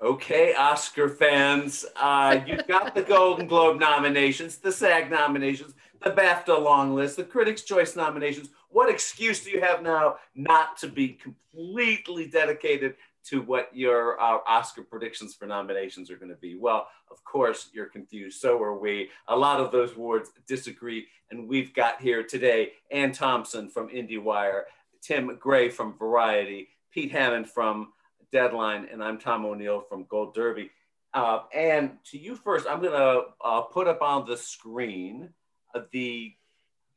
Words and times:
Okay, 0.00 0.54
Oscar 0.54 1.08
fans, 1.08 1.84
uh, 1.96 2.38
you've 2.46 2.68
got 2.68 2.94
the 2.94 3.02
Golden 3.02 3.48
Globe 3.48 3.80
nominations, 3.80 4.58
the 4.58 4.70
SAG 4.70 5.10
nominations, 5.10 5.74
the 6.00 6.10
BAFTA 6.10 6.56
long 6.56 6.94
list, 6.94 7.16
the 7.16 7.24
Critics' 7.24 7.62
Choice 7.62 7.96
nominations. 7.96 8.50
What 8.68 8.88
excuse 8.88 9.42
do 9.42 9.50
you 9.50 9.60
have 9.60 9.82
now 9.82 10.18
not 10.36 10.76
to 10.78 10.86
be 10.86 11.08
completely 11.08 12.28
dedicated 12.28 12.94
to 13.24 13.42
what 13.42 13.74
your 13.74 14.20
uh, 14.20 14.38
Oscar 14.46 14.84
predictions 14.84 15.34
for 15.34 15.46
nominations 15.46 16.12
are 16.12 16.16
going 16.16 16.30
to 16.30 16.36
be? 16.36 16.54
Well, 16.54 16.86
of 17.10 17.24
course, 17.24 17.68
you're 17.72 17.86
confused. 17.86 18.40
So 18.40 18.62
are 18.62 18.78
we. 18.78 19.10
A 19.26 19.36
lot 19.36 19.58
of 19.58 19.72
those 19.72 19.96
awards 19.96 20.30
disagree. 20.46 21.08
And 21.32 21.48
we've 21.48 21.74
got 21.74 22.00
here 22.00 22.22
today 22.22 22.74
Anne 22.92 23.10
Thompson 23.10 23.68
from 23.68 23.88
IndieWire, 23.88 24.62
Tim 25.02 25.36
Gray 25.40 25.70
from 25.70 25.98
Variety, 25.98 26.68
Pete 26.92 27.10
Hammond 27.10 27.48
from 27.50 27.92
Deadline, 28.30 28.88
and 28.90 29.02
I'm 29.02 29.18
Tom 29.18 29.44
O'Neil 29.44 29.80
from 29.80 30.04
Gold 30.04 30.34
Derby. 30.34 30.70
Uh, 31.14 31.40
and 31.54 31.92
to 32.04 32.18
you 32.18 32.36
first, 32.36 32.66
I'm 32.68 32.80
going 32.80 32.92
to 32.92 33.22
uh, 33.42 33.62
put 33.62 33.88
up 33.88 34.02
on 34.02 34.26
the 34.26 34.36
screen 34.36 35.30
uh, 35.74 35.82
the 35.92 36.34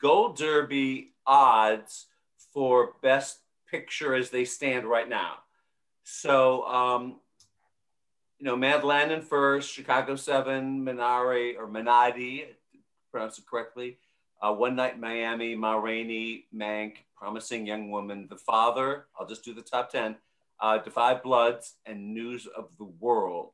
Gold 0.02 0.38
Derby 0.38 1.14
odds 1.26 2.08
for 2.54 2.94
Best 3.02 3.40
Picture 3.70 4.16
as 4.16 4.30
they 4.30 4.44
stand 4.44 4.86
right 4.86 5.08
now. 5.08 5.36
So, 6.04 6.66
um, 6.66 7.20
you 8.40 8.46
know, 8.46 8.56
Mad 8.56 8.84
Landon 8.84 9.22
first, 9.22 9.72
Chicago 9.72 10.16
7, 10.16 10.84
Minari, 10.84 11.56
or 11.58 11.68
Minari, 11.68 12.46
pronounce 13.12 13.38
it 13.38 13.46
correctly, 13.46 13.98
uh, 14.42 14.52
One 14.54 14.76
Night 14.76 15.00
Miami, 15.00 15.56
Ma 15.56 15.76
Rainey, 15.76 16.46
Mank, 16.54 16.96
Promising 17.16 17.66
Young 17.66 17.92
Woman, 17.92 18.28
The 18.30 18.38
Father, 18.38 19.06
I'll 19.18 19.28
just 19.28 19.46
do 19.46 19.54
the 19.54 19.62
top 19.62 19.92
10, 19.92 20.16
uh, 20.62 20.80
5 20.80 21.24
Bloods, 21.24 21.76
and 21.86 22.14
News 22.14 22.48
of 22.48 22.70
the 22.78 22.86
World. 22.86 23.52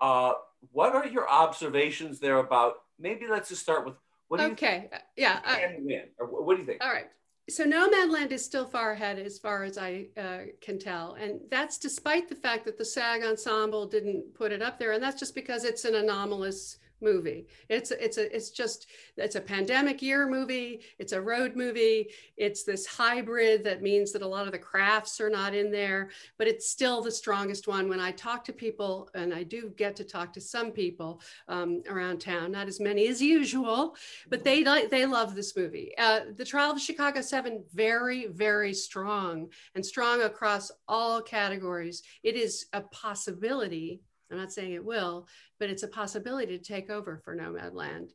Uh, 0.00 0.32
what 0.72 0.94
are 0.94 1.06
your 1.06 1.28
observations 1.28 2.20
there 2.20 2.38
about? 2.38 2.74
Maybe 2.98 3.26
let's 3.28 3.48
just 3.48 3.62
start 3.62 3.84
with 3.84 3.94
what 4.28 4.40
do 4.40 4.46
okay. 4.46 4.74
you 4.74 4.80
think? 4.88 5.02
Yeah. 5.16 5.40
Can 5.40 5.84
win, 5.84 6.02
or 6.18 6.26
what 6.26 6.54
do 6.54 6.60
you 6.60 6.66
think? 6.66 6.82
All 6.82 6.90
right. 6.90 7.06
So 7.50 7.64
Nomadland 7.64 8.32
is 8.32 8.42
still 8.42 8.64
far 8.64 8.92
ahead 8.92 9.18
as 9.18 9.38
far 9.38 9.64
as 9.64 9.76
I 9.76 10.06
uh, 10.16 10.38
can 10.62 10.78
tell. 10.78 11.14
And 11.14 11.40
that's 11.50 11.76
despite 11.76 12.28
the 12.28 12.34
fact 12.34 12.64
that 12.64 12.78
the 12.78 12.84
SAG 12.84 13.22
ensemble 13.22 13.86
didn't 13.86 14.34
put 14.34 14.50
it 14.50 14.62
up 14.62 14.78
there. 14.78 14.92
And 14.92 15.02
that's 15.02 15.20
just 15.20 15.34
because 15.34 15.64
it's 15.64 15.84
an 15.84 15.94
anomalous 15.94 16.78
movie. 17.04 17.46
It's 17.68 17.90
it's 17.90 18.18
a 18.18 18.34
it's 18.34 18.50
just 18.50 18.86
it's 19.16 19.36
a 19.36 19.40
pandemic 19.40 20.02
year 20.02 20.26
movie. 20.28 20.80
It's 20.98 21.12
a 21.12 21.20
road 21.20 21.54
movie. 21.54 22.10
It's 22.36 22.64
this 22.64 22.86
hybrid 22.86 23.62
that 23.64 23.82
means 23.82 24.10
that 24.12 24.22
a 24.22 24.26
lot 24.26 24.46
of 24.46 24.52
the 24.52 24.58
crafts 24.58 25.20
are 25.20 25.30
not 25.30 25.54
in 25.54 25.70
there, 25.70 26.10
but 26.38 26.48
it's 26.48 26.68
still 26.68 27.02
the 27.02 27.12
strongest 27.12 27.68
one. 27.68 27.88
When 27.88 28.00
I 28.00 28.10
talk 28.12 28.44
to 28.46 28.52
people, 28.52 29.10
and 29.14 29.34
I 29.34 29.42
do 29.42 29.72
get 29.76 29.94
to 29.96 30.04
talk 30.04 30.32
to 30.32 30.40
some 30.40 30.72
people 30.72 31.20
um, 31.48 31.82
around 31.88 32.20
town, 32.20 32.52
not 32.52 32.66
as 32.66 32.80
many 32.80 33.06
as 33.08 33.20
usual, 33.20 33.94
but 34.28 34.42
they 34.42 34.64
they 34.88 35.06
love 35.06 35.34
this 35.34 35.56
movie. 35.56 35.92
Uh, 35.98 36.20
the 36.36 36.44
Trial 36.44 36.72
of 36.72 36.80
Chicago 36.80 37.20
Seven, 37.20 37.62
very 37.72 38.26
very 38.28 38.72
strong 38.72 39.48
and 39.74 39.84
strong 39.84 40.22
across 40.22 40.72
all 40.88 41.20
categories. 41.20 42.02
It 42.22 42.36
is 42.36 42.66
a 42.72 42.80
possibility 42.80 44.00
I'm 44.34 44.40
not 44.40 44.52
saying 44.52 44.72
it 44.72 44.84
will, 44.84 45.28
but 45.60 45.70
it's 45.70 45.84
a 45.84 45.88
possibility 45.88 46.58
to 46.58 46.64
take 46.64 46.90
over 46.90 47.20
for 47.24 47.36
Nomadland. 47.36 48.10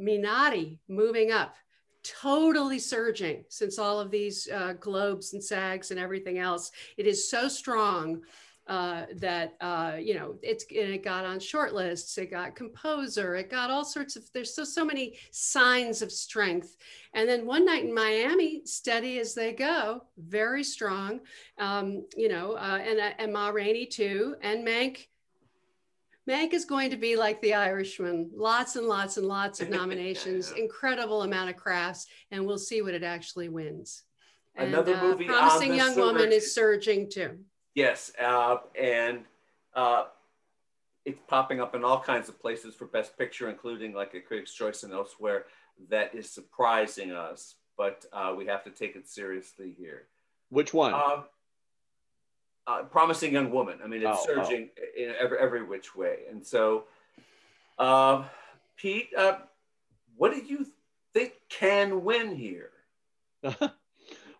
Minari 0.00 0.78
moving 0.88 1.32
up, 1.32 1.56
totally 2.04 2.78
surging 2.78 3.44
since 3.48 3.76
all 3.78 3.98
of 3.98 4.12
these 4.12 4.48
uh, 4.54 4.74
globes 4.74 5.32
and 5.32 5.42
sags 5.42 5.90
and 5.90 5.98
everything 5.98 6.38
else. 6.38 6.70
It 6.96 7.06
is 7.06 7.28
so 7.28 7.48
strong 7.48 8.22
uh, 8.68 9.06
that 9.16 9.54
uh, 9.60 9.96
you 9.98 10.14
know 10.14 10.36
it's 10.42 10.64
and 10.70 10.92
it 10.92 11.02
got 11.02 11.24
on 11.24 11.40
short 11.40 11.72
lists 11.72 12.18
it 12.18 12.30
got 12.30 12.54
composer 12.54 13.34
it 13.34 13.50
got 13.50 13.70
all 13.70 13.84
sorts 13.84 14.14
of 14.14 14.24
there's 14.34 14.54
so 14.54 14.62
so 14.62 14.84
many 14.84 15.16
signs 15.30 16.02
of 16.02 16.12
strength 16.12 16.76
and 17.14 17.26
then 17.26 17.46
one 17.46 17.64
night 17.64 17.84
in 17.84 17.94
miami 17.94 18.60
steady 18.66 19.18
as 19.20 19.34
they 19.34 19.54
go 19.54 20.02
very 20.18 20.62
strong 20.62 21.18
um, 21.56 22.04
you 22.14 22.28
know 22.28 22.52
uh, 22.52 22.78
and 22.82 23.00
and 23.18 23.32
ma 23.32 23.48
rainey 23.48 23.86
too 23.86 24.36
and 24.42 24.66
mank 24.66 25.06
Mank 26.28 26.52
is 26.52 26.66
going 26.66 26.90
to 26.90 26.96
be 26.96 27.16
like 27.16 27.40
The 27.40 27.54
Irishman, 27.54 28.30
lots 28.36 28.76
and 28.76 28.86
lots 28.86 29.16
and 29.16 29.26
lots 29.26 29.60
of 29.60 29.70
nominations, 29.80 30.52
incredible 30.52 31.22
amount 31.22 31.48
of 31.48 31.56
crafts, 31.56 32.06
and 32.30 32.46
we'll 32.46 32.58
see 32.58 32.82
what 32.82 32.94
it 32.94 33.02
actually 33.02 33.48
wins. 33.48 34.02
And, 34.54 34.68
Another 34.68 34.94
uh, 34.96 35.02
movie, 35.02 35.24
Promising 35.24 35.74
Young 35.74 35.96
Woman, 35.96 36.30
is 36.30 36.54
surging 36.54 37.08
too. 37.08 37.38
Yes, 37.74 38.12
uh, 38.22 38.56
and 38.78 39.20
uh, 39.74 40.06
it's 41.06 41.20
popping 41.28 41.60
up 41.60 41.74
in 41.74 41.84
all 41.84 42.00
kinds 42.00 42.28
of 42.28 42.38
places 42.40 42.74
for 42.74 42.86
Best 42.86 43.16
Picture, 43.16 43.48
including 43.48 43.94
like 43.94 44.12
a 44.14 44.20
Critics' 44.20 44.52
Choice 44.52 44.82
and 44.82 44.92
elsewhere. 44.92 45.46
That 45.88 46.14
is 46.14 46.28
surprising 46.28 47.12
us, 47.12 47.54
but 47.78 48.04
uh, 48.12 48.34
we 48.36 48.46
have 48.46 48.64
to 48.64 48.70
take 48.70 48.96
it 48.96 49.08
seriously 49.08 49.74
here. 49.78 50.08
Which 50.50 50.74
one? 50.74 50.92
Uh, 52.68 52.82
promising 52.82 53.32
young 53.32 53.50
woman. 53.50 53.78
I 53.82 53.86
mean, 53.86 54.02
it's 54.02 54.20
oh, 54.20 54.26
surging 54.26 54.68
oh. 54.78 55.02
in 55.02 55.14
every, 55.18 55.38
every 55.38 55.64
which 55.64 55.96
way. 55.96 56.24
And 56.30 56.46
so, 56.46 56.84
uh, 57.78 58.24
Pete, 58.76 59.08
uh, 59.16 59.38
what 60.18 60.34
do 60.34 60.42
you 60.44 60.66
think 61.14 61.32
can 61.48 62.04
win 62.04 62.36
here? 62.36 62.72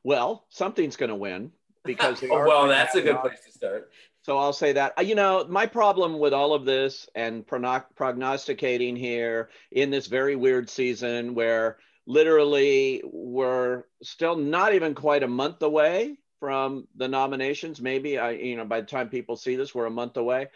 well, 0.04 0.44
something's 0.50 0.96
going 0.96 1.08
to 1.08 1.16
win 1.16 1.52
because 1.86 2.22
oh, 2.30 2.46
well, 2.46 2.68
that's 2.68 2.94
a 2.96 3.00
good 3.00 3.18
place 3.20 3.42
to 3.46 3.50
start. 3.50 3.90
So 4.20 4.36
I'll 4.36 4.52
say 4.52 4.72
that. 4.74 4.92
Uh, 4.98 5.02
you 5.02 5.14
know, 5.14 5.46
my 5.48 5.64
problem 5.64 6.18
with 6.18 6.34
all 6.34 6.52
of 6.52 6.66
this 6.66 7.08
and 7.14 7.46
prognosticating 7.46 8.94
here 8.94 9.48
in 9.72 9.88
this 9.88 10.06
very 10.06 10.36
weird 10.36 10.68
season 10.68 11.34
where 11.34 11.78
literally 12.06 13.00
we're 13.06 13.84
still 14.02 14.36
not 14.36 14.74
even 14.74 14.94
quite 14.94 15.22
a 15.22 15.28
month 15.28 15.62
away 15.62 16.18
from 16.40 16.86
the 16.96 17.08
nominations. 17.08 17.80
Maybe 17.80 18.18
I, 18.18 18.32
you 18.32 18.56
know, 18.56 18.64
by 18.64 18.80
the 18.80 18.86
time 18.86 19.08
people 19.08 19.36
see 19.36 19.56
this, 19.56 19.74
we're 19.74 19.86
a 19.86 19.90
month 19.90 20.16
away. 20.16 20.48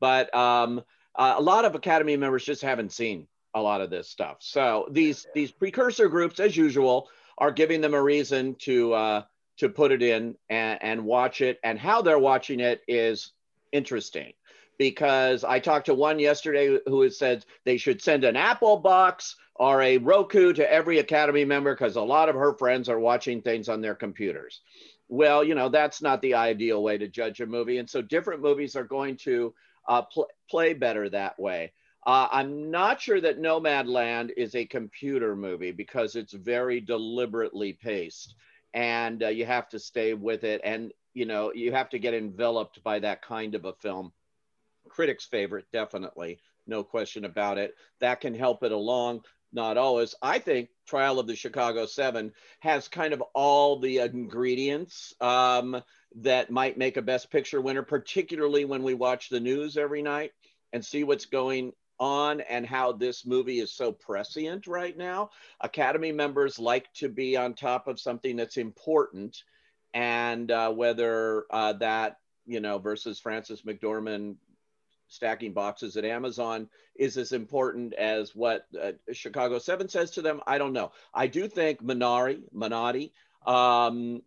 But 0.00 0.34
um, 0.34 0.82
uh, 1.14 1.34
a 1.36 1.42
lot 1.42 1.64
of 1.64 1.74
Academy 1.74 2.16
members 2.16 2.44
just 2.44 2.62
haven't 2.62 2.92
seen 2.92 3.26
a 3.54 3.60
lot 3.60 3.80
of 3.80 3.90
this 3.90 4.08
stuff. 4.08 4.36
So 4.40 4.86
these 4.90 5.26
these 5.34 5.50
precursor 5.50 6.08
groups, 6.08 6.40
as 6.40 6.56
usual, 6.56 7.08
are 7.38 7.50
giving 7.50 7.80
them 7.80 7.94
a 7.94 8.02
reason 8.02 8.54
to 8.60 8.92
uh, 8.92 9.22
to 9.58 9.68
put 9.68 9.92
it 9.92 10.02
in 10.02 10.36
and, 10.48 10.78
and 10.82 11.04
watch 11.04 11.40
it. 11.40 11.58
And 11.64 11.78
how 11.78 12.02
they're 12.02 12.18
watching 12.18 12.60
it 12.60 12.82
is 12.86 13.32
interesting 13.72 14.32
because 14.78 15.44
I 15.44 15.58
talked 15.58 15.86
to 15.86 15.94
one 15.94 16.18
yesterday 16.18 16.78
who 16.86 17.08
said 17.10 17.44
they 17.64 17.78
should 17.78 18.02
send 18.02 18.24
an 18.24 18.36
Apple 18.36 18.76
box 18.76 19.36
or 19.54 19.80
a 19.80 19.96
Roku 19.96 20.52
to 20.52 20.70
every 20.70 20.98
Academy 20.98 21.46
member 21.46 21.74
because 21.74 21.96
a 21.96 22.02
lot 22.02 22.28
of 22.28 22.34
her 22.34 22.54
friends 22.58 22.90
are 22.90 23.00
watching 23.00 23.40
things 23.40 23.70
on 23.70 23.80
their 23.80 23.94
computers 23.94 24.60
well, 25.08 25.44
you 25.44 25.54
know, 25.54 25.68
that's 25.68 26.02
not 26.02 26.20
the 26.22 26.34
ideal 26.34 26.82
way 26.82 26.98
to 26.98 27.08
judge 27.08 27.40
a 27.40 27.46
movie. 27.46 27.78
And 27.78 27.88
so 27.88 28.02
different 28.02 28.42
movies 28.42 28.76
are 28.76 28.84
going 28.84 29.16
to 29.18 29.54
uh, 29.88 30.02
pl- 30.02 30.28
play 30.50 30.74
better 30.74 31.08
that 31.10 31.38
way. 31.38 31.72
Uh, 32.06 32.28
I'm 32.30 32.70
not 32.70 33.00
sure 33.00 33.20
that 33.20 33.40
Nomadland 33.40 34.30
is 34.36 34.54
a 34.54 34.64
computer 34.64 35.34
movie 35.34 35.72
because 35.72 36.14
it's 36.14 36.32
very 36.32 36.80
deliberately 36.80 37.72
paced 37.72 38.34
and 38.74 39.22
uh, 39.22 39.28
you 39.28 39.44
have 39.44 39.68
to 39.70 39.78
stay 39.78 40.14
with 40.14 40.44
it. 40.44 40.60
And, 40.62 40.92
you 41.14 41.24
know, 41.26 41.52
you 41.52 41.72
have 41.72 41.88
to 41.90 41.98
get 41.98 42.14
enveloped 42.14 42.82
by 42.84 42.98
that 43.00 43.22
kind 43.22 43.54
of 43.54 43.64
a 43.64 43.72
film. 43.72 44.12
Critics' 44.88 45.24
favorite, 45.24 45.66
definitely. 45.72 46.38
No 46.66 46.84
question 46.84 47.24
about 47.24 47.58
it. 47.58 47.74
That 48.00 48.20
can 48.20 48.34
help 48.34 48.62
it 48.62 48.72
along 48.72 49.22
not 49.56 49.76
always. 49.76 50.14
I 50.22 50.38
think 50.38 50.68
Trial 50.86 51.18
of 51.18 51.26
the 51.26 51.34
Chicago 51.34 51.86
Seven 51.86 52.32
has 52.60 52.86
kind 52.86 53.12
of 53.12 53.22
all 53.34 53.80
the 53.80 53.98
ingredients 53.98 55.14
um, 55.20 55.82
that 56.16 56.50
might 56.50 56.78
make 56.78 56.96
a 56.96 57.02
Best 57.02 57.30
Picture 57.32 57.60
winner, 57.60 57.82
particularly 57.82 58.64
when 58.64 58.84
we 58.84 58.94
watch 58.94 59.28
the 59.28 59.40
news 59.40 59.76
every 59.76 60.02
night 60.02 60.30
and 60.72 60.84
see 60.84 61.02
what's 61.02 61.24
going 61.24 61.72
on 61.98 62.42
and 62.42 62.66
how 62.66 62.92
this 62.92 63.24
movie 63.24 63.58
is 63.58 63.72
so 63.72 63.90
prescient 63.90 64.66
right 64.66 64.96
now. 64.96 65.30
Academy 65.62 66.12
members 66.12 66.58
like 66.58 66.92
to 66.92 67.08
be 67.08 67.36
on 67.36 67.54
top 67.54 67.88
of 67.88 67.98
something 67.98 68.36
that's 68.36 68.58
important, 68.58 69.42
and 69.94 70.50
uh, 70.50 70.70
whether 70.70 71.46
uh, 71.50 71.72
that 71.72 72.18
you 72.44 72.60
know 72.60 72.78
versus 72.78 73.18
Frances 73.18 73.62
McDormand 73.62 74.36
stacking 75.08 75.52
boxes 75.52 75.96
at 75.96 76.04
Amazon 76.04 76.68
is 76.94 77.16
as 77.16 77.32
important 77.32 77.92
as 77.94 78.34
what 78.34 78.66
uh, 78.80 78.92
Chicago 79.12 79.58
7 79.58 79.88
says 79.88 80.10
to 80.12 80.22
them. 80.22 80.40
I 80.46 80.58
don't 80.58 80.72
know. 80.72 80.92
I 81.14 81.26
do 81.26 81.48
think 81.48 81.82
Minari, 81.82 82.42
Minari, 82.54 83.10
um, 83.46 84.22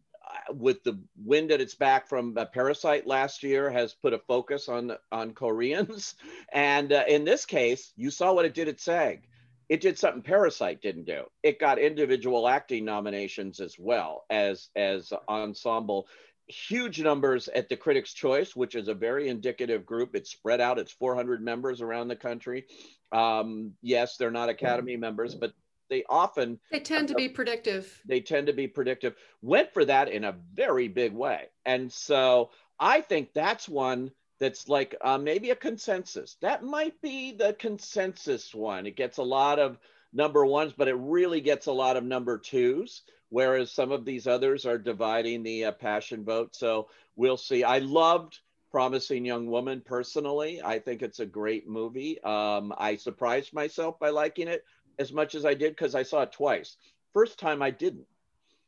with 0.52 0.84
the 0.84 1.00
wind 1.24 1.52
at 1.52 1.62
its 1.62 1.76
back 1.76 2.08
from 2.08 2.38
a 2.38 2.46
Parasite 2.46 3.08
last 3.08 3.44
year, 3.44 3.70
has 3.70 3.94
put 3.94 4.14
a 4.14 4.20
focus 4.20 4.70
on 4.70 4.96
on 5.12 5.34
Koreans. 5.34 6.16
And 6.52 6.92
uh, 6.92 7.04
in 7.08 7.26
this 7.26 7.46
case, 7.46 7.94
you 7.96 8.10
saw 8.10 8.34
what 8.34 8.46
it 8.46 8.56
did 8.56 8.68
at 8.68 8.80
SAG. 8.80 9.28
It 9.68 9.82
did 9.82 10.00
something 10.00 10.24
Parasite 10.24 10.82
didn't 10.82 11.06
do. 11.06 11.26
It 11.44 11.60
got 11.60 11.78
individual 11.78 12.48
acting 12.48 12.86
nominations 12.86 13.60
as 13.60 13.78
well 13.78 14.26
as 14.30 14.70
as 14.76 15.14
ensemble 15.28 16.08
huge 16.50 17.02
numbers 17.02 17.48
at 17.48 17.70
the 17.70 17.78
Critics' 17.78 18.14
Choice, 18.14 18.56
which 18.56 18.76
is 18.76 18.88
a 18.88 18.94
very 18.94 19.30
indicative 19.30 19.86
group. 19.86 20.16
It's 20.16 20.32
spread 20.32 20.60
out, 20.60 20.80
it's 20.80 20.92
400 20.92 21.42
members 21.42 21.82
around 21.82 22.08
the 22.08 22.16
country. 22.16 22.66
Um, 23.12 23.74
yes, 23.82 24.18
they're 24.18 24.32
not 24.32 24.50
Academy 24.50 24.98
members, 24.98 25.36
but 25.36 25.54
they 25.90 26.04
often 26.10 26.60
they 26.72 26.80
tend 26.80 27.08
to 27.08 27.16
be 27.16 27.30
predictive. 27.30 28.02
They 28.06 28.22
tend 28.22 28.48
to 28.48 28.54
be 28.54 28.68
predictive. 28.68 29.16
Went 29.42 29.74
for 29.74 29.86
that 29.86 30.10
in 30.10 30.24
a 30.24 30.36
very 30.54 30.88
big 30.88 31.14
way. 31.14 31.48
And 31.66 31.92
so 31.92 32.52
I 32.80 33.02
think 33.02 33.34
that's 33.34 33.68
one 33.68 34.12
that's 34.40 34.70
like 34.70 34.96
uh, 35.02 35.18
maybe 35.18 35.50
a 35.50 35.56
consensus. 35.56 36.38
That 36.42 36.64
might 36.64 37.02
be 37.02 37.34
the 37.34 37.54
consensus 37.54 38.54
one. 38.54 38.86
It 38.86 38.96
gets 38.96 39.18
a 39.18 39.24
lot 39.24 39.60
of 39.60 39.80
number 40.14 40.46
ones, 40.46 40.74
but 40.78 40.88
it 40.88 40.96
really 40.96 41.42
gets 41.42 41.68
a 41.68 41.72
lot 41.72 41.98
of 41.98 42.04
number 42.04 42.38
twos 42.38 43.02
whereas 43.30 43.72
some 43.72 43.92
of 43.92 44.06
these 44.06 44.28
others 44.28 44.66
are 44.66 44.78
dividing 44.78 45.44
the 45.44 45.66
uh, 45.66 45.72
passion 45.72 46.24
vote. 46.24 46.56
So 46.56 46.90
we'll 47.16 47.38
see. 47.38 47.64
I 47.64 47.80
loved 47.80 48.40
Promising 48.72 49.26
Young 49.26 49.48
Woman 49.48 49.82
personally. 49.84 50.62
I 50.64 50.80
think 50.80 51.02
it's 51.02 51.20
a 51.20 51.26
great 51.26 51.68
movie. 51.68 52.22
Um, 52.24 52.74
I 52.78 52.96
surprised 52.98 53.54
myself 53.54 54.00
by 54.00 54.10
liking 54.10 54.48
it 54.48 54.64
as 55.00 55.12
much 55.12 55.34
as 55.34 55.46
I 55.46 55.54
did 55.54 55.72
because 55.72 55.96
I 55.96 56.04
saw 56.04 56.22
it 56.22 56.32
twice. 56.32 56.78
First 57.14 57.40
time 57.40 57.62
I 57.62 57.72
didn't. 57.72 58.06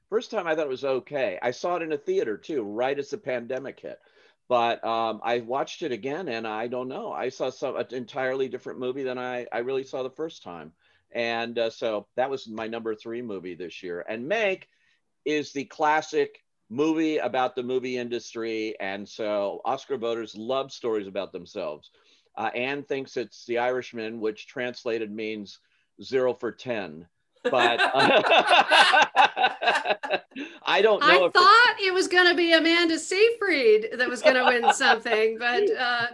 First 0.09 0.31
time 0.31 0.47
I 0.47 0.55
thought 0.55 0.65
it 0.65 0.69
was 0.69 0.83
okay. 0.83 1.39
I 1.41 1.51
saw 1.51 1.75
it 1.75 1.83
in 1.83 1.93
a 1.93 1.97
theater 1.97 2.37
too, 2.37 2.63
right 2.63 2.97
as 2.97 3.09
the 3.09 3.17
pandemic 3.17 3.79
hit. 3.79 3.99
But 4.49 4.83
um, 4.83 5.21
I 5.23 5.39
watched 5.39 5.81
it 5.81 5.93
again 5.93 6.27
and 6.27 6.45
I 6.45 6.67
don't 6.67 6.89
know. 6.89 7.13
I 7.13 7.29
saw 7.29 7.49
some 7.49 7.77
an 7.77 7.85
entirely 7.91 8.49
different 8.49 8.79
movie 8.79 9.03
than 9.03 9.17
I, 9.17 9.47
I 9.51 9.59
really 9.59 9.85
saw 9.85 10.03
the 10.03 10.09
first 10.09 10.43
time. 10.43 10.73
And 11.13 11.57
uh, 11.57 11.69
so 11.69 12.07
that 12.15 12.29
was 12.29 12.47
my 12.47 12.67
number 12.67 12.95
three 12.95 13.21
movie 13.21 13.55
this 13.55 13.83
year. 13.83 14.05
And 14.07 14.29
Mank 14.29 14.63
is 15.25 15.51
the 15.51 15.65
classic 15.65 16.43
movie 16.69 17.17
about 17.17 17.55
the 17.55 17.63
movie 17.63 17.97
industry. 17.97 18.75
And 18.79 19.07
so 19.07 19.61
Oscar 19.65 19.97
voters 19.97 20.35
love 20.35 20.71
stories 20.71 21.07
about 21.07 21.31
themselves. 21.31 21.91
Uh, 22.37 22.49
Anne 22.55 22.83
thinks 22.83 23.17
it's 23.17 23.45
The 23.45 23.57
Irishman, 23.57 24.19
which 24.21 24.47
translated 24.47 25.11
means 25.11 25.59
zero 26.01 26.33
for 26.33 26.51
10 26.51 27.05
but 27.43 27.79
uh, 27.79 28.21
I 30.63 30.81
don't 30.81 30.99
know. 31.01 31.25
I 31.25 31.29
thought 31.29 31.75
it, 31.79 31.87
it 31.87 31.93
was 31.93 32.07
going 32.07 32.27
to 32.27 32.35
be 32.35 32.53
Amanda 32.53 32.99
Seyfried 32.99 33.89
that 33.97 34.07
was 34.07 34.21
going 34.21 34.35
to 34.35 34.45
win 34.45 34.73
something, 34.73 35.37
but 35.37 35.63
uh, 35.77 36.07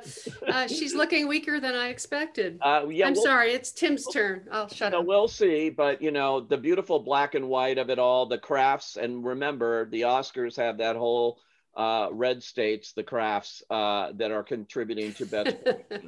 uh, 0.47 0.68
she's 0.68 0.95
looking 0.95 1.27
weaker 1.27 1.59
than 1.59 1.75
I 1.75 1.89
expected. 1.89 2.59
Uh, 2.62 2.85
yeah, 2.89 3.07
I'm 3.07 3.13
we'll, 3.13 3.24
sorry, 3.24 3.51
it's 3.53 3.71
Tim's 3.71 4.06
turn. 4.07 4.47
I'll 4.51 4.69
shut 4.69 4.94
up. 4.94 5.06
We'll 5.06 5.27
see, 5.27 5.69
but 5.69 6.01
you 6.01 6.12
know 6.12 6.41
the 6.41 6.57
beautiful 6.57 7.00
black 7.00 7.35
and 7.35 7.50
white 7.50 7.77
of 7.77 7.89
it 7.89 8.00
all, 8.00 8.25
the 8.25 8.38
crafts, 8.38 8.97
and 8.97 9.23
remember 9.25 9.89
the 9.89 10.01
Oscars 10.01 10.56
have 10.57 10.77
that 10.77 10.95
whole. 10.95 11.39
Uh, 11.75 12.09
red 12.12 12.41
states, 12.41 12.94
the 12.94 13.03
crafts 13.03 13.62
uh, 13.69 14.12
that 14.15 14.31
are 14.31 14.41
contributing 14.41 15.13
to 15.13 15.27
best. 15.27 15.56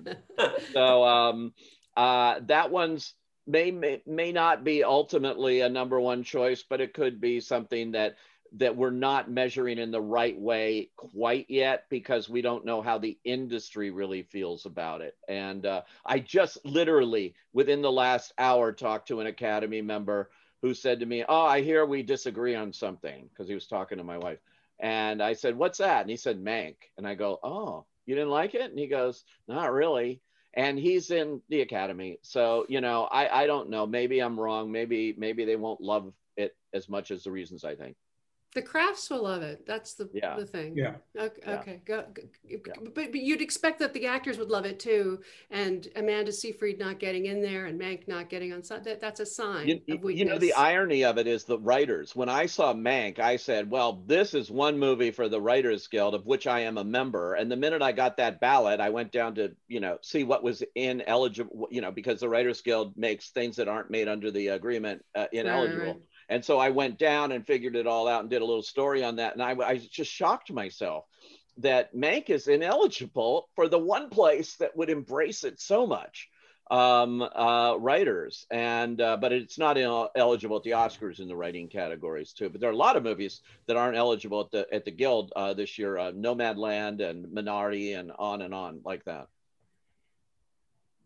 so 0.73 1.03
um, 1.03 1.53
that 1.95 2.71
one's 2.71 3.13
may, 3.49 4.01
may 4.05 4.31
not 4.31 4.63
be 4.63 4.83
ultimately 4.83 5.61
a 5.61 5.69
number 5.69 5.99
one 5.99 6.23
choice, 6.23 6.63
but 6.63 6.81
it 6.81 6.93
could 6.93 7.19
be 7.19 7.39
something 7.39 7.91
that 7.91 8.15
that 8.53 8.75
we're 8.75 8.89
not 8.89 9.29
measuring 9.29 9.77
in 9.77 9.91
the 9.91 10.01
right 10.01 10.39
way 10.39 10.89
quite 10.95 11.45
yet 11.49 11.85
because 11.89 12.27
we 12.27 12.41
don't 12.41 12.65
know 12.65 12.81
how 12.81 12.97
the 12.97 13.15
industry 13.23 13.91
really 13.91 14.23
feels 14.23 14.65
about 14.65 15.01
it. 15.01 15.15
And 15.27 15.67
uh, 15.67 15.83
I 16.03 16.17
just 16.17 16.57
literally 16.65 17.35
within 17.53 17.83
the 17.83 17.91
last 17.91 18.33
hour 18.39 18.71
talked 18.71 19.07
to 19.09 19.19
an 19.19 19.27
Academy 19.27 19.83
member 19.83 20.31
who 20.61 20.73
said 20.73 20.99
to 20.99 21.05
me, 21.05 21.23
"Oh, 21.27 21.45
I 21.45 21.61
hear 21.61 21.85
we 21.85 22.03
disagree 22.03 22.55
on 22.55 22.73
something," 22.73 23.29
because 23.29 23.47
he 23.47 23.53
was 23.53 23.67
talking 23.67 23.97
to 23.97 24.03
my 24.03 24.17
wife. 24.17 24.39
And 24.79 25.21
I 25.21 25.33
said, 25.33 25.57
"What's 25.57 25.77
that?" 25.77 26.01
And 26.01 26.09
he 26.09 26.17
said, 26.17 26.43
"Mank." 26.43 26.75
And 26.97 27.07
I 27.07 27.15
go, 27.15 27.39
"Oh, 27.43 27.85
you 28.05 28.15
didn't 28.15 28.31
like 28.31 28.55
it?" 28.55 28.69
And 28.69 28.79
he 28.79 28.87
goes, 28.87 29.23
"Not 29.47 29.71
really." 29.71 30.21
And 30.53 30.79
he's 30.79 31.11
in 31.11 31.41
the 31.49 31.61
academy. 31.61 32.19
So 32.23 32.65
you 32.69 32.81
know 32.81 33.03
i 33.11 33.43
i 33.43 33.47
don't 33.47 33.69
know. 33.69 33.85
Maybe 33.87 34.19
i'm 34.19 34.39
wrong. 34.39 34.71
Maybe 34.71 35.15
maybe 35.17 35.45
they 35.45 35.55
won't 35.55 35.81
love 35.81 36.13
it 36.37 36.55
as 36.73 36.89
much 36.89 37.11
as 37.11 37.23
the 37.23 37.31
reasons 37.31 37.63
i 37.65 37.75
think 37.75 37.95
the 38.55 38.61
crafts 38.61 39.09
will 39.09 39.23
love 39.23 39.41
it. 39.41 39.65
That's 39.65 39.93
the, 39.93 40.09
yeah. 40.13 40.35
the 40.35 40.45
thing. 40.45 40.75
Yeah. 40.75 40.95
Okay. 41.17 41.41
Yeah. 41.45 41.59
okay. 41.59 41.81
Go, 41.85 42.05
go. 42.13 42.23
Yeah. 42.47 42.73
But, 42.83 43.11
but 43.11 43.15
you'd 43.15 43.41
expect 43.41 43.79
that 43.79 43.93
the 43.93 44.07
actors 44.07 44.37
would 44.37 44.49
love 44.49 44.65
it 44.65 44.79
too. 44.79 45.19
And 45.51 45.87
Amanda 45.95 46.31
Seyfried 46.31 46.79
not 46.79 46.99
getting 46.99 47.25
in 47.25 47.41
there 47.41 47.67
and 47.67 47.79
Mank 47.79 48.07
not 48.07 48.29
getting 48.29 48.53
on 48.53 48.61
that, 48.83 48.99
that's 48.99 49.19
a 49.19 49.25
sign 49.25 49.79
you, 49.85 50.09
you 50.09 50.25
know, 50.25 50.37
the 50.37 50.53
irony 50.53 51.03
of 51.03 51.17
it 51.17 51.27
is 51.27 51.43
the 51.43 51.57
writers. 51.59 52.15
When 52.15 52.29
I 52.29 52.45
saw 52.45 52.73
Mank, 52.73 53.19
I 53.19 53.37
said, 53.37 53.69
well, 53.69 54.03
this 54.05 54.33
is 54.33 54.51
one 54.51 54.77
movie 54.77 55.11
for 55.11 55.29
the 55.29 55.41
Writers 55.41 55.87
Guild 55.87 56.15
of 56.15 56.25
which 56.25 56.47
I 56.47 56.61
am 56.61 56.77
a 56.77 56.83
member. 56.83 57.33
And 57.33 57.51
the 57.51 57.55
minute 57.55 57.81
I 57.81 57.91
got 57.91 58.17
that 58.17 58.39
ballot, 58.39 58.79
I 58.79 58.89
went 58.89 59.11
down 59.11 59.35
to, 59.35 59.51
you 59.67 59.79
know, 59.79 59.97
see 60.01 60.23
what 60.23 60.43
was 60.43 60.63
ineligible, 60.75 61.67
you 61.71 61.81
know, 61.81 61.91
because 61.91 62.19
the 62.19 62.29
Writers 62.29 62.61
Guild 62.61 62.97
makes 62.97 63.29
things 63.29 63.55
that 63.57 63.67
aren't 63.67 63.91
made 63.91 64.07
under 64.07 64.31
the 64.31 64.49
agreement 64.49 65.03
uh, 65.15 65.25
ineligible. 65.31 65.79
Right, 65.79 65.87
right. 65.87 66.01
And 66.29 66.45
so 66.45 66.59
I 66.59 66.69
went 66.69 66.99
down 66.99 67.31
and 67.31 67.45
figured 67.45 67.75
it 67.75 67.87
all 67.87 68.07
out 68.07 68.21
and 68.21 68.29
did 68.29 68.41
a 68.41 68.45
little 68.45 68.63
story 68.63 69.03
on 69.03 69.17
that. 69.17 69.33
And 69.33 69.41
I, 69.43 69.51
I 69.65 69.77
just 69.77 70.11
shocked 70.11 70.51
myself 70.51 71.05
that 71.57 71.93
Mank 71.93 72.29
is 72.29 72.47
ineligible 72.47 73.49
for 73.55 73.67
the 73.67 73.79
one 73.79 74.09
place 74.09 74.55
that 74.57 74.77
would 74.77 74.89
embrace 74.89 75.43
it 75.43 75.59
so 75.59 75.85
much 75.85 76.29
um, 76.71 77.21
uh, 77.21 77.75
writers, 77.77 78.45
and 78.51 79.01
uh, 79.01 79.17
but 79.17 79.31
it's 79.33 79.57
not 79.57 79.77
eligible 80.15 80.57
at 80.57 80.63
the 80.63 80.71
Oscars 80.71 81.19
in 81.19 81.27
the 81.27 81.35
writing 81.35 81.67
categories 81.67 82.31
too. 82.31 82.49
But 82.49 82.61
there 82.61 82.69
are 82.69 82.73
a 82.73 82.77
lot 82.77 82.95
of 82.95 83.03
movies 83.03 83.41
that 83.65 83.75
aren't 83.75 83.97
eligible 83.97 84.41
at 84.41 84.51
the 84.51 84.73
at 84.73 84.85
the 84.85 84.91
Guild 84.91 85.33
uh, 85.35 85.53
this 85.53 85.79
year: 85.79 85.97
uh, 85.97 86.11
Nomadland 86.11 87.01
and 87.01 87.25
Minari, 87.25 87.97
and 87.97 88.11
on 88.19 88.43
and 88.43 88.53
on 88.53 88.81
like 88.85 89.03
that. 89.05 89.27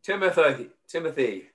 Timothy, 0.03 0.69
Timothy. 0.87 1.45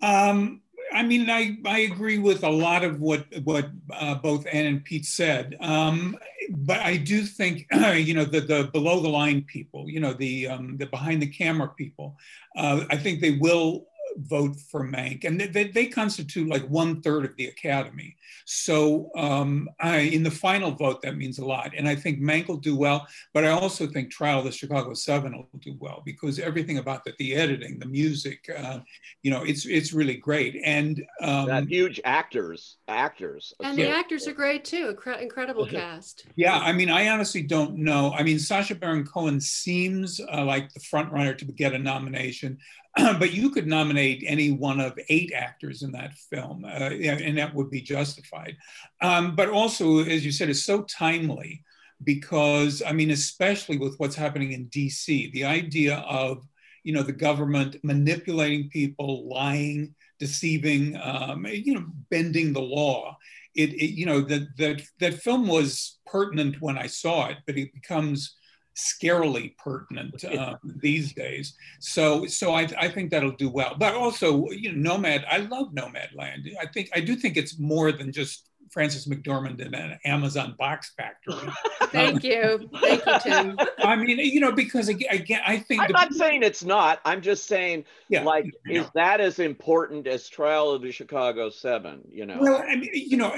Um, 0.00 0.62
I 0.92 1.02
mean, 1.02 1.28
I, 1.30 1.58
I 1.64 1.80
agree 1.80 2.18
with 2.18 2.44
a 2.44 2.50
lot 2.50 2.84
of 2.84 3.00
what 3.00 3.26
what 3.44 3.70
uh, 3.92 4.16
both 4.16 4.46
Anne 4.52 4.66
and 4.66 4.84
Pete 4.84 5.06
said, 5.06 5.56
um, 5.60 6.16
but 6.50 6.80
I 6.80 6.96
do 6.96 7.22
think 7.22 7.66
you 7.72 8.14
know 8.14 8.24
the 8.24 8.40
the 8.40 8.64
below 8.72 9.00
the 9.00 9.08
line 9.08 9.42
people, 9.42 9.88
you 9.88 10.00
know 10.00 10.12
the 10.12 10.48
um, 10.48 10.76
the 10.76 10.86
behind 10.86 11.22
the 11.22 11.26
camera 11.26 11.68
people, 11.68 12.18
uh, 12.56 12.84
I 12.90 12.96
think 12.96 13.20
they 13.20 13.32
will 13.32 13.86
vote 14.16 14.56
for 14.70 14.84
Mank, 14.84 15.24
and 15.24 15.40
they, 15.40 15.64
they 15.64 15.86
constitute 15.86 16.48
like 16.48 16.64
one 16.68 17.00
third 17.00 17.24
of 17.24 17.36
the 17.36 17.46
Academy. 17.46 18.16
So 18.44 19.10
um, 19.16 19.68
I, 19.80 19.98
in 19.98 20.22
the 20.22 20.30
final 20.30 20.70
vote, 20.70 21.02
that 21.02 21.16
means 21.16 21.38
a 21.38 21.44
lot. 21.44 21.72
And 21.76 21.88
I 21.88 21.94
think 21.94 22.20
Mank 22.20 22.48
will 22.48 22.56
do 22.56 22.76
well, 22.76 23.06
but 23.32 23.44
I 23.44 23.48
also 23.48 23.86
think 23.86 24.10
Trial 24.10 24.40
of 24.40 24.44
the 24.44 24.52
Chicago 24.52 24.94
Seven 24.94 25.36
will 25.36 25.60
do 25.60 25.76
well 25.78 26.02
because 26.04 26.38
everything 26.38 26.78
about 26.78 27.04
the, 27.04 27.12
the 27.18 27.34
editing, 27.34 27.78
the 27.78 27.86
music, 27.86 28.50
uh, 28.56 28.80
you 29.22 29.30
know, 29.30 29.42
it's 29.44 29.66
it's 29.66 29.92
really 29.92 30.16
great. 30.16 30.60
And 30.64 31.02
um, 31.20 31.66
huge 31.66 32.00
actors, 32.04 32.76
actors, 32.88 33.52
and 33.62 33.76
the 33.76 33.88
actors 33.88 34.26
are 34.26 34.32
great 34.32 34.64
too. 34.64 34.96
Incredible 35.20 35.66
cast. 35.66 36.26
Yeah, 36.36 36.58
I 36.58 36.72
mean, 36.72 36.90
I 36.90 37.08
honestly 37.08 37.42
don't 37.42 37.76
know. 37.76 38.12
I 38.16 38.22
mean, 38.22 38.38
Sacha 38.38 38.74
Baron 38.74 39.06
Cohen 39.06 39.40
seems 39.40 40.20
uh, 40.32 40.44
like 40.44 40.72
the 40.72 40.80
front 40.80 41.12
runner 41.12 41.34
to 41.34 41.44
get 41.44 41.74
a 41.74 41.78
nomination. 41.78 42.58
but 43.18 43.32
you 43.32 43.50
could 43.50 43.66
nominate 43.66 44.22
any 44.26 44.50
one 44.50 44.78
of 44.80 44.98
eight 45.08 45.32
actors 45.34 45.82
in 45.82 45.92
that 45.92 46.14
film, 46.14 46.64
uh, 46.64 46.68
and 46.68 47.38
that 47.38 47.54
would 47.54 47.70
be 47.70 47.80
justified. 47.80 48.56
Um, 49.00 49.34
but 49.34 49.48
also, 49.48 50.00
as 50.00 50.24
you 50.24 50.32
said, 50.32 50.50
it's 50.50 50.64
so 50.64 50.82
timely 50.82 51.64
because, 52.04 52.82
I 52.86 52.92
mean, 52.92 53.10
especially 53.10 53.78
with 53.78 53.94
what's 53.96 54.16
happening 54.16 54.52
in 54.52 54.68
DC, 54.68 55.32
the 55.32 55.44
idea 55.44 55.96
of 56.08 56.46
you 56.82 56.92
know 56.92 57.02
the 57.02 57.12
government 57.12 57.76
manipulating 57.82 58.68
people, 58.68 59.28
lying, 59.28 59.94
deceiving, 60.18 60.96
um, 61.02 61.46
you 61.46 61.74
know, 61.74 61.86
bending 62.10 62.52
the 62.52 62.60
law. 62.60 63.16
It, 63.54 63.72
it 63.74 63.94
you 63.94 64.04
know 64.04 64.20
that 64.20 64.48
that 64.58 64.82
that 65.00 65.14
film 65.14 65.46
was 65.46 65.98
pertinent 66.06 66.60
when 66.60 66.76
I 66.76 66.88
saw 66.88 67.28
it, 67.28 67.38
but 67.46 67.56
it 67.56 67.72
becomes 67.72 68.36
scarily 68.74 69.56
pertinent 69.56 70.24
uh, 70.24 70.56
these 70.80 71.12
days. 71.12 71.54
So, 71.80 72.26
so 72.26 72.52
I, 72.52 72.68
I 72.78 72.88
think 72.88 73.10
that'll 73.10 73.32
do 73.32 73.50
well. 73.50 73.76
But 73.78 73.94
also, 73.94 74.48
you 74.50 74.72
know, 74.72 74.92
Nomad. 74.96 75.24
I 75.30 75.38
love 75.38 75.72
Nomad 75.72 76.10
Nomadland. 76.14 76.54
I 76.60 76.66
think 76.66 76.90
I 76.94 77.00
do 77.00 77.16
think 77.16 77.36
it's 77.36 77.58
more 77.58 77.92
than 77.92 78.12
just 78.12 78.48
Frances 78.72 79.06
McDormand 79.06 79.60
in 79.60 79.74
an 79.74 79.98
Amazon 80.04 80.54
box 80.58 80.92
factory. 80.96 81.52
Thank 81.88 82.24
you. 82.24 82.70
Thank 82.80 83.04
you, 83.04 83.18
Tim. 83.20 83.58
I 83.84 83.96
mean, 83.96 84.18
you 84.18 84.40
know, 84.40 84.52
because 84.52 84.88
again, 84.88 85.40
I 85.46 85.58
think 85.58 85.82
I'm 85.82 85.88
the, 85.88 85.92
not 85.92 86.14
saying 86.14 86.42
it's 86.42 86.64
not. 86.64 87.00
I'm 87.04 87.20
just 87.20 87.46
saying, 87.46 87.84
yeah, 88.08 88.22
like, 88.22 88.50
is 88.66 88.86
that 88.94 89.20
as 89.20 89.38
important 89.38 90.06
as 90.06 90.28
Trial 90.28 90.70
of 90.70 90.80
the 90.82 90.90
Chicago 90.90 91.50
Seven? 91.50 92.00
You 92.10 92.24
know. 92.26 92.38
Well, 92.40 92.64
I 92.66 92.76
mean, 92.76 92.90
you 92.94 93.18
know, 93.18 93.32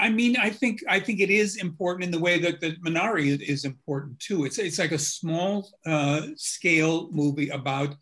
I 0.00 0.08
mean, 0.08 0.36
I 0.36 0.50
think 0.50 0.80
I 0.88 1.00
think 1.00 1.20
it 1.20 1.30
is 1.30 1.56
important 1.56 2.04
in 2.04 2.10
the 2.12 2.20
way 2.20 2.38
that 2.38 2.60
the 2.60 2.76
Minari 2.76 3.26
is, 3.26 3.40
is 3.40 3.64
important 3.64 4.20
too. 4.20 4.44
It's 4.44 4.58
it's 4.58 4.78
like 4.78 4.92
a 4.92 4.98
small 4.98 5.68
uh, 5.84 6.22
scale 6.36 7.10
movie 7.10 7.48
about 7.48 7.96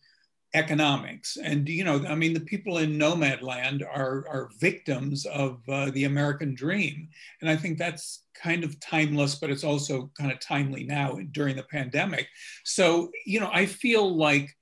economics. 0.54 1.36
And 1.36 1.68
you 1.68 1.84
know, 1.84 2.04
I 2.06 2.14
mean, 2.14 2.32
the 2.32 2.40
people 2.40 2.78
in 2.78 2.98
Nomadland 2.98 3.82
are 3.82 4.26
are 4.28 4.50
victims 4.58 5.26
of 5.26 5.60
uh, 5.68 5.90
the 5.90 6.04
American 6.04 6.54
dream, 6.54 7.08
and 7.40 7.50
I 7.50 7.56
think 7.56 7.76
that's 7.76 8.22
kind 8.40 8.64
of 8.64 8.78
timeless, 8.80 9.34
but 9.34 9.50
it's 9.50 9.64
also 9.64 10.10
kind 10.18 10.32
of 10.32 10.40
timely 10.40 10.84
now 10.84 11.18
during 11.32 11.56
the 11.56 11.64
pandemic. 11.64 12.28
So 12.64 13.10
you 13.26 13.40
know, 13.40 13.50
I 13.52 13.66
feel 13.66 14.16
like 14.16 14.56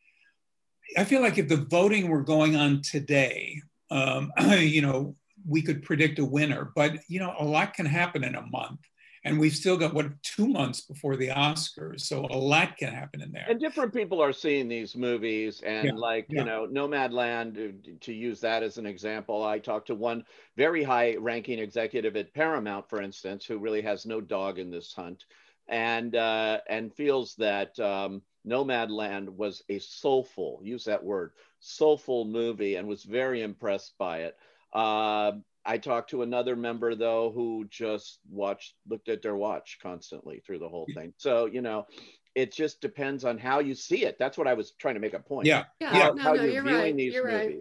I 0.96 1.04
feel 1.04 1.20
like 1.20 1.38
if 1.38 1.48
the 1.48 1.56
voting 1.56 2.08
were 2.08 2.22
going 2.22 2.56
on 2.56 2.82
today, 2.82 3.60
um, 3.90 4.32
you 4.58 4.82
know, 4.82 5.14
we 5.46 5.62
could 5.62 5.82
predict 5.82 6.18
a 6.18 6.24
winner. 6.24 6.72
But 6.74 6.98
you 7.08 7.20
know, 7.20 7.34
a 7.38 7.44
lot 7.44 7.74
can 7.74 7.86
happen 7.86 8.24
in 8.24 8.34
a 8.34 8.46
month 8.46 8.80
and 9.24 9.38
we've 9.38 9.54
still 9.54 9.76
got 9.76 9.94
what 9.94 10.06
two 10.22 10.48
months 10.48 10.80
before 10.80 11.16
the 11.16 11.28
Oscars, 11.28 12.00
so 12.00 12.26
a 12.30 12.36
lot 12.36 12.76
can 12.76 12.92
happen 12.92 13.20
in 13.20 13.30
there. 13.32 13.46
And 13.48 13.60
different 13.60 13.94
people 13.94 14.20
are 14.20 14.32
seeing 14.32 14.68
these 14.68 14.96
movies, 14.96 15.62
and 15.64 15.86
yeah, 15.86 15.94
like 15.94 16.26
yeah. 16.28 16.40
you 16.40 16.44
know, 16.44 16.66
Nomadland, 16.66 17.54
to, 17.54 17.94
to 18.00 18.12
use 18.12 18.40
that 18.40 18.62
as 18.62 18.78
an 18.78 18.86
example, 18.86 19.44
I 19.44 19.58
talked 19.58 19.86
to 19.88 19.94
one 19.94 20.24
very 20.56 20.82
high-ranking 20.82 21.58
executive 21.58 22.16
at 22.16 22.34
Paramount, 22.34 22.88
for 22.88 23.00
instance, 23.00 23.44
who 23.44 23.58
really 23.58 23.82
has 23.82 24.06
no 24.06 24.20
dog 24.20 24.58
in 24.58 24.70
this 24.70 24.92
hunt, 24.92 25.24
and 25.68 26.16
uh, 26.16 26.58
and 26.68 26.92
feels 26.92 27.34
that 27.36 27.78
um, 27.78 28.22
Nomadland 28.44 29.28
was 29.28 29.62
a 29.68 29.78
soulful, 29.78 30.60
use 30.64 30.84
that 30.84 31.04
word, 31.04 31.32
soulful 31.60 32.24
movie, 32.24 32.74
and 32.74 32.88
was 32.88 33.04
very 33.04 33.42
impressed 33.42 33.94
by 33.98 34.22
it. 34.22 34.36
Uh, 34.72 35.32
I 35.64 35.78
talked 35.78 36.10
to 36.10 36.22
another 36.22 36.56
member 36.56 36.94
though 36.94 37.30
who 37.32 37.66
just 37.70 38.18
watched, 38.30 38.74
looked 38.88 39.08
at 39.08 39.22
their 39.22 39.36
watch 39.36 39.78
constantly 39.82 40.42
through 40.44 40.58
the 40.58 40.68
whole 40.68 40.86
thing. 40.94 41.12
So 41.18 41.46
you 41.46 41.62
know, 41.62 41.86
it 42.34 42.52
just 42.52 42.80
depends 42.80 43.24
on 43.24 43.38
how 43.38 43.60
you 43.60 43.74
see 43.74 44.04
it. 44.04 44.18
That's 44.18 44.38
what 44.38 44.46
I 44.46 44.54
was 44.54 44.72
trying 44.72 44.94
to 44.94 45.00
make 45.00 45.14
a 45.14 45.20
point. 45.20 45.46
Yeah, 45.46 45.64
yeah. 45.80 45.90
How, 45.90 46.12
no, 46.12 46.22
how 46.22 46.32
no, 46.34 46.42
you're, 46.42 46.52
you're 46.52 46.64
right. 46.64 46.94
you're 46.96 47.26
movies. 47.26 47.46
right. 47.48 47.58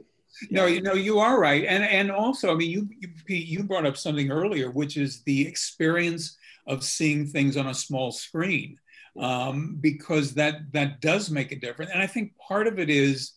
No, 0.49 0.65
you 0.65 0.81
know 0.81 0.93
you 0.93 1.19
are 1.19 1.39
right, 1.39 1.65
and 1.65 1.83
and 1.83 2.09
also, 2.09 2.53
I 2.53 2.55
mean, 2.55 2.71
you 2.71 2.89
you 3.01 3.35
you 3.35 3.63
brought 3.63 3.85
up 3.85 3.97
something 3.97 4.31
earlier, 4.31 4.71
which 4.71 4.95
is 4.95 5.21
the 5.23 5.45
experience 5.45 6.37
of 6.67 6.83
seeing 6.83 7.27
things 7.27 7.57
on 7.57 7.67
a 7.67 7.73
small 7.73 8.11
screen, 8.11 8.77
um, 9.19 9.77
because 9.81 10.33
that 10.35 10.71
that 10.71 11.01
does 11.01 11.29
make 11.29 11.51
a 11.51 11.59
difference. 11.59 11.91
And 11.91 12.01
I 12.01 12.07
think 12.07 12.33
part 12.37 12.67
of 12.67 12.79
it 12.79 12.89
is 12.89 13.33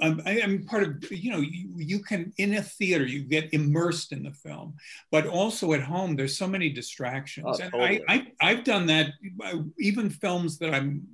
um, 0.00 0.22
I, 0.26 0.38
am 0.38 0.64
part 0.64 0.82
of, 0.82 1.10
you 1.10 1.30
know, 1.30 1.38
you, 1.38 1.70
you, 1.76 1.98
can, 2.00 2.32
in 2.38 2.54
a 2.54 2.62
theater, 2.62 3.04
you 3.04 3.20
get 3.20 3.52
immersed 3.52 4.12
in 4.12 4.22
the 4.22 4.32
film, 4.32 4.74
but 5.10 5.26
also 5.26 5.72
at 5.72 5.82
home, 5.82 6.16
there's 6.16 6.36
so 6.36 6.46
many 6.46 6.68
distractions. 6.68 7.46
Oh, 7.48 7.62
and 7.62 7.72
totally. 7.72 8.04
I, 8.08 8.26
I, 8.40 8.54
have 8.54 8.64
done 8.64 8.86
that, 8.86 9.10
uh, 9.42 9.58
even 9.78 10.10
films 10.10 10.58
that 10.58 10.74
I'm, 10.74 11.06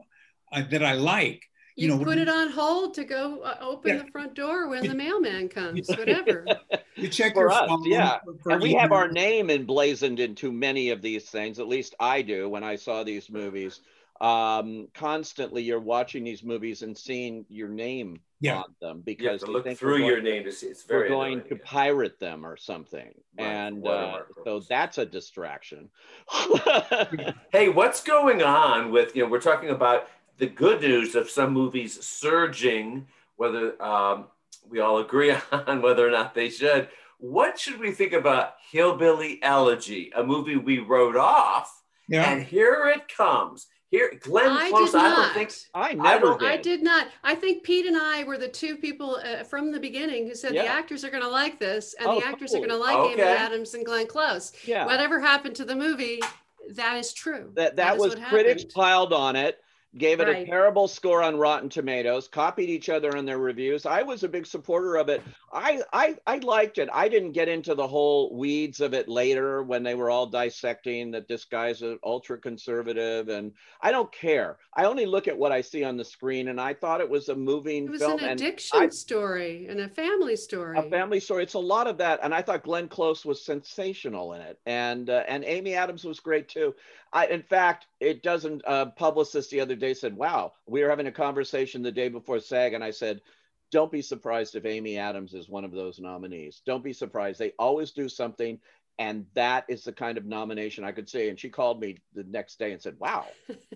uh, 0.53 0.63
that 0.71 0.85
I 0.85 0.95
like. 0.95 1.43
You, 1.77 1.89
you 1.89 1.97
know, 1.97 2.05
put 2.05 2.19
it 2.19 2.29
on 2.29 2.51
hold 2.51 2.93
to 2.95 3.05
go 3.05 3.41
uh, 3.41 3.57
open 3.63 3.97
yeah. 3.97 4.03
the 4.03 4.11
front 4.11 4.35
door 4.35 4.69
when 4.69 4.87
the 4.87 4.95
mailman 4.95 5.49
comes, 5.49 5.89
whatever. 5.89 6.45
you 6.97 7.09
check 7.09 7.33
for 7.33 7.45
your 7.45 7.51
us, 7.51 7.67
phone. 7.67 7.85
Yeah, 7.87 8.19
for, 8.43 8.53
and 8.53 8.63
we 8.63 8.75
have 8.75 8.93
our 8.93 9.11
name 9.11 9.49
emblazoned 9.49 10.21
into 10.21 10.53
many 10.53 10.91
of 10.91 11.01
these 11.01 11.31
things. 11.31 11.59
At 11.59 11.69
least 11.69 11.95
I 11.99 12.21
do 12.21 12.47
when 12.51 12.63
I 12.63 12.77
saw 12.77 13.05
these 13.05 13.31
movies 13.31 13.81
um, 14.23 14.87
constantly 14.95 15.65
you're 15.65 15.81
watching 15.81 16.23
these 16.23 16.45
movies 16.45 16.83
and 16.83 16.97
seeing 16.97 17.45
your 17.49 17.69
name 17.69 18.21
yeah. 18.43 18.59
on 18.59 18.75
them 18.81 19.03
because 19.05 19.43
you 19.43 19.49
look 19.53 19.77
through 19.77 20.05
your 20.05 20.21
name 20.21 20.45
to 20.45 20.53
see 20.53 20.67
it's 20.67 20.83
very 20.83 21.03
we're 21.03 21.09
going 21.09 21.33
annoying, 21.35 21.49
to 21.49 21.55
yeah. 21.57 21.63
pirate 21.65 22.19
them 22.19 22.45
or 22.45 22.57
something 22.57 23.15
right. 23.39 23.47
and 23.47 23.87
uh, 23.87 24.19
so 24.45 24.61
that's 24.61 24.99
a 24.99 25.07
distraction 25.07 25.89
hey 27.53 27.69
what's 27.69 28.03
going 28.03 28.43
on 28.43 28.91
with 28.91 29.15
you 29.15 29.23
know 29.23 29.29
we're 29.29 29.41
talking 29.41 29.71
about 29.71 30.09
the 30.39 30.47
good 30.47 30.83
news 30.83 31.15
of 31.15 31.31
some 31.31 31.53
movies 31.53 32.05
surging 32.05 33.07
whether 33.37 33.81
um, 33.83 34.27
we 34.69 34.81
all 34.81 34.99
agree 34.99 35.33
on 35.53 35.81
whether 35.81 36.07
or 36.07 36.11
not 36.11 36.35
they 36.35 36.51
should 36.51 36.89
what 37.19 37.59
should 37.59 37.79
we 37.79 37.93
think 37.93 38.13
about 38.13 38.55
hillbilly 38.71 39.39
elegy 39.43 40.11
a 40.17 40.23
movie 40.23 40.57
we 40.57 40.81
wrote 40.81 41.17
off 41.17 41.83
yeah. 42.09 42.31
and 42.31 42.43
here 42.43 42.93
it 42.93 43.07
comes 43.09 43.69
here, 43.93 44.11
Glenn 44.21 44.51
I 44.51 44.71
Close, 44.71 44.95
I 44.95 45.11
don't 45.11 45.35
think 45.35 45.53
I 45.75 45.93
never. 45.93 46.33
I, 46.33 46.39
did. 46.39 46.49
I 46.49 46.57
did 46.57 46.83
not. 46.83 47.09
I 47.23 47.35
think 47.35 47.63
Pete 47.63 47.85
and 47.85 47.97
I 47.97 48.25
were 48.25 48.39
the 48.39 48.49
two 48.49 48.79
people 48.79 49.21
uh, 49.23 49.45
from 49.45 49.71
the 49.71 49.79
beginning 49.79 50.27
who 50.27 50.35
said 50.35 50.55
yeah. 50.55 50.63
the 50.63 50.69
actors 50.69 51.05
are 51.05 51.11
going 51.11 51.23
to 51.23 51.29
like 51.29 51.59
this, 51.59 51.95
and 52.01 52.09
oh, 52.09 52.19
the 52.19 52.27
actors 52.27 52.53
cool. 52.53 52.65
are 52.65 52.67
going 52.67 52.81
to 52.81 52.85
like 52.85 52.97
okay. 52.97 53.13
Amy 53.13 53.23
Adams 53.23 53.75
and 53.75 53.85
Glenn 53.85 54.07
Close. 54.07 54.53
Yeah. 54.65 54.87
Whatever 54.87 55.21
happened 55.21 55.55
to 55.57 55.67
the 55.67 55.77
movie, 55.77 56.23
that 56.75 56.97
is 56.97 57.13
true. 57.13 57.53
That 57.55 57.77
that, 57.77 57.99
that 57.99 57.99
was 57.99 58.15
critics 58.15 58.63
happened. 58.63 58.75
piled 58.75 59.13
on 59.13 59.37
it 59.37 59.61
gave 59.99 60.21
it 60.21 60.27
right. 60.27 60.43
a 60.43 60.47
terrible 60.47 60.89
score 60.89 61.23
on 61.23 61.37
Rotten 61.37 61.69
Tomatoes, 61.69 62.27
copied 62.27 62.71
each 62.71 62.89
other 62.89 63.17
on 63.17 63.27
their 63.27 63.39
reviews. 63.39 63.85
I 63.85 64.03
was 64.03 64.23
a 64.23 64.29
big 64.29 64.47
supporter 64.47 64.97
of 64.97 65.09
it. 65.09 65.23
I, 65.53 65.83
I 65.93 66.17
I 66.27 66.39
liked 66.39 66.79
it. 66.79 66.89
I 66.93 67.09
didn't 67.09 67.33
get 67.33 67.49
into 67.49 67.75
the 67.75 67.87
whole 67.87 68.35
weeds 68.35 68.81
of 68.81 68.95
it 68.95 69.09
later 69.09 69.63
when 69.63 69.83
they 69.83 69.95
were 69.95 70.09
all 70.09 70.27
dissecting 70.27 71.11
that 71.11 71.29
this 71.29 71.45
guy's 71.45 71.83
an 71.83 71.99
ultra 72.05 72.39
conservative 72.39 73.29
and 73.29 73.53
I 73.83 73.91
don't 73.91 74.11
care. 74.11 74.59
I 74.75 74.87
only 74.87 75.05
look 75.05 75.29
at 75.29 75.37
what 75.37 75.53
I 75.53 75.61
see 75.61 75.85
on 75.85 75.99
the 75.99 76.05
screen 76.05 76.49
and 76.49 76.59
I 76.59 76.73
thought 76.73 77.03
it 77.03 77.11
was 77.11 77.29
a 77.29 77.35
moving 77.35 77.85
it 77.85 77.91
was 77.91 78.01
film 78.01 78.21
an 78.21 78.31
addiction 78.31 78.83
I, 78.83 78.89
story 78.89 79.67
and 79.69 79.81
a 79.81 79.89
family 79.89 80.37
story. 80.37 80.79
A 80.79 80.89
family 80.89 81.21
story. 81.21 81.43
It's 81.43 81.55
a 81.55 81.59
lot 81.59 81.87
of 81.87 81.99
that 81.99 82.21
and 82.23 82.35
I 82.35 82.41
thought 82.41 82.63
Glenn 82.63 82.89
Close 82.89 83.27
was 83.27 83.45
sensational 83.45 84.33
in 84.33 84.41
it 84.41 84.59
and 84.65 85.11
uh, 85.11 85.25
and 85.29 85.45
Amy 85.45 85.75
Adams 85.75 86.05
was 86.05 86.19
great 86.21 86.49
too. 86.49 86.75
I, 87.13 87.27
in 87.27 87.43
fact, 87.43 87.87
it 88.03 88.23
doesn't. 88.23 88.63
Uh, 88.67 88.87
publicist 88.87 89.51
the 89.51 89.61
other 89.61 89.77
day 89.77 89.95
said, 89.95 90.17
"Wow, 90.17 90.55
we 90.67 90.83
were 90.83 90.91
having 90.91 91.07
a 91.07 91.13
conversation 91.13 91.83
the 91.83 91.93
day 91.93 92.09
before 92.09 92.41
SAG," 92.41 92.75
and 92.75 92.83
I 92.83 92.91
said, 92.91 93.23
"Don't 93.71 93.93
be 93.93 94.03
surprised 94.03 94.57
if 94.57 94.67
Amy 94.67 94.99
Adams 94.99 95.35
is 95.35 95.49
one 95.49 95.65
of 95.65 95.71
those 95.71 96.01
nominees. 96.01 96.63
Don't 96.67 96.85
be 96.85 96.93
surprised. 96.93 97.39
They 97.39 97.53
always 97.59 97.93
do 97.93 98.09
something." 98.09 98.61
And 98.99 99.27
that 99.35 99.65
is 99.69 99.85
the 99.85 99.93
kind 99.93 100.19
of 100.19 100.27
nomination 100.27 100.85
I 100.85 100.93
could 100.93 101.09
say. 101.09 101.31
And 101.31 101.41
she 101.41 101.49
called 101.49 101.81
me 101.81 101.99
the 102.13 102.25
next 102.25 102.59
day 102.59 102.73
and 102.73 102.83
said, 102.83 102.99
"Wow, 102.99 103.27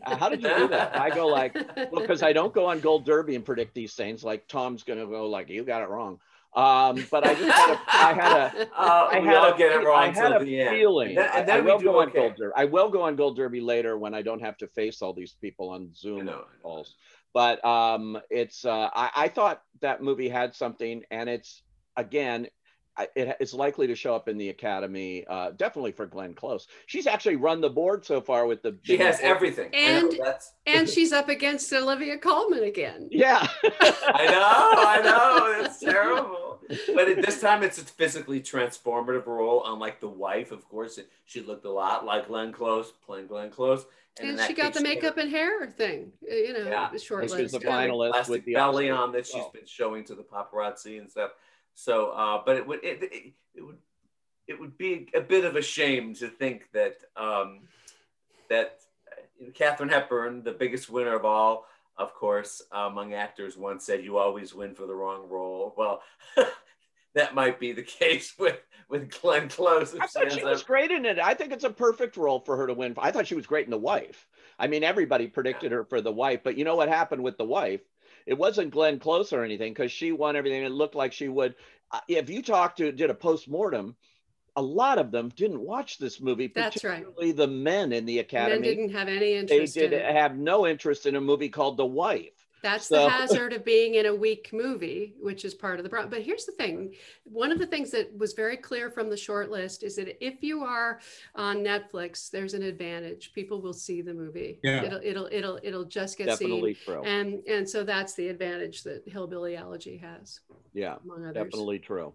how 0.03 0.29
did 0.29 0.43
you 0.43 0.55
do 0.55 0.69
that?" 0.69 0.99
I 0.99 1.11
go 1.11 1.27
like, 1.29 1.55
"Well, 1.55 2.03
because 2.03 2.23
I 2.23 2.33
don't 2.33 2.53
go 2.53 2.67
on 2.67 2.81
Gold 2.81 3.07
Derby 3.07 3.35
and 3.35 3.45
predict 3.45 3.75
these 3.75 3.95
things. 3.95 4.23
Like 4.25 4.49
Tom's 4.49 4.83
going 4.83 4.99
to 4.99 5.07
go 5.07 5.29
like, 5.29 5.49
you 5.49 5.65
got 5.65 5.83
it 5.83 5.89
wrong." 5.89 6.21
Um, 6.57 7.07
but 7.11 7.27
I 7.27 7.35
just 7.35 7.51
had 7.51 7.75
a, 7.75 7.81
I 7.87 8.13
had 8.15 8.33
a, 8.33 8.73
uh, 8.81 9.09
I 9.13 9.21
had 9.21 9.55
a, 9.55 9.59
get 9.59 9.73
it 9.73 9.85
wrong 9.85 9.99
I 9.99 10.11
had 10.11 10.33
a 10.33 10.41
feeling. 10.41 11.11
And, 11.11 11.19
and 11.19 11.51
I, 11.51 11.59
I 11.59 11.61
will 11.61 11.79
go 11.79 12.01
okay. 12.01 12.09
on 12.09 12.15
Gold 12.15 12.37
Derby. 12.39 12.53
I 12.57 12.65
will 12.65 12.89
go 12.89 13.03
on 13.03 13.15
Gold 13.15 13.37
Derby 13.37 13.61
later 13.61 13.99
when 13.99 14.15
I 14.15 14.23
don't 14.23 14.41
have 14.41 14.57
to 14.59 14.67
face 14.69 15.03
all 15.03 15.13
these 15.13 15.35
people 15.35 15.69
on 15.69 15.91
Zoom 15.95 16.25
know, 16.25 16.47
calls. 16.63 16.95
But 17.35 17.63
um, 17.63 18.19
it's 18.31 18.65
uh, 18.65 18.89
I, 18.95 19.11
I 19.15 19.29
thought 19.29 19.63
that 19.83 20.03
movie 20.03 20.31
had 20.31 20.55
something, 20.55 21.03
and 21.11 21.29
it's 21.29 21.63
again 21.99 22.49
it 23.15 23.37
is 23.41 23.53
likely 23.53 23.87
to 23.87 23.95
show 23.95 24.15
up 24.15 24.29
in 24.29 24.39
the 24.39 24.49
academy 24.49 25.27
uh, 25.29 25.51
definitely 25.51 25.93
for 25.93 26.07
glenn 26.07 26.35
close 26.35 26.67
she's 26.87 27.07
actually 27.07 27.37
run 27.37 27.61
the 27.61 27.69
board 27.69 28.05
so 28.05 28.21
far 28.21 28.47
with 28.47 28.63
the 28.63 28.77
she 28.83 28.97
has 28.97 29.21
everything 29.21 29.69
and 29.75 30.19
and 30.67 30.89
she's 30.95 31.13
up 31.13 31.29
against 31.29 31.71
olivia 31.73 32.17
colman 32.17 32.65
again 32.65 33.09
yeah 33.11 33.47
i 33.63 34.27
know 34.27 34.83
i 34.83 35.01
know 35.03 35.65
it's 35.65 35.79
terrible 35.79 36.46
but 36.95 37.09
at 37.09 37.25
this 37.25 37.41
time 37.41 37.63
it's 37.63 37.79
a 37.79 37.85
physically 37.85 38.41
transformative 38.41 39.27
role 39.27 39.63
unlike 39.67 40.01
the 40.01 40.09
wife 40.09 40.53
of 40.53 40.69
course 40.69 40.99
she 41.25 41.41
looked 41.41 41.65
a 41.65 41.71
lot 41.71 42.05
like 42.05 42.27
glenn 42.29 42.53
close 42.53 42.93
playing 43.05 43.27
glenn 43.27 43.51
close 43.51 43.87
and, 44.19 44.39
and 44.39 44.41
she 44.47 44.55
got 44.55 44.73
the 44.73 44.81
makeup 44.81 45.19
and 45.19 45.31
hair 45.31 45.67
thing, 45.67 46.11
you 46.23 46.55
know, 46.55 46.67
yeah. 46.67 46.91
short 46.97 47.31
She's 47.31 47.53
the 47.53 47.59
finalist 47.59 48.31
with 48.31 48.45
the 48.47 48.55
belly 48.55 48.89
on 48.89 49.13
that 49.13 49.27
she's 49.27 49.45
been 49.53 49.67
showing 49.67 50.05
to 50.05 50.15
the 50.15 50.23
paparazzi 50.23 50.99
and 50.99 51.11
stuff. 51.11 51.33
So, 51.75 52.11
uh, 52.13 52.41
but 52.45 52.57
it 52.57 52.67
would 52.67 52.83
it, 52.83 53.03
it, 53.03 53.33
it, 53.55 53.61
would 53.63 53.77
it 54.49 54.59
would 54.59 54.79
be 54.79 55.09
a 55.15 55.21
bit 55.21 55.45
of 55.45 55.57
a 55.57 55.63
shame 55.63 56.15
to 56.15 56.29
think 56.29 56.71
that 56.73 56.97
um, 57.17 57.61
that 58.49 58.81
you 59.39 59.47
know, 59.47 59.53
Katharine 59.53 59.91
Hepburn, 59.91 60.43
the 60.43 60.53
biggest 60.53 60.89
winner 60.89 61.15
of 61.15 61.27
all, 61.27 61.67
of 61.99 62.15
course, 62.15 62.63
among 62.73 63.15
actors, 63.15 63.57
once 63.57 63.85
said, 63.85 64.05
"You 64.05 64.19
always 64.19 64.55
win 64.55 64.75
for 64.75 64.87
the 64.87 64.95
wrong 64.95 65.29
role." 65.29 65.75
Well, 65.77 66.03
that 67.15 67.35
might 67.35 67.59
be 67.59 67.73
the 67.73 67.83
case 67.83 68.35
with 68.39 68.61
with 68.89 69.11
Glenn 69.21 69.49
Close. 69.49 69.95
I 69.99 70.07
thought 70.07 70.33
she 70.33 70.45
was 70.45 70.63
great 70.63 70.91
in 70.91 71.05
it. 71.05 71.19
I 71.19 71.35
think 71.35 71.53
it's 71.53 71.65
a 71.65 71.71
perfect 71.71 72.17
role 72.17 72.41
for 72.41 72.57
her 72.57 72.67
to 72.67 72.75
win. 72.75 72.95
I 72.99 73.11
thought 73.11 73.27
she 73.27 73.35
was 73.35 73.47
great 73.47 73.65
in 73.65 73.71
The 73.71 73.79
Wife. 73.79 74.27
I 74.59 74.69
mean, 74.69 74.85
everybody 74.85 75.27
predicted 75.27 75.71
yeah. 75.71 75.79
her 75.79 75.85
for 75.85 76.01
The 76.01 76.13
Wife, 76.13 76.41
but 76.45 76.57
you 76.57 76.65
know 76.65 76.77
what 76.77 76.89
happened 76.89 77.23
with 77.23 77.37
The 77.37 77.45
Wife? 77.45 77.81
It 78.27 78.39
wasn't 78.39 78.71
Glenn 78.71 78.99
Close 78.99 79.33
or 79.33 79.45
anything 79.45 79.73
because 79.73 79.93
she 79.93 80.13
won 80.13 80.37
everything. 80.37 80.65
It 80.65 80.71
looked 80.71 80.95
like 80.95 81.13
she 81.13 81.29
would. 81.29 81.55
Uh, 81.91 82.01
if 82.09 82.31
you 82.31 82.43
talked 82.43 82.79
to 82.79 82.93
did 82.93 83.11
a 83.11 83.15
post 83.15 83.49
mortem, 83.49 83.97
a 84.57 84.63
lot 84.63 84.99
of 84.99 85.11
them 85.11 85.29
didn't 85.37 85.61
watch 85.61 85.99
this 85.99 86.21
movie. 86.21 86.51
That's 86.55 86.83
right. 86.83 87.05
The 87.21 87.47
men 87.47 87.93
in 87.93 88.07
the 88.07 88.19
academy 88.21 88.61
men 88.61 88.77
didn't 88.77 88.91
have 88.93 89.09
any 89.09 89.35
interest. 89.35 89.75
They 89.75 89.81
did 89.89 89.93
in 89.93 90.15
have 90.17 90.37
no 90.37 90.67
interest 90.67 91.07
in 91.07 91.15
a 91.17 91.21
movie 91.21 91.49
called 91.51 91.77
The 91.77 91.87
Wife. 91.87 92.31
That's 92.63 92.87
So- 92.87 93.05
the 93.05 93.11
hazard 93.11 93.53
of 93.53 93.65
being 93.65 93.95
in 93.95 94.07
a 94.07 94.15
weak 94.15 94.53
movie, 94.53 95.15
which 95.21 95.45
is 95.45 95.55
part 95.55 95.79
of 95.79 95.85
the 95.85 95.91
problem. 95.91 96.11
But 96.11 96.23
here's 96.23 96.47
the 96.47 96.53
thing: 96.53 96.95
one 97.25 97.53
of 97.53 97.59
the 97.59 97.67
things 97.67 97.91
that 97.93 98.17
was 98.17 98.33
very 98.33 98.57
clear 98.57 98.91
from 98.91 99.09
the 99.11 99.17
short 99.17 99.51
list 99.51 99.83
is 99.85 99.95
that 99.97 100.25
if 100.25 100.43
you 100.43 100.65
are 100.65 101.01
on 101.35 101.59
Netflix, 101.59 102.31
there's 102.31 102.55
an 102.55 102.63
advantage. 102.63 103.33
People 103.35 103.61
will 103.61 103.75
see 103.75 104.01
the 104.01 104.15
movie. 104.15 104.59
Yeah. 104.65 104.83
It'll 104.85 105.01
it'll 105.05 105.29
it'll 105.31 105.61
it'll 105.63 105.85
just 105.85 106.17
get 106.19 106.27
Definitely 106.29 106.75
seen. 106.75 106.83
true. 106.95 107.03
And 107.05 107.43
and 107.47 107.69
so 107.69 107.85
that's 107.85 108.15
the 108.15 108.29
advantage 108.29 108.83
that 108.85 109.07
Hillbilly 109.07 109.55
Elegy 109.55 109.99
has, 109.99 110.41
Yeah, 110.73 110.97
among 111.05 111.25
others. 111.27 111.35
definitely 111.45 111.79
true. 111.79 112.15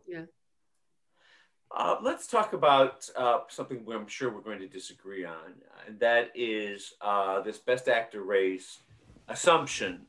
Uh, 1.74 1.96
let's 2.01 2.28
talk 2.28 2.51
about 2.54 3.10
uh, 3.16 3.40
something 3.48 3.86
where 3.86 3.98
I'm 3.98 4.08
sure 4.08 4.30
we're 4.30 4.42
going 4.42 4.60
to 4.60 4.68
disagree 4.68 5.24
on, 5.24 5.54
and 5.88 6.00
that 6.01 6.32
is 6.36 6.94
uh, 7.00 7.40
this 7.42 7.60
Best 7.60 7.88
Actor 7.88 8.24
race 8.24 8.80
assumption 9.30 10.01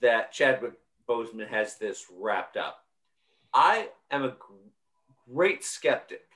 that 0.00 0.32
Chadwick 0.32 0.72
Boseman 1.08 1.48
has 1.48 1.76
this 1.76 2.06
wrapped 2.12 2.56
up. 2.56 2.84
I 3.54 3.90
am 4.10 4.24
a 4.24 4.36
great 5.32 5.64
skeptic 5.64 6.26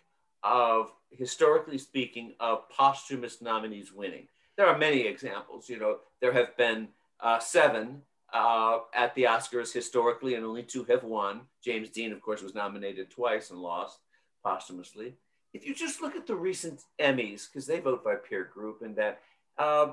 of, 0.45 0.93
historically 1.11 1.79
speaking, 1.79 2.35
of 2.39 2.69
posthumous 2.69 3.43
nominees 3.43 3.93
winning. 3.93 4.29
There 4.57 4.67
are 4.67 4.79
many 4.79 5.01
examples. 5.01 5.69
You 5.69 5.81
know, 5.81 5.99
there 6.21 6.33
have 6.33 6.57
been 6.57 6.89
uh, 7.19 7.41
seven 7.41 8.03
uh, 8.33 8.79
at 8.95 9.13
the 9.17 9.25
Oscars 9.25 9.73
historically, 9.73 10.37
and 10.37 10.45
only 10.45 10.63
two 10.63 10.85
have 10.85 11.03
won. 11.03 11.43
James 11.65 11.91
Dean, 11.91 12.13
of 12.13 12.23
course, 12.23 12.43
was 12.43 12.55
nominated 12.55 13.11
twice 13.11 13.51
and 13.51 13.59
lost 13.59 13.99
posthumously. 14.43 15.15
If 15.53 15.67
you 15.67 15.75
just 15.75 16.01
look 16.01 16.17
at 16.17 16.27
the 16.27 16.35
recent 16.35 16.81
Emmys, 17.01 17.47
because 17.47 17.67
they 17.67 17.81
vote 17.81 18.03
by 18.03 18.15
peer 18.15 18.45
group, 18.45 18.83
and 18.83 18.97
that 18.97 19.21
uh, 19.59 19.93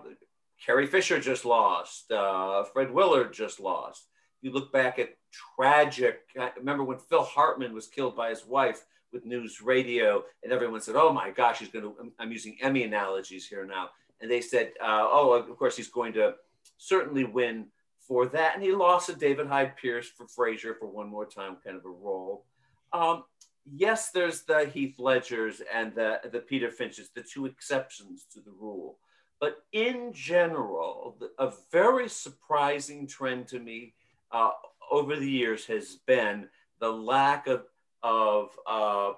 Carrie 0.64 0.88
Fisher 0.88 1.20
just 1.20 1.46
lost, 1.46 2.12
uh, 2.12 2.64
Fred 2.64 2.92
Willard 2.92 3.34
just 3.34 3.60
lost. 3.60 4.08
You 4.42 4.52
look 4.52 4.72
back 4.72 5.00
at 5.00 5.18
tragic. 5.32 6.22
I 6.40 6.52
remember 6.58 6.84
when 6.84 6.98
Phil 6.98 7.24
Hartman 7.24 7.74
was 7.74 7.88
killed 7.88 8.16
by 8.16 8.30
his 8.30 8.46
wife 8.46 8.86
with 9.12 9.26
NewsRadio, 9.26 10.22
and 10.44 10.54
everyone 10.54 10.82
said, 10.82 10.96
"Oh 10.96 11.12
my 11.12 11.32
gosh, 11.32 11.60
he's 11.60 11.70
going 11.70 11.84
to." 11.84 12.14
I'm 12.20 12.32
using 12.32 12.58
Emmy 12.62 12.84
analogies 12.84 13.48
here 13.48 13.66
now, 13.66 13.90
and 14.22 14.32
they 14.32 14.42
said, 14.42 14.74
uh, 14.82 15.08
"Oh, 15.10 15.34
of 15.34 15.58
course 15.58 15.76
he's 15.76 15.90
going 15.90 16.14
to 16.14 16.36
certainly 16.78 17.26
win 17.26 17.68
for 18.00 18.28
that." 18.28 18.56
And 18.56 18.64
he 18.64 18.72
lost 18.72 19.08
to 19.08 19.16
David 19.16 19.48
Hyde 19.48 19.76
Pierce 19.76 20.08
for 20.08 20.26
Frasier 20.26 20.78
for 20.78 20.88
one 20.88 21.10
more 21.10 21.26
time, 21.26 21.58
kind 21.64 21.76
of 21.76 21.86
a 21.86 21.90
role. 21.90 22.46
Um, 22.94 23.24
yes, 23.72 24.12
there's 24.12 24.44
the 24.44 24.66
Heath 24.66 24.96
Ledgers 25.00 25.62
and 25.74 25.94
the, 25.96 26.20
the 26.32 26.40
Peter 26.40 26.72
Finches, 26.72 27.10
the 27.16 27.24
two 27.24 27.46
exceptions 27.46 28.26
to 28.34 28.42
the 28.42 28.52
rule. 28.52 28.98
But 29.40 29.64
in 29.72 30.12
general, 30.14 31.18
a 31.38 31.52
very 31.72 32.10
surprising 32.10 33.08
trend 33.08 33.48
to 33.50 33.60
me 33.60 33.94
uh, 34.32 34.52
over 34.92 35.16
the 35.16 35.30
years 35.30 35.66
has 35.66 35.98
been 36.06 36.50
the 36.80 36.92
lack 36.92 37.48
of, 37.48 37.64
of 38.04 38.50
uh, 38.68 39.14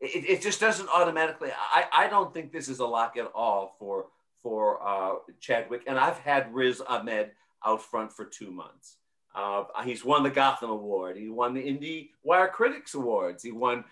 it, 0.00 0.28
it 0.28 0.42
just 0.42 0.60
doesn't 0.60 0.88
automatically, 0.88 1.50
I, 1.56 1.84
I 1.92 2.08
don't 2.08 2.32
think 2.34 2.52
this 2.52 2.68
is 2.68 2.80
a 2.80 2.86
lock 2.86 3.16
at 3.16 3.30
all 3.34 3.76
for, 3.78 4.06
for 4.42 4.86
uh, 4.86 5.14
Chadwick. 5.40 5.82
And 5.86 5.98
I've 5.98 6.18
had 6.18 6.52
Riz 6.52 6.80
Ahmed 6.80 7.30
out 7.64 7.82
front 7.82 8.12
for 8.12 8.24
two 8.24 8.50
months. 8.50 8.97
Uh, 9.38 9.64
he's 9.84 10.04
won 10.04 10.24
the 10.24 10.30
Gotham 10.30 10.70
Award. 10.70 11.16
He 11.16 11.28
won 11.28 11.54
the 11.54 11.62
Indie 11.62 12.10
Wire 12.24 12.48
Critics 12.48 12.94
Awards. 12.94 13.40
He 13.40 13.52
won, 13.52 13.84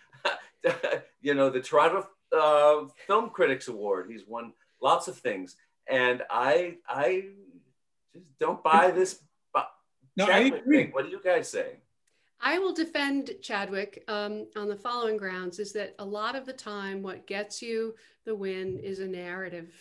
you 1.23 1.35
know, 1.35 1.51
the 1.51 1.61
Toronto 1.61 2.09
uh, 2.37 2.89
Film 3.07 3.31
Critics 3.31 3.69
Award. 3.69 4.09
He's 4.11 4.27
won 4.27 4.53
lots 4.83 5.07
of 5.07 5.17
things, 5.17 5.55
and 5.87 6.23
I, 6.31 6.79
I 6.89 7.27
just 8.13 8.27
don't 8.41 8.61
buy 8.65 8.91
this. 8.91 9.21
bu- 9.55 9.61
No, 10.17 10.27
I 10.27 10.39
agree. 10.41 10.85
thing. 10.85 10.91
What 10.93 11.05
do 11.05 11.11
you 11.13 11.21
guys 11.23 11.49
say? 11.49 11.77
I 12.41 12.59
will 12.59 12.75
defend 12.75 13.31
Chadwick 13.41 14.03
um, 14.09 14.47
on 14.57 14.69
the 14.69 14.77
following 14.77 15.17
grounds 15.17 15.61
is 15.61 15.73
that 15.75 15.95
a 16.01 16.05
lot 16.05 16.35
of 16.35 16.45
the 16.45 16.53
time, 16.53 17.03
what 17.03 17.27
gets 17.29 17.63
you 17.63 17.95
the 18.25 18.35
win 18.35 18.79
is 18.81 18.99
a 18.99 19.07
narrative. 19.07 19.73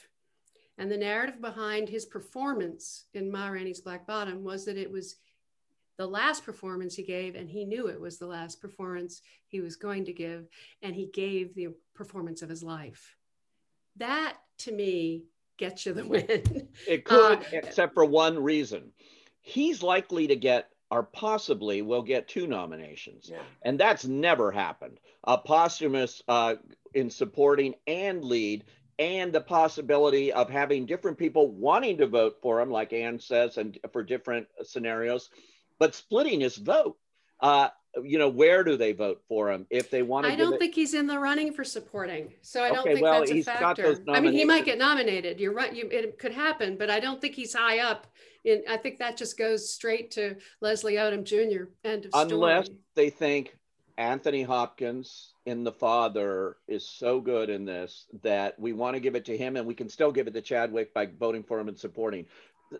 And 0.77 0.91
the 0.91 0.97
narrative 0.97 1.41
behind 1.41 1.89
his 1.89 2.05
performance 2.05 3.05
in 3.13 3.31
Ma 3.31 3.47
Rainey's 3.47 3.81
Black 3.81 4.05
Bottom 4.05 4.43
was 4.43 4.63
that 4.65 4.77
it 4.77 4.91
was 4.91 5.15
the 5.97 6.07
last 6.07 6.43
performance 6.43 6.95
he 6.95 7.03
gave, 7.03 7.35
and 7.35 7.49
he 7.49 7.65
knew 7.65 7.87
it 7.87 7.99
was 7.99 8.17
the 8.17 8.27
last 8.27 8.61
performance 8.61 9.21
he 9.47 9.61
was 9.61 9.75
going 9.75 10.05
to 10.05 10.13
give, 10.13 10.47
and 10.81 10.95
he 10.95 11.07
gave 11.13 11.55
the 11.55 11.69
performance 11.93 12.41
of 12.41 12.49
his 12.49 12.63
life. 12.63 13.15
That 13.97 14.37
to 14.59 14.71
me 14.71 15.23
gets 15.57 15.85
you 15.85 15.93
the 15.93 16.05
win. 16.07 16.67
It 16.87 17.05
could, 17.05 17.39
Uh, 17.39 17.43
except 17.53 17.93
for 17.93 18.05
one 18.05 18.41
reason. 18.41 18.91
He's 19.41 19.83
likely 19.83 20.27
to 20.27 20.35
get, 20.35 20.69
or 20.91 21.03
possibly 21.03 21.81
will 21.81 22.01
get 22.01 22.27
two 22.27 22.47
nominations. 22.47 23.29
Yeah. 23.31 23.43
And 23.61 23.79
that's 23.79 24.05
never 24.05 24.51
happened. 24.51 24.99
A 25.23 25.37
posthumous 25.37 26.21
uh, 26.27 26.55
in 26.93 27.09
supporting 27.09 27.75
and 27.87 28.23
lead, 28.23 28.65
and 28.97 29.31
the 29.31 29.41
possibility 29.41 30.31
of 30.31 30.49
having 30.49 30.85
different 30.85 31.17
people 31.17 31.51
wanting 31.51 31.97
to 31.97 32.07
vote 32.07 32.37
for 32.41 32.59
him, 32.61 32.69
like 32.71 32.93
Anne 32.93 33.19
says, 33.19 33.57
and 33.57 33.77
for 33.91 34.03
different 34.03 34.47
scenarios, 34.63 35.29
but 35.79 35.95
splitting 35.95 36.41
his 36.41 36.55
vote. 36.55 36.97
Uh, 37.39 37.69
you 38.03 38.17
know, 38.17 38.27
where 38.29 38.63
do 38.63 38.75
they 38.75 38.91
vote 38.91 39.21
for 39.27 39.51
him 39.51 39.65
if 39.69 39.89
they 39.89 40.01
want 40.03 40.25
to? 40.25 40.31
I 40.31 40.35
don't 40.35 40.53
it, 40.55 40.59
think 40.59 40.75
he's 40.75 40.93
in 40.93 41.07
the 41.07 41.17
running 41.17 41.53
for 41.53 41.63
supporting. 41.63 42.33
So 42.41 42.61
I 42.61 42.69
don't 42.69 42.79
Okay, 42.79 42.95
think 42.95 43.03
well, 43.03 43.19
that's 43.19 43.31
a 43.31 43.35
he's 43.35 43.45
got 43.45 43.59
factor. 43.59 43.83
those 43.83 44.01
I 44.09 44.19
mean, 44.19 44.33
he 44.33 44.43
might 44.43 44.65
get 44.65 44.77
nominated. 44.77 45.39
You're 45.39 45.53
right. 45.53 45.73
You, 45.73 45.87
it 45.89 46.19
could 46.19 46.33
happen, 46.33 46.75
but 46.77 46.89
I 46.89 46.99
don't 46.99 47.21
think 47.21 47.35
he's 47.35 47.53
high 47.53 47.79
up. 47.79 48.07
In 48.43 48.63
I 48.69 48.77
think 48.77 48.99
that 48.99 49.15
just 49.17 49.37
goes 49.37 49.69
straight 49.69 50.11
to 50.11 50.35
Leslie 50.61 50.95
Odom 50.95 51.23
Jr. 51.23 51.65
End 51.83 52.05
of 52.05 52.11
Unless 52.13 52.65
story. 52.65 52.79
they 52.95 53.09
think 53.09 53.57
Anthony 53.97 54.43
Hopkins 54.43 55.33
in 55.45 55.63
The 55.63 55.71
Father 55.71 56.57
is 56.67 56.87
so 56.87 57.21
good 57.21 57.49
in 57.49 57.63
this 57.65 58.07
that 58.23 58.59
we 58.59 58.73
want 58.73 58.95
to 58.95 58.99
give 58.99 59.15
it 59.15 59.25
to 59.25 59.37
him 59.37 59.55
and 59.55 59.65
we 59.65 59.73
can 59.73 59.87
still 59.89 60.11
give 60.11 60.27
it 60.27 60.33
to 60.33 60.41
Chadwick 60.41 60.93
by 60.93 61.05
voting 61.05 61.43
for 61.43 61.59
him 61.59 61.69
and 61.69 61.79
supporting. 61.79 62.25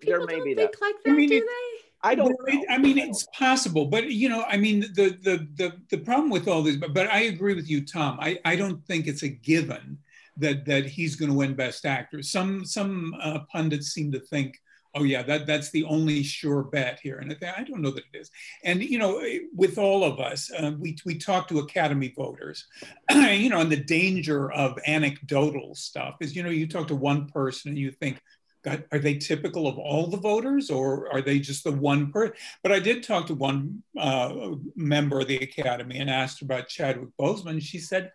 People 0.01 0.05
there 0.05 0.25
may 0.25 0.35
don't 0.35 0.43
be 0.45 0.55
think 0.55 0.71
that. 0.73 0.81
like 0.81 0.95
I 1.05 1.09
that, 1.09 1.15
mean, 1.15 1.29
do 1.29 1.39
they? 1.39 1.84
I 2.05 2.13
don't 2.13 2.37
Well, 2.37 2.47
it- 2.47 2.67
I 2.69 2.77
mean, 2.77 2.99
it's 2.99 3.25
possible, 3.33 3.85
but 3.85 4.11
you 4.11 4.29
know, 4.29 4.43
I 4.47 4.57
mean, 4.57 4.81
the 4.81 5.17
the 5.23 5.47
the 5.55 5.73
the, 5.89 5.97
problem 5.97 6.29
with 6.29 6.47
all 6.47 6.61
this, 6.61 6.75
but, 6.75 6.93
but 6.93 7.07
I 7.07 7.21
agree 7.21 7.55
with 7.55 7.67
you, 7.67 7.83
Tom. 7.83 8.19
I, 8.21 8.37
I 8.45 8.55
don't 8.55 8.85
think 8.85 9.07
it's 9.07 9.23
a 9.23 9.27
given 9.29 9.97
that 10.37 10.65
that 10.65 10.85
he's 10.85 11.15
going 11.15 11.31
to 11.31 11.37
win 11.37 11.55
Best 11.55 11.83
Actor. 11.85 12.21
Some 12.21 12.63
some 12.63 13.15
uh, 13.19 13.39
pundits 13.51 13.87
seem 13.87 14.11
to 14.11 14.19
think, 14.19 14.59
oh 14.93 15.03
yeah, 15.03 15.23
that 15.23 15.47
that's 15.47 15.71
the 15.71 15.83
only 15.85 16.21
sure 16.21 16.61
bet 16.61 16.99
here, 17.01 17.17
and 17.17 17.35
I, 17.41 17.53
I 17.57 17.63
don't 17.63 17.81
know 17.81 17.91
that 17.91 18.03
it 18.13 18.19
is. 18.19 18.29
And 18.63 18.83
you 18.83 18.99
know, 18.99 19.23
with 19.55 19.79
all 19.79 20.03
of 20.03 20.19
us, 20.19 20.51
uh, 20.51 20.73
we 20.77 20.95
we 21.05 21.17
talk 21.17 21.47
to 21.47 21.59
Academy 21.59 22.13
voters, 22.15 22.67
you 23.11 23.49
know, 23.49 23.61
and 23.61 23.71
the 23.71 23.83
danger 23.83 24.51
of 24.51 24.77
anecdotal 24.85 25.73
stuff 25.73 26.17
is, 26.21 26.35
you 26.35 26.43
know, 26.43 26.51
you 26.51 26.67
talk 26.67 26.87
to 26.89 26.95
one 26.95 27.27
person 27.27 27.69
and 27.69 27.79
you 27.79 27.89
think. 27.89 28.21
God, 28.65 28.83
are 28.91 28.99
they 28.99 29.13
typical 29.13 29.67
of 29.67 29.77
all 29.77 30.07
the 30.07 30.17
voters 30.17 30.71
or 30.71 31.13
are 31.13 31.21
they 31.21 31.37
just 31.37 31.63
the 31.63 31.71
one 31.71 32.11
person? 32.11 32.35
But 32.63 32.71
I 32.71 32.79
did 32.79 33.03
talk 33.03 33.27
to 33.27 33.35
one 33.35 33.83
uh, 33.97 34.55
member 34.75 35.19
of 35.19 35.27
the 35.27 35.37
Academy 35.37 35.99
and 35.99 36.09
asked 36.09 36.41
about 36.41 36.67
Chadwick 36.67 37.09
Boseman. 37.19 37.61
She 37.61 37.77
said, 37.77 38.11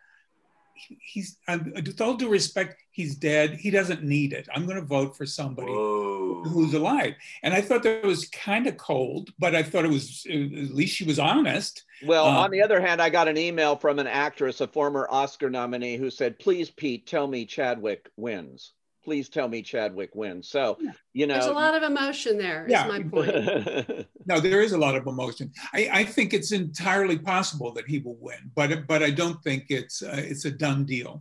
he's, 1.01 1.37
with 1.49 2.01
all 2.01 2.15
due 2.15 2.29
respect, 2.29 2.83
he's 2.91 3.15
dead. 3.15 3.55
He 3.55 3.71
doesn't 3.71 4.03
need 4.03 4.33
it. 4.33 4.49
I'm 4.53 4.67
going 4.67 4.81
to 4.81 4.85
vote 4.85 5.17
for 5.17 5.25
somebody 5.25 5.71
Whoa. 5.71 6.43
who's 6.45 6.75
alive. 6.75 7.15
And 7.45 7.55
I 7.55 7.61
thought 7.61 7.85
that 7.85 8.03
was 8.03 8.27
kind 8.29 8.67
of 8.67 8.77
cold, 8.77 9.31
but 9.39 9.55
I 9.55 9.63
thought 9.63 9.85
it 9.85 9.91
was, 9.91 10.27
at 10.29 10.75
least 10.75 10.97
she 10.97 11.05
was 11.05 11.21
honest. 11.21 11.85
Well, 12.05 12.27
Um, 12.27 12.37
on 12.39 12.51
the 12.51 12.63
other 12.63 12.81
hand, 12.81 13.01
I 13.01 13.09
got 13.09 13.29
an 13.29 13.39
email 13.39 13.77
from 13.77 14.01
an 14.01 14.09
actress, 14.09 14.61
a 14.61 14.67
former 14.67 15.07
Oscar 15.11 15.49
nominee, 15.49 15.97
who 15.97 16.11
said, 16.11 16.39
"Please, 16.39 16.71
Pete, 16.71 17.07
tell 17.07 17.29
me 17.29 17.45
Chadwick 17.45 18.11
wins. 18.17 18.73
Please 19.11 19.29
tell 19.29 19.49
me 19.49 19.61
Chadwick 19.61 20.15
wins." 20.15 20.49
So, 20.49 20.79
you 21.13 21.27
know, 21.27 21.35
There's 21.35 21.47
a 21.47 21.53
lot 21.53 21.75
of 21.75 21.83
emotion 21.83 22.39
there. 22.39 22.65
Is 22.67 22.71
Yeah. 22.71 22.87
my 22.87 23.01
point. 23.03 24.07
No, 24.27 24.39
there 24.39 24.61
is 24.61 24.71
a 24.71 24.79
lot 24.79 24.95
of 24.95 25.09
emotion. 25.09 25.51
I, 25.73 25.89
I 25.93 26.05
think 26.05 26.33
it's 26.33 26.53
entirely 26.53 27.19
possible 27.19 27.73
that 27.73 27.89
he 27.89 27.99
will 27.99 28.19
win, 28.21 28.53
but 28.55 28.87
but 28.87 29.03
I 29.03 29.11
don't 29.11 29.43
think 29.43 29.65
it's 29.71 30.01
uh, 30.01 30.15
it's 30.31 30.45
a 30.45 30.51
done 30.53 30.85
deal. 30.85 31.21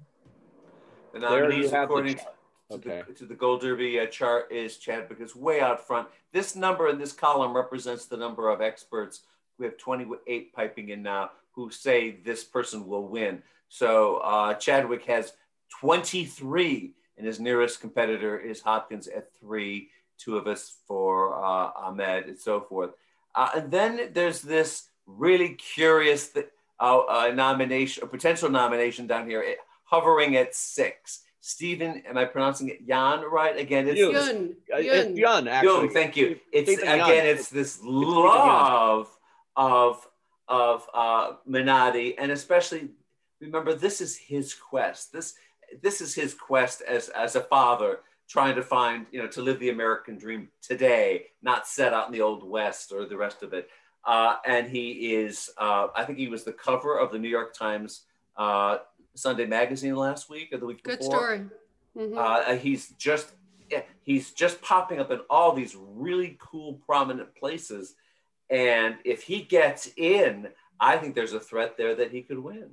The 1.14 1.20
There 1.22 1.46
you 1.46 1.50
nominees, 1.50 1.72
have 1.72 1.88
the 1.90 1.96
according 1.96 2.16
to, 2.18 2.26
Okay. 2.72 3.02
the, 3.08 3.14
to 3.16 3.26
the 3.26 3.34
Gold 3.34 3.62
Derby 3.62 4.00
uh, 4.00 4.06
chart, 4.06 4.52
is 4.52 4.78
Chadwick 4.78 5.20
is 5.20 5.36
way 5.36 5.60
out 5.62 5.88
front. 5.88 6.08
This 6.32 6.56
number 6.56 6.90
in 6.90 7.00
this 7.00 7.12
column 7.14 7.56
represents 7.56 8.06
the 8.06 8.18
number 8.18 8.50
of 8.50 8.62
experts. 8.62 9.22
We 9.58 9.66
have 9.66 9.78
28 9.78 10.54
piping 10.54 10.90
in 10.90 11.02
now 11.02 11.32
who 11.54 11.72
say 11.72 12.18
this 12.24 12.44
person 12.44 12.86
will 12.86 13.08
win. 13.08 13.42
So 13.70 14.18
uh, 14.18 14.54
Chadwick 14.54 15.06
has 15.06 15.34
23, 15.80 16.94
and 17.20 17.28
his 17.28 17.40
nearest 17.40 17.82
competitor 17.82 18.40
is 18.40 18.62
Hopkins 18.62 19.08
at 19.08 19.30
three, 19.40 19.90
two 20.18 20.38
of 20.38 20.48
us 20.48 20.78
for 20.88 21.36
uh, 21.36 21.70
Ahmed, 21.76 22.26
and 22.28 22.40
so 22.40 22.62
forth. 22.62 22.92
Uh, 23.36 23.50
and 23.58 23.70
then 23.70 24.10
there's 24.14 24.42
this 24.42 24.88
really 25.06 25.50
curious 25.50 26.30
th- 26.30 26.48
uh, 26.80 27.00
uh, 27.00 27.32
nomination, 27.36 28.04
a 28.04 28.08
potential 28.08 28.50
nomination 28.50 29.06
down 29.06 29.28
here, 29.30 29.44
eh, 29.46 29.56
hovering 29.84 30.38
at 30.38 30.56
six. 30.56 31.24
Steven, 31.42 32.02
am 32.08 32.18
I 32.18 32.26
pronouncing 32.26 32.70
it 32.70 32.80
Yan 32.86 33.22
right? 33.22 33.58
Again, 33.58 33.88
it's 33.88 34.00
Yeun. 34.00 34.14
Yeun, 34.14 34.56
Uh, 34.74 34.78
Yeun. 34.78 35.06
It's 35.12 35.20
Yeun, 35.20 35.48
actually. 35.50 35.74
Young, 35.74 35.90
thank 35.90 36.16
you. 36.18 36.40
It's 36.54 36.72
Steven 36.72 36.98
Young. 36.98 37.10
again, 37.10 37.26
it's 37.28 37.50
this 37.50 37.80
love 37.84 39.10
of 39.56 40.06
of 40.48 40.88
uh, 40.94 41.34
Minari, 41.48 42.16
and 42.18 42.32
especially 42.32 42.90
remember 43.40 43.74
this 43.74 44.02
is 44.02 44.18
his 44.18 44.54
quest. 44.54 45.14
This 45.14 45.36
this 45.82 46.02
is 46.02 46.14
his 46.14 46.34
quest 46.34 46.82
as 46.82 47.10
as 47.10 47.36
a 47.36 47.42
father 47.42 48.00
trying 48.28 48.56
to 48.56 48.62
find 48.64 49.06
you 49.12 49.22
know 49.22 49.28
to 49.28 49.42
live 49.42 49.60
the 49.60 49.70
American 49.70 50.18
dream 50.18 50.50
today, 50.62 51.26
not 51.42 51.68
set 51.68 51.94
out 51.94 52.08
in 52.08 52.14
the 52.14 52.22
old 52.22 52.44
West 52.48 52.92
or 52.92 53.06
the 53.06 53.18
rest 53.18 53.44
of 53.44 53.54
it. 53.54 53.70
Uh, 54.06 54.38
and 54.46 54.70
he 54.70 55.14
is, 55.14 55.50
uh, 55.58 55.88
I 55.94 56.06
think 56.06 56.18
he 56.18 56.30
was 56.30 56.46
the 56.46 56.54
cover 56.54 56.98
of 56.98 57.12
the 57.12 57.20
New 57.20 57.28
York 57.28 57.54
Times 57.54 58.06
uh, 58.38 58.78
Sunday 59.14 59.46
Magazine 59.46 59.96
last 59.96 60.30
week 60.30 60.54
or 60.54 60.58
the 60.58 60.66
week 60.66 60.84
before. 60.84 60.98
Good 60.98 61.00
before. 61.00 61.20
story. 61.20 61.46
Mhm. 61.98 62.18
Uh, 62.18 62.56
he's 62.56 62.90
just 62.92 63.34
yeah, 63.70 63.82
he's 64.04 64.32
just 64.32 64.62
popping 64.62 65.00
up 65.00 65.12
in 65.12 65.20
all 65.30 65.54
these 65.54 65.76
really 65.76 66.38
cool 66.40 66.74
prominent 66.86 67.36
places 67.36 67.96
and 68.50 68.96
if 69.06 69.24
he 69.24 69.42
gets 69.42 69.90
in 69.98 70.48
i 70.80 70.98
think 70.98 71.16
there's 71.16 71.34
a 71.34 71.40
threat 71.40 71.78
there 71.78 71.96
that 71.96 72.12
he 72.12 72.22
could 72.22 72.40
win 72.40 72.70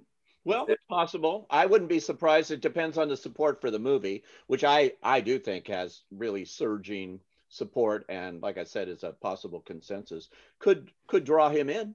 Well, 0.46 0.66
it's 0.68 0.82
possible. 0.88 1.46
I 1.50 1.66
wouldn't 1.66 1.90
be 1.90 1.98
surprised. 1.98 2.52
It 2.52 2.61
depends 2.61 2.96
on 2.98 3.09
the 3.09 3.16
support 3.16 3.61
for 3.61 3.70
the 3.70 3.78
movie, 3.80 4.22
which 4.46 4.62
I 4.64 4.92
I 5.02 5.20
do 5.20 5.38
think 5.38 5.66
has 5.66 6.02
really 6.12 6.44
surging 6.44 7.20
support, 7.48 8.04
and 8.09 8.40
like 8.40 8.56
I 8.56 8.64
said, 8.64 8.88
is 8.88 9.02
a 9.02 9.11
possible 9.11 9.61
consensus. 9.61 10.28
Could 10.61 10.92
could 11.09 11.24
draw 11.24 11.48
him 11.48 11.68
in, 11.68 11.94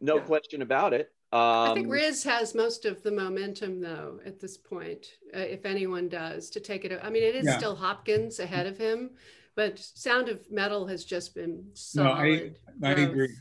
no 0.00 0.16
Yeah. 0.16 0.22
question 0.22 0.62
about 0.62 0.94
it. 0.94 1.12
Um, 1.32 1.40
I 1.40 1.74
think 1.74 1.90
Riz 1.90 2.24
has 2.24 2.54
most 2.54 2.84
of 2.84 3.02
the 3.02 3.10
momentum, 3.10 3.80
though, 3.80 4.20
at 4.24 4.38
this 4.40 4.56
point, 4.58 5.18
uh, 5.34 5.38
if 5.38 5.64
anyone 5.64 6.08
does, 6.08 6.50
to 6.50 6.60
take 6.60 6.84
it. 6.84 6.98
I 7.02 7.08
mean, 7.10 7.22
it 7.22 7.34
is 7.34 7.46
Yeah. 7.46 7.56
still 7.58 7.74
Hopkins 7.74 8.38
ahead 8.38 8.66
of 8.66 8.76
him, 8.76 9.16
but 9.54 9.78
Sound 9.78 10.28
of 10.28 10.50
Metal 10.50 10.86
has 10.86 11.04
just 11.04 11.34
been 11.34 11.72
No, 11.94 12.12
I- 12.12 12.54
I 12.82 12.92
agree. 12.92 13.34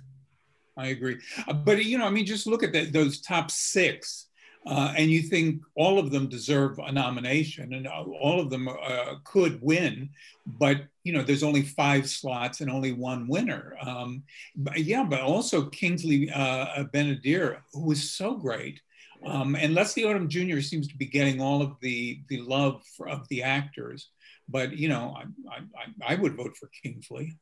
I 0.77 0.87
agree. 0.87 1.19
Uh, 1.47 1.53
but 1.53 1.83
you 1.83 1.97
know, 1.97 2.05
I 2.05 2.09
mean, 2.09 2.25
just 2.25 2.47
look 2.47 2.63
at 2.63 2.71
the, 2.71 2.85
those 2.85 3.19
top 3.19 3.51
six, 3.51 4.27
uh, 4.65 4.93
and 4.95 5.09
you 5.09 5.21
think 5.23 5.61
all 5.75 5.97
of 5.97 6.11
them 6.11 6.27
deserve 6.27 6.77
a 6.79 6.91
nomination, 6.91 7.73
and 7.73 7.87
all 7.87 8.39
of 8.39 8.49
them 8.49 8.67
uh, 8.67 9.15
could 9.23 9.59
win. 9.61 10.09
But 10.45 10.83
you 11.03 11.13
know, 11.13 11.23
there's 11.23 11.43
only 11.43 11.63
five 11.63 12.07
slots 12.07 12.61
and 12.61 12.69
only 12.69 12.91
one 12.91 13.27
winner. 13.27 13.75
Um, 13.81 14.23
but 14.55 14.79
yeah, 14.79 15.03
but 15.03 15.21
also 15.21 15.65
Kingsley 15.65 16.29
uh, 16.29 16.83
who 16.93 17.81
was 17.81 18.11
so 18.11 18.35
great. 18.35 18.79
Um, 19.25 19.55
and 19.55 19.73
Leslie 19.73 20.03
Odom 20.03 20.27
Jr. 20.27 20.61
seems 20.61 20.87
to 20.87 20.97
be 20.97 21.05
getting 21.05 21.41
all 21.41 21.61
of 21.61 21.75
the 21.81 22.21
the 22.29 22.41
love 22.41 22.83
for, 22.95 23.09
of 23.09 23.27
the 23.29 23.43
actors, 23.43 24.09
but 24.47 24.77
you 24.77 24.89
know, 24.89 25.15
I, 25.17 25.57
I, 25.57 26.13
I 26.13 26.15
would 26.15 26.35
vote 26.35 26.55
for 26.57 26.69
Kingsley. 26.83 27.33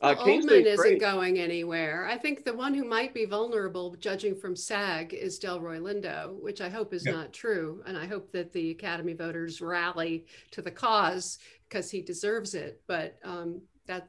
Uh, 0.00 0.14
Well, 0.16 0.24
Kingsley's 0.24 0.66
Oldman 0.66 0.72
isn't 0.72 0.98
going 0.98 1.38
anywhere. 1.38 2.06
I 2.06 2.16
think 2.16 2.44
the 2.44 2.54
one 2.54 2.74
who 2.74 2.84
might 2.84 3.12
be 3.12 3.26
vulnerable, 3.26 3.94
judging 3.96 4.34
from 4.34 4.56
SAG, 4.56 5.12
is 5.12 5.38
Delroy 5.38 5.78
Lindo, 5.80 6.40
which 6.40 6.60
I 6.60 6.68
hope 6.70 6.94
is 6.94 7.04
Yep. 7.04 7.14
not 7.14 7.32
true. 7.32 7.82
And 7.86 7.98
I 7.98 8.06
hope 8.06 8.32
that 8.32 8.52
the 8.52 8.70
Academy 8.70 9.12
voters 9.12 9.60
rally 9.60 10.26
to 10.52 10.62
the 10.62 10.70
cause 10.70 11.38
because 11.68 11.90
he 11.90 12.00
deserves 12.00 12.54
it. 12.54 12.80
But 12.86 13.18
um, 13.24 13.60
that 13.86 14.08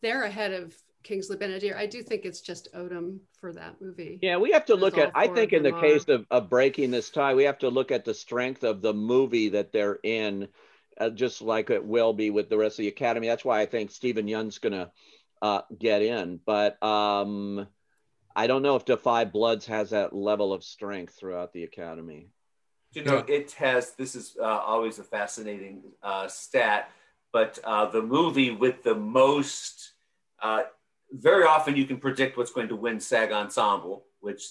they're 0.00 0.24
ahead 0.24 0.52
of 0.52 0.76
Kingsley 1.04 1.36
Ben-Adir. 1.36 1.76
I 1.76 1.86
do 1.86 2.02
think 2.02 2.24
it's 2.24 2.40
just 2.40 2.72
Odom 2.74 3.18
for 3.40 3.52
that 3.52 3.80
movie. 3.80 4.18
Yeah, 4.22 4.38
we 4.38 4.52
have 4.52 4.64
to 4.66 4.74
look 4.74 4.98
at. 4.98 5.10
I 5.14 5.26
think 5.28 5.52
in 5.52 5.62
the 5.62 5.70
them 5.70 5.80
case 5.80 6.04
of, 6.08 6.26
of 6.30 6.48
breaking 6.48 6.90
this 6.90 7.10
tie, 7.10 7.34
we 7.34 7.44
have 7.44 7.58
to 7.58 7.68
look 7.68 7.90
at 7.90 8.04
the 8.04 8.14
strength 8.14 8.62
of 8.64 8.82
the 8.82 8.94
movie 8.94 9.48
that 9.50 9.72
they're 9.72 9.98
in, 10.02 10.48
uh, 10.98 11.10
just 11.10 11.42
like 11.42 11.70
it 11.70 11.84
will 11.84 12.12
be 12.12 12.30
with 12.30 12.48
the 12.48 12.58
rest 12.58 12.78
of 12.78 12.82
the 12.82 12.88
academy. 12.88 13.28
That's 13.28 13.44
why 13.44 13.60
I 13.60 13.66
think 13.66 13.90
Steven 13.90 14.28
Young's 14.28 14.58
gonna 14.58 14.90
uh, 15.40 15.62
get 15.78 16.02
in. 16.02 16.40
But 16.44 16.82
um, 16.82 17.66
I 18.34 18.46
don't 18.46 18.62
know 18.62 18.76
if 18.76 18.84
Da 18.84 18.96
5 18.96 19.32
Bloods 19.32 19.66
has 19.66 19.90
that 19.90 20.14
level 20.14 20.52
of 20.52 20.64
strength 20.64 21.14
throughout 21.14 21.52
the 21.52 21.64
academy. 21.64 22.30
you 22.94 23.02
know 23.04 23.24
it 23.28 23.52
has 23.52 23.92
this 23.92 24.14
is 24.14 24.36
uh, 24.40 24.44
always 24.44 24.98
a 24.98 25.04
fascinating 25.04 25.82
uh, 26.02 26.28
stat 26.28 26.90
but 27.32 27.58
uh, 27.64 27.86
the 27.86 28.02
movie 28.02 28.50
with 28.50 28.82
the 28.82 28.94
most 28.94 29.92
uh, 30.42 30.62
very 31.12 31.44
often 31.44 31.76
you 31.76 31.86
can 31.86 31.96
predict 31.96 32.36
what's 32.36 32.52
going 32.52 32.68
to 32.68 32.76
win 32.76 33.00
sag 33.00 33.32
ensemble 33.32 34.04
which 34.20 34.42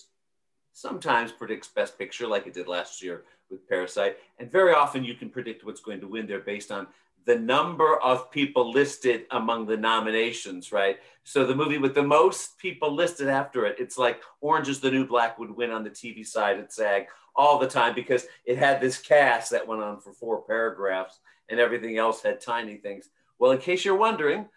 sometimes 0.73 1.31
predicts 1.31 1.67
best 1.67 1.97
picture 1.97 2.27
like 2.27 2.47
it 2.47 2.53
did 2.53 2.67
last 2.67 3.03
year 3.03 3.23
with 3.51 3.67
parasite 3.67 4.17
and 4.39 4.51
very 4.51 4.73
often 4.73 5.03
you 5.03 5.13
can 5.13 5.29
predict 5.29 5.65
what's 5.65 5.81
going 5.81 5.99
to 5.99 6.07
win 6.07 6.25
there 6.25 6.39
based 6.39 6.71
on 6.71 6.87
the 7.25 7.37
number 7.37 7.97
of 8.01 8.31
people 8.31 8.71
listed 8.71 9.25
among 9.31 9.65
the 9.65 9.77
nominations 9.77 10.71
right 10.71 10.97
so 11.23 11.45
the 11.45 11.55
movie 11.55 11.77
with 11.77 11.93
the 11.93 12.01
most 12.01 12.57
people 12.57 12.93
listed 12.93 13.27
after 13.27 13.65
it 13.65 13.75
it's 13.79 13.97
like 13.97 14.21
orange 14.39 14.67
is 14.67 14.79
the 14.79 14.89
new 14.89 15.05
black 15.05 15.37
would 15.37 15.51
win 15.51 15.71
on 15.71 15.83
the 15.83 15.89
tv 15.89 16.25
side 16.25 16.57
at 16.57 16.73
sag 16.73 17.07
all 17.35 17.59
the 17.59 17.67
time 17.67 17.95
because 17.95 18.25
it 18.45 18.57
had 18.57 18.81
this 18.81 18.97
cast 18.97 19.51
that 19.51 19.67
went 19.67 19.81
on 19.81 19.99
for 19.99 20.13
four 20.13 20.41
paragraphs 20.41 21.19
and 21.49 21.59
everything 21.59 21.97
else 21.97 22.21
had 22.21 22.41
tiny 22.41 22.75
things. 22.77 23.09
Well, 23.39 23.51
in 23.51 23.59
case 23.59 23.85
you're 23.85 23.95
wondering, 23.95 24.47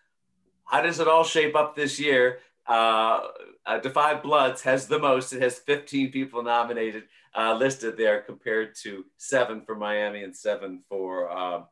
how 0.64 0.82
does 0.82 1.00
it 1.00 1.08
all 1.08 1.24
shape 1.24 1.54
up 1.54 1.76
this 1.76 2.00
year? 2.00 2.38
Uh, 2.66 3.20
uh, 3.66 3.78
Da 3.78 3.90
5 3.90 4.22
Bloods 4.22 4.62
has 4.62 4.86
the 4.86 4.98
most. 4.98 5.32
It 5.32 5.42
has 5.42 5.58
15 5.58 6.10
people 6.10 6.42
nominated 6.42 7.04
uh, 7.36 7.54
listed 7.54 7.96
there 7.96 8.20
compared 8.22 8.74
to 8.82 9.04
seven 9.16 9.62
for 9.62 9.74
Miami 9.74 10.22
and 10.22 10.34
seven 10.36 10.82
for 10.88 11.30
um, 11.30 11.66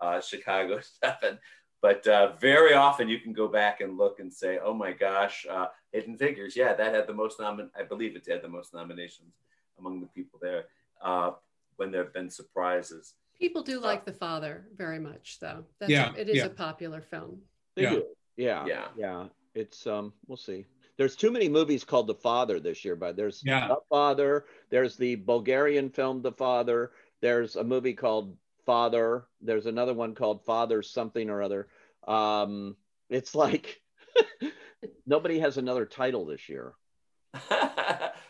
uh, 0.00 0.20
Chicago, 0.20 0.80
seven. 1.04 1.38
But 1.82 2.06
uh, 2.06 2.32
very 2.40 2.74
often 2.74 3.08
you 3.08 3.20
can 3.20 3.32
go 3.32 3.48
back 3.48 3.80
and 3.80 3.96
look 3.96 4.18
and 4.18 4.32
say, 4.32 4.58
oh 4.62 4.74
my 4.74 4.92
gosh, 4.92 5.46
uh, 5.48 5.66
Hidden 5.92 6.16
Figures, 6.18 6.56
yeah, 6.56 6.74
that 6.74 6.94
had 6.94 7.06
the 7.06 7.12
most 7.14 7.38
nomin. 7.38 7.68
I 7.78 7.82
believe 7.82 8.16
it 8.16 8.26
had 8.26 8.42
the 8.42 8.48
most 8.48 8.74
nominations 8.74 9.34
among 9.78 10.00
the 10.00 10.06
people 10.06 10.38
there 10.42 10.64
uh, 11.02 11.32
when 11.76 11.90
there 11.90 12.02
have 12.02 12.12
been 12.14 12.30
surprises. 12.30 13.14
People 13.38 13.62
do 13.62 13.78
like 13.78 14.06
The 14.06 14.12
Father 14.12 14.66
very 14.76 14.98
much, 14.98 15.38
though. 15.40 15.64
That's 15.78 15.90
Yeah, 15.92 16.12
a, 16.14 16.18
it 16.20 16.28
is 16.30 16.36
yeah. 16.36 16.46
a 16.46 16.50
popular 16.50 17.02
film. 17.02 17.42
They 17.74 17.82
Yeah. 17.82 17.90
do. 17.90 18.04
Yeah, 18.36 18.66
Yeah. 18.66 18.88
yeah. 18.96 19.24
It's 19.54 19.86
um, 19.86 20.12
we'll 20.26 20.36
see. 20.36 20.64
There's 20.98 21.16
too 21.16 21.30
many 21.30 21.48
movies 21.48 21.84
called 21.84 22.06
The 22.06 22.14
Father 22.14 22.58
this 22.60 22.84
year, 22.84 22.96
but 22.96 23.16
there's 23.16 23.42
Yeah. 23.44 23.68
The 23.68 23.78
Father. 23.88 24.46
There's 24.70 24.96
the 24.96 25.16
Bulgarian 25.16 25.90
film 25.90 26.22
The 26.22 26.32
Father. 26.32 26.92
There's 27.20 27.56
a 27.56 27.64
movie 27.64 27.94
called 27.94 28.36
Father. 28.64 29.26
There's 29.40 29.66
another 29.66 29.94
one 29.94 30.14
called 30.14 30.44
Father 30.44 30.82
something 30.82 31.30
or 31.30 31.42
other. 31.42 31.68
Um, 32.06 32.76
it's 33.10 33.34
like 33.34 33.80
nobody 35.06 35.38
has 35.38 35.58
another 35.58 35.86
title 35.86 36.24
this 36.26 36.48
year. 36.48 36.74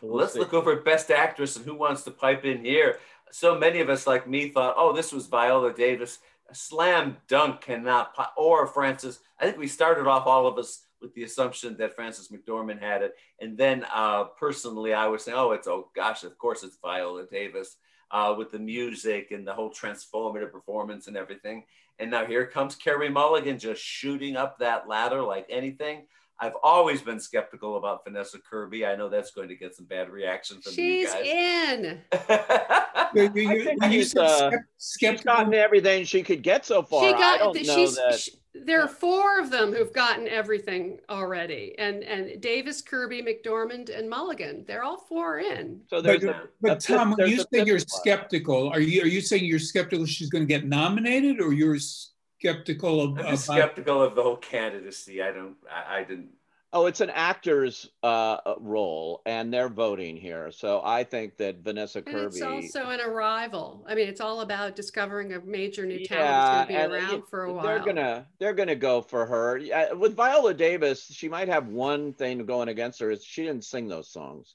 We'll 0.03 0.17
Let's 0.19 0.35
see. 0.35 0.41
look 0.41 0.53
over 0.53 0.77
Best 0.77 1.11
Actress 1.11 1.57
and 1.57 1.65
who 1.65 1.75
wants 1.75 2.03
to 2.03 2.11
pipe 2.11 2.45
in 2.45 2.63
here. 2.63 2.99
So 3.33 3.59
many 3.59 3.81
of 3.81 3.89
us, 3.89 4.07
like 4.07 4.29
me, 4.29 4.51
thought, 4.51 4.75
oh, 4.77 4.93
this 4.93 5.11
was 5.11 5.27
Viola 5.27 5.73
Davis. 5.73 6.19
Slam 6.53 7.17
dunk 7.29 7.61
cannot, 7.63 8.15
or 8.37 8.67
Frances. 8.67 9.21
I 9.41 9.45
think 9.45 9.59
we 9.59 9.67
started 9.67 10.07
off 10.07 10.27
all 10.27 10.47
of 10.47 10.59
us 10.59 10.85
with 11.01 11.15
the 11.15 11.25
assumption 11.25 11.77
that 11.77 11.95
Frances 11.95 12.29
McDormand 12.29 12.81
had 12.81 13.03
it. 13.03 13.15
And 13.41 13.57
then 13.57 13.85
uh, 13.95 14.25
personally, 14.25 14.95
I 14.95 15.07
was 15.07 15.25
saying, 15.25 15.37
oh, 15.39 15.53
it's, 15.53 15.69
oh 15.69 15.91
gosh, 15.95 16.25
of 16.25 16.37
course 16.39 16.63
it's 16.63 16.79
Viola 16.83 17.27
Davis 17.31 17.77
uh, 18.11 18.35
with 18.37 18.51
the 18.51 18.59
music 18.59 19.31
and 19.31 19.47
the 19.47 19.53
whole 19.53 19.71
transformative 19.71 20.53
performance 20.53 21.07
and 21.07 21.17
everything. 21.17 21.65
And 21.99 22.11
now 22.11 22.27
here 22.27 22.47
comes 22.47 22.75
Carey 22.75 23.09
Mulligan 23.09 23.59
just 23.59 23.83
shooting 23.83 24.37
up 24.37 24.59
that 24.59 24.89
ladder 24.89 25.23
like 25.23 25.47
anything. 25.49 26.07
I've 26.39 26.57
always 26.63 27.01
been 27.01 27.19
skeptical 27.19 27.79
about 27.79 28.05
Vanessa 28.05 28.39
Kirby. 28.39 28.85
I 28.85 28.95
know 28.95 29.09
that's 29.09 29.31
going 29.31 29.49
to 29.49 29.57
get 29.57 29.75
some 29.75 29.87
bad 29.87 30.11
reaction 30.11 30.61
from 30.61 30.73
She's 30.73 31.09
you 31.09 31.15
guys. 31.15 31.27
in. 31.27 32.03
You- 33.15 33.31
you- 33.35 33.51
I 33.51 33.65
think 33.65 33.81
when 33.83 33.93
you 33.93 34.05
said 34.05 34.23
uh, 34.23 34.51
skep- 34.79 35.17
She's 35.17 35.25
gotten 35.25 35.55
everything 35.55 36.05
she 36.05 36.23
could 36.23 36.43
get 36.43 36.65
so 36.65 36.83
far. 36.83 37.03
She 37.03 37.15
I 37.15 37.19
got. 37.19 37.39
don't 37.39 37.57
know 37.67 37.75
she's. 37.75 37.97
that. 37.97 38.19
sh- 38.19 38.29
there 38.65 38.81
are 38.81 38.89
four 38.89 39.39
of 39.39 39.51
them 39.51 39.75
who've 39.75 39.93
gotten 39.93 40.27
everything 40.29 40.99
already, 41.11 41.75
and 41.79 42.03
and 42.03 42.41
Davis, 42.41 42.81
Kirby, 42.81 43.23
McDormand, 43.23 43.97
and 43.97 44.09
Mulligan. 44.09 44.65
They're 44.67 44.83
all 44.83 44.97
four 44.97 45.41
in. 45.41 45.83
so 45.91 46.01
there's 46.01 46.25
but, 46.25 46.31
a, 46.37 46.43
but 46.63 46.85
a 46.85 46.95
Tom, 46.95 47.11
when 47.11 47.17
there's 47.19 47.31
you 47.33 47.41
a 47.43 47.47
say 47.55 47.65
you're 47.67 47.79
spot. 47.79 48.01
skeptical, 48.01 48.71
are 48.71 48.81
you 48.81 49.03
are 49.03 49.07
you 49.07 49.21
saying 49.21 49.45
you're 49.45 49.59
skeptical 49.59 50.07
she's 50.07 50.31
going 50.31 50.43
to 50.43 50.49
get 50.49 50.65
nominated, 50.67 51.39
or 51.41 51.53
you're 51.53 51.77
skeptical 51.79 53.03
of? 53.03 53.11
I'm 53.19 53.27
about- 53.27 53.39
skeptical 53.41 54.03
of 54.03 54.15
the 54.15 54.23
whole 54.23 54.39
candidacy. 54.39 55.23
I 55.23 55.33
don't. 55.33 55.57
I, 55.71 55.99
I 55.99 56.05
didn't. 56.05 56.31
Oh, 56.77 56.85
it's 56.85 57.01
an 57.01 57.09
actor's 57.09 57.89
uh, 58.03 58.37
role, 58.59 59.23
and 59.25 59.51
they're 59.51 59.71
voting 59.71 60.15
here. 60.15 60.51
So 60.53 60.83
I 60.85 61.05
think 61.05 61.39
that 61.39 61.61
Vanessa 61.65 62.01
And 62.01 62.07
Kirby. 62.07 62.27
it's 62.37 62.43
also 62.43 62.91
an 62.91 63.01
arrival. 63.01 63.83
I 63.89 63.95
mean, 63.95 64.07
it's 64.09 64.21
all 64.21 64.43
about 64.43 64.77
discovering 64.77 65.33
a 65.33 65.41
major 65.41 65.87
new 65.87 66.05
talent 66.05 66.27
yeah, 66.29 66.67
that's 66.67 66.69
going 66.71 66.79
to 66.79 66.85
and 66.85 66.93
be 66.93 66.97
uh, 66.99 67.01
around 67.01 67.13
you- 67.23 67.27
for 67.31 67.45
a 67.45 67.53
while. 67.55 67.65
they're 67.65 67.79
gonna 67.79 68.27
they're 68.39 68.53
gonna 68.53 68.75
go 68.75 69.01
for 69.01 69.25
her. 69.25 69.57
Yeah, 69.57 69.93
with 69.95 70.15
Viola 70.15 70.53
Davis, 70.53 71.07
she 71.07 71.31
might 71.31 71.49
have 71.49 71.69
one 71.69 72.13
thing 72.13 72.45
going 72.45 72.69
against 72.69 73.01
her 73.01 73.11
is 73.11 73.25
she 73.25 73.43
didn't 73.45 73.65
sing 73.65 73.89
those 73.89 74.09
songs. 74.13 74.55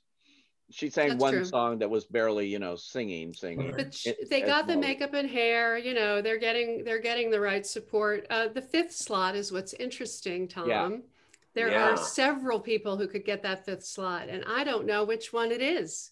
she 0.69 0.91
sang 0.91 1.09
That's 1.09 1.21
one 1.21 1.33
true. 1.33 1.45
song 1.45 1.79
that 1.79 1.89
was 1.89 2.05
barely, 2.05 2.47
you 2.47 2.59
know, 2.59 2.75
singing, 2.75 3.33
singing. 3.33 3.73
But 3.75 3.95
sh- 3.95 4.07
It- 4.07 4.29
they 4.29 4.41
got 4.41 4.67
the 4.67 4.73
well. 4.73 4.81
makeup 4.87 5.15
and 5.15 5.27
hair, 5.27 5.75
you 5.79 5.95
know, 5.95 6.21
they're 6.21 6.37
getting 6.37 6.83
they're 6.83 6.99
getting 7.01 7.31
the 7.31 7.39
right 7.41 7.65
support. 7.65 8.27
Uh, 8.29 8.47
the 8.49 8.61
fifth 8.61 8.91
slot 8.93 9.35
is 9.35 9.51
what's 9.51 9.73
interesting, 9.73 10.47
Tom. 10.47 10.69
Yeah. 10.69 10.97
There 11.53 11.69
Yeah. 11.69 11.91
are 11.91 11.97
several 11.97 12.59
people 12.59 12.97
who 12.97 13.07
could 13.07 13.25
get 13.25 13.43
that 13.43 13.65
fifth 13.65 13.85
slot, 13.85 14.29
and 14.29 14.43
I 14.47 14.63
don't 14.63 14.85
know 14.85 15.03
which 15.03 15.33
one 15.33 15.51
it 15.51 15.61
is. 15.61 16.11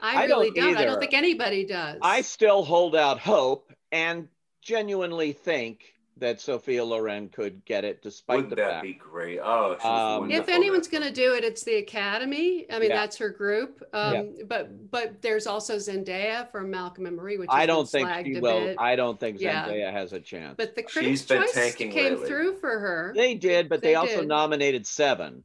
I, 0.00 0.24
I 0.24 0.26
don't 0.26 0.40
really 0.40 0.50
don't. 0.52 0.76
I 0.76 0.84
don't 0.84 0.98
think 0.98 1.14
anybody 1.14 1.64
does. 1.64 1.98
I 2.02 2.22
still 2.22 2.64
hold 2.64 2.96
out 2.96 3.18
hope 3.18 3.72
and 3.92 4.28
genuinely 4.62 5.32
think 5.32 5.94
that 6.20 6.40
Sophia 6.40 6.84
Loren 6.84 7.28
could 7.28 7.64
get 7.64 7.84
it, 7.84 8.02
despite 8.02 8.36
Wouldn't 8.36 8.50
the 8.50 8.56
that 8.56 8.70
fact. 8.70 8.82
be 8.84 8.92
great? 8.94 9.40
Oh, 9.42 9.76
Um, 9.82 10.30
if 10.30 10.48
anyone's 10.48 10.86
going 10.88 11.02
to 11.02 11.10
do 11.10 11.34
it, 11.34 11.44
it's 11.44 11.64
the 11.64 11.76
Academy. 11.76 12.66
I 12.70 12.78
mean, 12.78 12.90
Yeah. 12.90 12.96
that's 12.96 13.16
her 13.18 13.30
group. 13.30 13.82
Um, 13.92 14.36
But 14.46 14.90
but 14.90 15.20
there's 15.22 15.46
also 15.46 15.76
Zendaya 15.76 16.50
from 16.50 16.70
Malcolm 16.70 17.06
and 17.06 17.16
Marie, 17.16 17.38
which 17.38 17.48
I 17.50 17.66
don't 17.66 17.88
think 17.88 18.08
she 18.24 18.38
will. 18.40 18.74
I 18.78 18.96
don't 18.96 19.18
think 19.18 19.40
Yeah. 19.40 19.66
Zendaya 19.66 19.90
has 19.92 20.12
a 20.12 20.20
chance. 20.20 20.54
but 20.56 20.74
the 20.74 20.82
She's 20.82 20.92
Critics' 20.92 21.22
been 21.26 21.42
Choice 21.42 21.52
tanking 21.54 21.90
came 21.90 22.12
lately. 22.14 22.26
through 22.28 22.56
for 22.58 22.78
her. 22.78 23.12
They 23.16 23.34
did, 23.34 23.68
but 23.68 23.80
they, 23.82 23.88
They 23.90 23.94
also 23.96 24.20
did. 24.20 24.28
nominated 24.28 24.86
seven. 24.86 25.44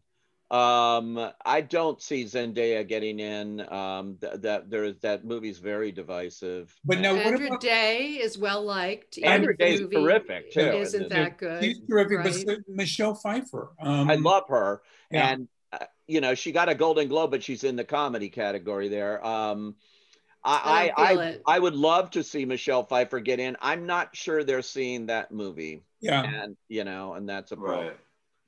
Um, 0.51 1.31
I 1.43 1.62
don't 1.62 1.99
see 1.99 2.23
Zendaya 2.25 2.88
getting 2.88 3.19
in. 3.19 3.62
Um, 3.71 4.17
th- 4.21 4.41
that 4.41 4.69
there 4.69 4.84
is 4.84 4.99
that 5.01 5.25
movie's 5.25 5.58
very 5.58 5.91
divisive. 5.91 6.75
But 6.86 6.99
no, 6.99 7.15
what 7.15 7.25
Andra 7.25 7.47
about 7.47 7.62
Day 7.62 8.19
is 8.21 8.38
well 8.38 8.63
liked. 8.63 9.17
Andra 9.23 9.53
even 9.53 9.53
if 9.53 9.58
the 9.58 9.63
Day's 9.63 9.81
movie 9.81 9.95
terrific, 9.95 10.51
too, 10.51 10.60
Isn't 10.60 10.77
isn't 10.77 11.10
that 11.10 11.38
good? 11.38 11.63
she's 11.63 11.79
terrific, 11.89 12.19
right? 12.19 12.43
but 12.45 12.58
Michelle 12.67 13.15
Pfeiffer. 13.15 13.71
Um, 13.79 14.10
I 14.10 14.15
love 14.15 14.43
her, 14.49 14.84
yeah. 15.10 15.29
and 15.29 15.47
uh, 15.73 15.86
you 16.08 16.21
know 16.21 16.36
she 16.36 16.51
got 16.51 16.69
a 16.69 16.75
Golden 16.75 17.08
Globe, 17.08 17.31
but 17.31 17.41
she's 17.41 17.63
in 17.63 17.75
the 17.75 17.84
comedy 17.84 18.29
category 18.29 18.88
there. 18.88 19.25
Um, 19.25 19.75
I 20.43 20.91
I 20.95 21.03
I, 21.03 21.12
I. 21.13 21.38
I 21.47 21.60
would 21.60 21.75
love 21.75 22.12
to 22.12 22.23
see 22.23 22.45
Michelle 22.45 22.84
Pfeiffer 22.84 23.19
get 23.19 23.39
in. 23.39 23.58
I'm 23.62 23.88
not 23.88 24.15
sure 24.15 24.43
they're 24.43 24.62
seeing 24.62 25.08
that 25.08 25.31
movie, 25.31 25.81
yeah. 26.01 26.21
and 26.21 26.55
you 26.67 26.84
know, 26.84 27.15
and 27.15 27.27
that's 27.27 27.51
a 27.51 27.58
problem. 27.58 27.88
right. 27.88 27.97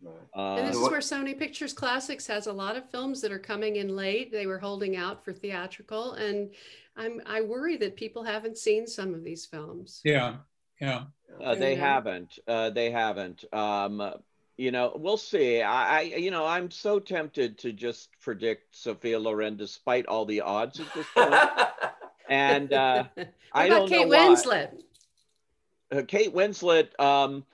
Right. 0.01 0.15
Uh, 0.35 0.55
And 0.55 0.67
this 0.67 0.75
is 0.75 0.89
where 0.89 0.99
Sony 0.99 1.37
Pictures 1.37 1.73
Classics 1.73 2.27
has 2.27 2.47
a 2.47 2.53
lot 2.53 2.75
of 2.75 2.89
films 2.89 3.21
that 3.21 3.31
are 3.31 3.39
coming 3.39 3.77
in 3.77 3.95
late. 3.95 4.31
They 4.31 4.45
were 4.47 4.59
holding 4.59 4.95
out 4.95 5.23
for 5.23 5.33
theatrical, 5.33 6.13
and 6.13 6.51
I'm 6.95 7.21
I 7.25 7.41
worry 7.41 7.77
that 7.77 7.95
people 7.95 8.23
haven't 8.23 8.57
seen 8.57 8.87
some 8.87 9.13
of 9.13 9.23
these 9.23 9.45
films. 9.45 10.01
Yeah, 10.03 10.37
yeah. 10.81 11.05
Uh, 11.43 11.55
they 11.55 11.75
Yeah. 11.75 11.93
haven't. 11.93 12.39
Uh, 12.47 12.69
they 12.71 12.91
haven't. 12.91 13.43
Um, 13.53 14.13
you 14.57 14.71
know, 14.71 14.91
we'll 14.95 15.17
see. 15.17 15.61
I, 15.61 15.99
I, 15.99 16.01
you 16.01 16.31
know, 16.31 16.45
I'm 16.45 16.71
so 16.71 16.99
tempted 16.99 17.59
to 17.59 17.71
just 17.71 18.09
predict 18.21 18.75
Sophia 18.75 19.19
Loren, 19.19 19.55
despite 19.55 20.07
all 20.07 20.25
the 20.25 20.41
odds 20.41 20.79
at 20.79 20.91
this 20.95 21.05
point. 21.15 21.35
and 22.29 22.73
uh, 22.73 23.03
what 23.15 23.27
I 23.53 23.65
about 23.65 23.69
don't 23.69 23.91
know 23.91 24.05
Kate 24.05 24.07
why. 24.07 24.17
Winslet? 24.17 24.81
uh, 25.91 26.01
Kate 26.07 26.33
Winslet 26.33 26.99
um, 26.99 27.45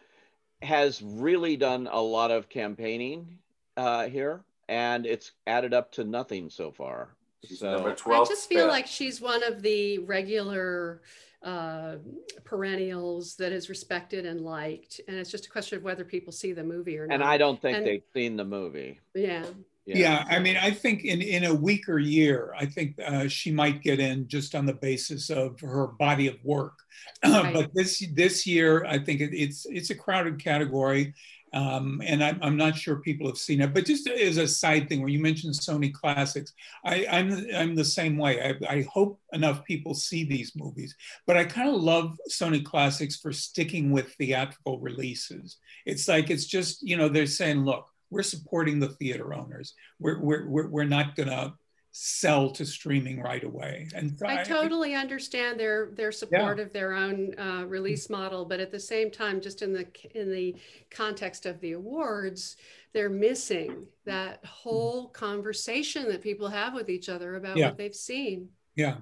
has 0.63 1.02
really 1.02 1.58
done 1.58 1.88
a 1.91 2.02
lot 2.02 2.32
of 2.32 2.49
campaigning 2.49 3.38
uh, 3.78 4.08
here, 4.08 4.43
and 4.69 5.06
it's 5.06 5.32
added 5.47 5.73
up 5.73 5.91
to 5.93 6.04
nothing 6.04 6.49
so 6.49 6.71
far. 6.71 7.10
She's 7.45 7.60
So- 7.60 7.71
number 7.71 7.89
I 8.08 8.23
just 8.26 8.47
feel 8.47 8.65
pick. 8.65 8.71
like 8.71 8.88
she's 8.88 9.19
one 9.21 9.43
of 9.43 9.62
the 9.62 9.99
regular 9.99 11.02
uh, 11.43 11.97
perennials 12.45 13.36
that 13.36 13.52
is 13.52 13.67
respected 13.67 14.26
and 14.26 14.39
liked, 14.41 15.02
and 15.10 15.17
it's 15.17 15.30
just 15.30 15.45
a 15.47 15.49
question 15.49 15.78
of 15.78 15.84
whether 15.84 16.06
people 16.06 16.32
see 16.32 16.54
the 16.54 16.63
movie 16.63 16.97
or 16.97 17.06
not. 17.08 17.15
And 17.15 17.23
I 17.23 17.38
don't 17.38 17.62
think 17.62 17.78
And- 17.78 17.86
they've 17.86 18.04
seen 18.13 18.38
the 18.38 18.45
movie. 18.45 18.99
yeah. 19.13 19.45
Yeah, 19.86 20.26
I 20.30 20.39
mean, 20.39 20.56
I 20.56 20.72
think 20.72 21.04
in, 21.04 21.22
in 21.22 21.43
a 21.43 21.54
weaker 21.54 22.00
year, 22.00 22.54
I 22.58 22.65
think 22.65 22.98
uh, 23.06 23.28
she 23.28 23.52
might 23.52 23.82
get 23.82 24.00
in 24.00 24.28
just 24.28 24.56
on 24.56 24.65
the 24.65 24.74
basis 24.74 25.30
of 25.30 25.60
her 25.60 25.88
body 25.88 26.28
of 26.28 26.36
work. 26.43 26.78
Right. 27.26 27.54
but 27.54 27.69
this 27.74 28.06
this 28.13 28.46
year, 28.46 28.86
I 28.86 29.00
think 29.00 29.19
it, 29.19 29.34
it's 29.34 29.65
it's 29.65 29.89
a 29.89 29.96
crowded 29.96 30.41
category, 30.41 31.13
um, 31.54 32.02
and 32.06 32.24
I'm, 32.24 32.39
I'm 32.41 32.58
not 32.58 32.78
sure 32.78 32.98
people 32.98 33.28
have 33.28 33.38
seen 33.38 33.62
it. 33.62 33.74
But 33.74 33.86
just 33.86 34.08
as 34.08 34.38
a 34.38 34.48
side 34.48 34.88
thing, 34.88 35.00
where 35.00 35.10
you 35.10 35.19
mentioned 35.19 35.54
Sony 35.54 35.91
Classics, 35.93 36.54
I, 36.86 37.06
I'm 37.10 37.46
I'm 37.56 37.76
the 37.76 37.84
same 37.84 38.17
way. 38.17 38.41
I, 38.41 38.74
I 38.76 38.88
hope 38.91 39.19
enough 39.34 39.65
people 39.65 39.93
see 39.96 40.24
these 40.24 40.54
movies, 40.56 40.96
but 41.28 41.36
I 41.36 41.46
kind 41.46 41.69
of 41.69 41.82
love 41.82 42.17
Sony 42.30 42.63
Classics 42.63 43.17
for 43.17 43.34
sticking 43.34 43.91
with 43.91 44.13
theatrical 44.13 44.80
releases. 44.80 45.58
It's 45.86 46.08
like 46.08 46.30
it's 46.30 46.46
just 46.46 46.84
you 46.84 46.96
know 46.96 47.10
they're 47.10 47.26
saying, 47.26 47.65
look 47.65 47.88
we're 48.13 48.23
supporting 48.23 48.80
the 48.80 48.89
theater 48.89 49.34
owners. 49.34 49.73
We're, 49.99 50.19
we're, 50.19 50.47
we're, 50.47 50.67
we're 50.69 50.84
not 50.86 51.15
going 51.15 51.30
to 51.30 51.54
sell 51.91 52.49
to 52.49 52.65
streaming 52.65 53.21
right 53.21 53.43
away. 53.43 53.88
And 53.93 54.17
so 54.17 54.26
I 54.28 54.41
totally 54.43 54.95
understand 54.95 55.60
their 55.60 55.91
their 55.93 56.12
support 56.12 56.58
Yeah. 56.58 56.63
of 56.63 56.73
their 56.73 56.93
own 56.93 57.38
uh, 57.38 57.65
release 57.67 58.10
model, 58.10 58.45
but 58.45 58.60
at 58.60 58.71
the 58.71 58.80
same 58.80 59.12
time, 59.12 59.39
just 59.41 59.62
in 59.62 59.73
the 59.73 59.86
in 60.15 60.32
the 60.32 60.56
context 60.89 61.45
of 61.45 61.60
the 61.62 61.73
awards, 61.73 62.58
they're 62.93 63.12
missing 63.12 63.86
that 64.06 64.43
whole 64.43 65.10
conversation 65.10 66.08
that 66.08 66.21
people 66.21 66.47
have 66.47 66.73
with 66.73 66.89
each 66.89 67.10
other 67.10 67.36
about 67.36 67.58
Yeah. 67.58 67.67
what 67.67 67.78
they've 67.78 67.93
seen. 67.95 68.49
yeah, 68.76 68.86
yeah. 68.88 68.95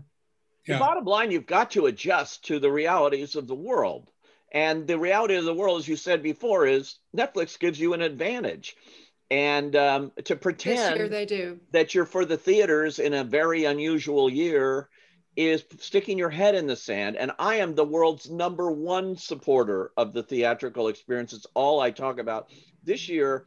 The 0.65 0.74
yeah, 0.74 0.80
bottom 0.80 1.06
line, 1.06 1.32
you've 1.32 1.45
got 1.45 1.71
to 1.71 1.86
adjust 1.86 2.45
to 2.47 2.60
the 2.60 2.71
realities 2.71 3.36
of 3.38 3.47
the 3.47 3.56
world. 3.56 4.10
And 4.54 4.86
the 4.86 5.00
reality 5.00 5.36
of 5.36 5.45
the 5.45 5.54
world, 5.54 5.80
as 5.80 5.88
you 5.88 5.95
said 5.95 6.21
before, 6.21 6.67
is 6.67 7.00
Netflix 7.15 7.58
gives 7.58 7.80
you 7.80 7.93
an 7.93 8.02
advantage. 8.02 8.76
And 9.32 9.76
um, 9.78 10.12
to 10.26 10.36
pretend 10.36 11.10
they 11.10 11.26
do. 11.26 11.60
that 11.72 11.96
you're 11.96 12.06
for 12.06 12.26
the 12.26 12.38
theaters 12.38 13.00
in 13.00 13.13
a 13.13 13.24
very 13.24 13.63
unusual 13.63 14.30
year 14.30 14.89
is 15.38 15.63
sticking 15.80 16.17
your 16.17 16.30
head 16.30 16.54
in 16.54 16.67
the 16.67 16.76
sand. 16.76 17.15
And 17.15 17.32
I 17.39 17.56
am 17.56 17.74
the 17.74 17.86
world's 17.86 18.30
number 18.30 18.70
one 18.70 19.15
supporter 19.15 19.91
of 19.96 20.12
the 20.12 20.22
theatrical 20.22 20.89
experience. 20.89 21.32
It's 21.32 21.48
all 21.54 21.80
I 21.80 21.91
talk 21.91 22.20
about. 22.20 22.50
This 22.84 23.08
year, 23.08 23.46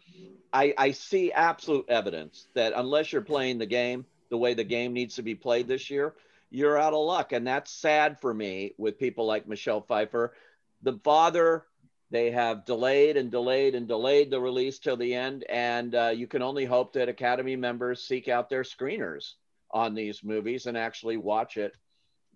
I, 0.52 0.72
I 0.78 0.92
see 0.92 1.32
absolute 1.32 1.84
evidence 1.90 2.46
that 2.54 2.72
unless 2.74 3.12
you're 3.12 3.22
playing 3.22 3.58
the 3.58 3.66
game 3.66 4.06
the 4.30 4.38
way 4.38 4.54
the 4.54 4.64
game 4.64 4.94
needs 4.94 5.16
to 5.16 5.22
be 5.22 5.34
played 5.34 5.68
this 5.68 5.90
year, 5.90 6.14
you're 6.50 6.78
out 6.78 6.94
of 6.94 7.04
luck. 7.04 7.32
And 7.32 7.46
that's 7.46 7.70
sad 7.70 8.18
for 8.20 8.32
me 8.32 8.72
with 8.78 8.98
people 8.98 9.26
like 9.26 9.46
Michelle 9.46 9.82
Pfeiffer. 9.82 10.32
The 10.82 10.98
father, 11.04 11.66
they 12.10 12.30
have 12.30 12.64
delayed 12.64 13.16
and 13.16 13.30
delayed 13.30 13.74
and 13.74 13.88
delayed 13.88 14.30
the 14.30 14.40
release 14.40 14.78
till 14.78 14.96
the 14.96 15.14
end. 15.14 15.44
And 15.48 15.94
uh, 15.94 16.12
you 16.14 16.26
can 16.26 16.42
only 16.42 16.64
hope 16.64 16.92
that 16.94 17.08
Academy 17.08 17.56
members 17.56 18.02
seek 18.06 18.28
out 18.28 18.48
their 18.48 18.62
screeners 18.62 19.32
on 19.70 19.94
these 19.94 20.22
movies 20.22 20.66
and 20.66 20.76
actually 20.76 21.16
watch 21.16 21.56
it 21.56 21.74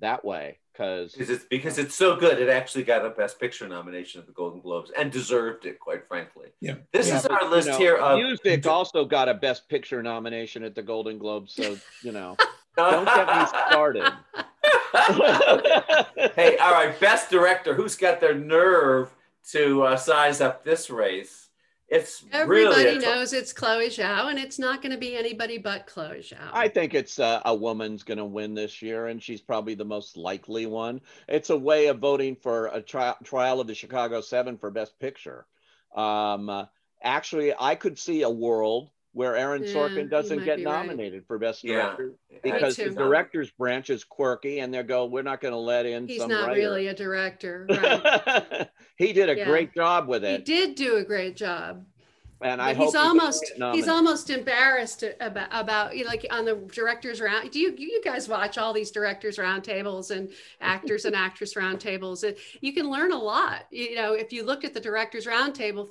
that 0.00 0.24
way. 0.24 0.58
Because 0.72 1.12
Because 1.12 1.30
it's, 1.30 1.44
because 1.44 1.78
it's 1.78 1.94
so 1.94 2.16
good, 2.16 2.38
it 2.38 2.48
actually 2.48 2.84
got 2.84 3.04
a 3.04 3.10
Best 3.10 3.40
Picture 3.40 3.66
nomination 3.68 4.20
at 4.20 4.26
the 4.26 4.32
Golden 4.32 4.60
Globes 4.60 4.90
and 4.96 5.10
deserved 5.10 5.66
it, 5.66 5.80
quite 5.80 6.06
frankly. 6.06 6.48
Yeah. 6.60 6.76
This 6.92 7.08
Yeah, 7.08 7.18
is 7.18 7.26
our 7.26 7.48
list 7.48 7.66
you 7.66 7.72
know, 7.72 7.78
here 7.78 7.96
of. 7.96 8.18
music 8.18 8.66
also 8.66 9.04
got 9.04 9.28
a 9.28 9.34
Best 9.34 9.68
Picture 9.68 10.02
nomination 10.02 10.62
at 10.62 10.74
the 10.74 10.82
Golden 10.82 11.18
Globes. 11.18 11.52
So, 11.54 11.76
you 12.02 12.12
know, 12.12 12.36
don't 12.76 13.04
get 13.04 13.26
me 13.26 13.46
started. 13.70 14.12
hey, 16.36 16.56
all 16.58 16.72
right, 16.72 16.94
Best 17.00 17.28
Director. 17.30 17.74
Who's 17.74 17.96
got 17.96 18.20
their 18.20 18.34
nerve 18.34 19.10
to 19.52 19.82
uh, 19.82 19.96
size 19.96 20.40
up 20.40 20.64
this 20.64 20.90
race? 20.90 21.48
It's 21.88 22.22
Everybody 22.32 22.84
really 22.84 22.96
a- 22.98 23.00
knows 23.00 23.32
it's 23.32 23.52
Chloe 23.54 23.88
Zhao, 23.88 24.28
and 24.28 24.38
it's 24.38 24.58
not 24.58 24.82
going 24.82 24.92
to 24.92 24.98
be 24.98 25.16
anybody 25.16 25.56
but 25.56 25.86
Chloe 25.86 26.18
Zhao. 26.18 26.50
I 26.52 26.68
think 26.68 26.92
it's 26.92 27.18
uh, 27.18 27.40
a 27.46 27.54
woman's 27.54 28.02
going 28.02 28.18
to 28.18 28.26
win 28.26 28.54
this 28.54 28.82
year, 28.82 29.06
and 29.06 29.22
she's 29.22 29.40
probably 29.40 29.74
the 29.74 29.86
most 29.86 30.16
likely 30.16 30.66
one. 30.66 31.00
It's 31.28 31.48
a 31.48 31.56
way 31.56 31.86
of 31.86 31.98
voting 31.98 32.36
for 32.36 32.66
a 32.66 32.82
tri- 32.82 33.16
trial 33.24 33.60
of 33.60 33.66
the 33.66 33.74
Chicago 33.74 34.20
Seven 34.20 34.58
for 34.58 34.70
Best 34.70 34.98
Picture. 35.00 35.46
Um, 35.96 36.50
uh, 36.50 36.66
actually, 37.02 37.54
I 37.58 37.74
could 37.74 37.98
see 37.98 38.20
a 38.20 38.30
world 38.30 38.90
where 39.18 39.34
Aaron 39.34 39.64
Yeah, 39.64 39.72
Sorkin 39.74 40.08
doesn't 40.08 40.44
get 40.44 40.58
be 40.58 40.64
right. 40.64 40.72
nominated 40.72 41.26
for 41.26 41.38
Best 41.38 41.64
Yeah. 41.64 41.96
Director 41.96 42.12
because 42.40 42.76
the 42.76 42.90
director's 42.90 43.50
branch 43.50 43.90
is 43.90 44.04
quirky, 44.04 44.60
and 44.60 44.72
they 44.72 44.80
go, 44.84 45.06
"We're 45.06 45.22
not 45.24 45.40
going 45.40 45.50
to 45.50 45.58
let 45.58 45.86
in 45.86 46.06
He's 46.06 46.20
some 46.20 46.30
not 46.30 46.46
writer." 46.46 46.60
really 46.60 46.86
a 46.86 46.94
director. 46.94 47.66
Right? 47.68 48.68
he 48.96 49.12
did 49.12 49.28
a 49.28 49.36
Yeah. 49.38 49.44
great 49.46 49.74
job 49.74 50.06
with 50.06 50.22
it. 50.22 50.28
he 50.28 50.34
it, 50.36 50.44
did 50.44 50.74
do 50.76 50.98
a 50.98 51.04
great 51.04 51.34
job. 51.36 51.84
And 52.40 52.62
I 52.62 52.74
he's 52.74 52.92
he 52.92 52.98
almost 52.98 53.52
he's 53.72 53.88
almost 53.88 54.30
embarrassed 54.30 55.04
about 55.20 55.48
about 55.50 55.96
you 55.96 56.04
know, 56.04 56.10
like 56.10 56.26
on 56.30 56.44
the 56.44 56.54
directors 56.72 57.20
round. 57.20 57.50
Do 57.50 57.58
you 57.58 57.74
you 57.76 58.00
guys 58.04 58.28
watch 58.28 58.58
all 58.58 58.72
these 58.72 58.90
directors 58.90 59.38
roundtables 59.38 60.10
and 60.10 60.30
actors 60.60 61.04
and 61.04 61.16
actress 61.16 61.54
roundtables? 61.54 62.22
And 62.26 62.36
you 62.60 62.72
can 62.72 62.90
learn 62.90 63.12
a 63.12 63.18
lot. 63.18 63.66
You 63.70 63.96
know, 63.96 64.12
if 64.12 64.32
you 64.32 64.44
look 64.44 64.64
at 64.64 64.74
the 64.74 64.80
directors 64.80 65.26
roundtable, 65.26 65.90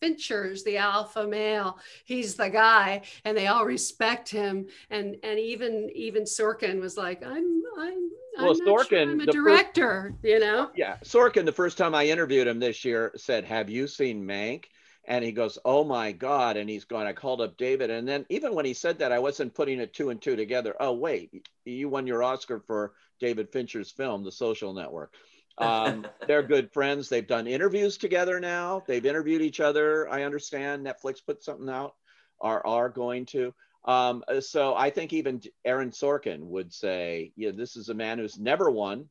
Fincher's 0.00 0.62
the 0.62 0.76
alpha 0.76 1.26
male. 1.26 1.78
He's 2.04 2.36
the 2.36 2.48
guy, 2.48 3.02
and 3.24 3.36
they 3.36 3.48
all 3.48 3.64
respect 3.64 4.28
him. 4.28 4.66
And 4.90 5.16
and 5.22 5.38
even 5.38 5.90
even 5.94 6.22
Sorkin 6.24 6.80
was 6.80 6.96
like, 6.96 7.24
I'm 7.24 7.62
I'm. 7.78 8.10
I'm 8.38 8.44
Well, 8.44 8.54
not 8.54 8.86
sure 8.88 9.00
I'm 9.00 9.20
a 9.20 9.26
the 9.26 9.32
first- 9.32 9.34
director, 9.34 10.14
you 10.22 10.38
know. 10.38 10.70
Yeah, 10.76 10.98
Sorkin, 11.02 11.44
the 11.44 11.50
first 11.50 11.76
time 11.76 11.92
I 11.92 12.06
interviewed 12.06 12.46
him 12.46 12.60
this 12.60 12.84
year, 12.84 13.10
said, 13.16 13.42
"Have 13.44 13.68
you 13.68 13.88
seen 13.88 14.24
Mank?" 14.24 14.66
And 15.08 15.24
he 15.24 15.32
goes, 15.32 15.58
"Oh 15.64 15.84
my 15.84 16.12
God!" 16.12 16.58
And 16.58 16.68
he's 16.68 16.84
going, 16.84 17.06
"I 17.06 17.14
called 17.14 17.40
up 17.40 17.56
David." 17.56 17.90
And 17.90 18.06
then 18.06 18.26
even 18.28 18.54
when 18.54 18.66
he 18.66 18.74
said 18.74 18.98
that, 18.98 19.10
I 19.10 19.18
wasn't 19.18 19.54
putting 19.54 19.80
it 19.80 19.94
two 19.94 20.10
and 20.10 20.20
two 20.20 20.36
together. 20.36 20.76
Oh 20.78 20.92
wait, 20.92 21.46
you 21.64 21.88
won 21.88 22.06
your 22.06 22.22
Oscar 22.22 22.60
for 22.60 22.92
David 23.18 23.50
Fincher's 23.50 23.90
film, 23.90 24.22
The 24.22 24.30
Social 24.30 24.74
Network. 24.74 25.14
Um, 25.56 26.06
they're 26.28 26.42
good 26.42 26.70
friends. 26.72 27.08
They've 27.08 27.26
done 27.26 27.46
interviews 27.46 27.96
together 27.96 28.38
now. 28.38 28.84
They've 28.86 29.04
interviewed 29.04 29.40
each 29.40 29.60
other. 29.60 30.06
I 30.08 30.24
understand 30.24 30.86
Netflix 30.86 31.24
put 31.24 31.42
something 31.42 31.70
out, 31.70 31.94
or 32.38 32.64
are 32.66 32.90
going 32.90 33.24
to. 33.26 33.54
Um, 33.86 34.22
so 34.40 34.74
I 34.74 34.90
think 34.90 35.14
even 35.14 35.40
Aaron 35.64 35.90
Sorkin 35.90 36.40
would 36.40 36.70
say, 36.70 37.32
"Yeah, 37.34 37.52
this 37.52 37.76
is 37.76 37.88
a 37.88 37.94
man 37.94 38.18
who's 38.18 38.38
never 38.38 38.70
won, 38.70 39.08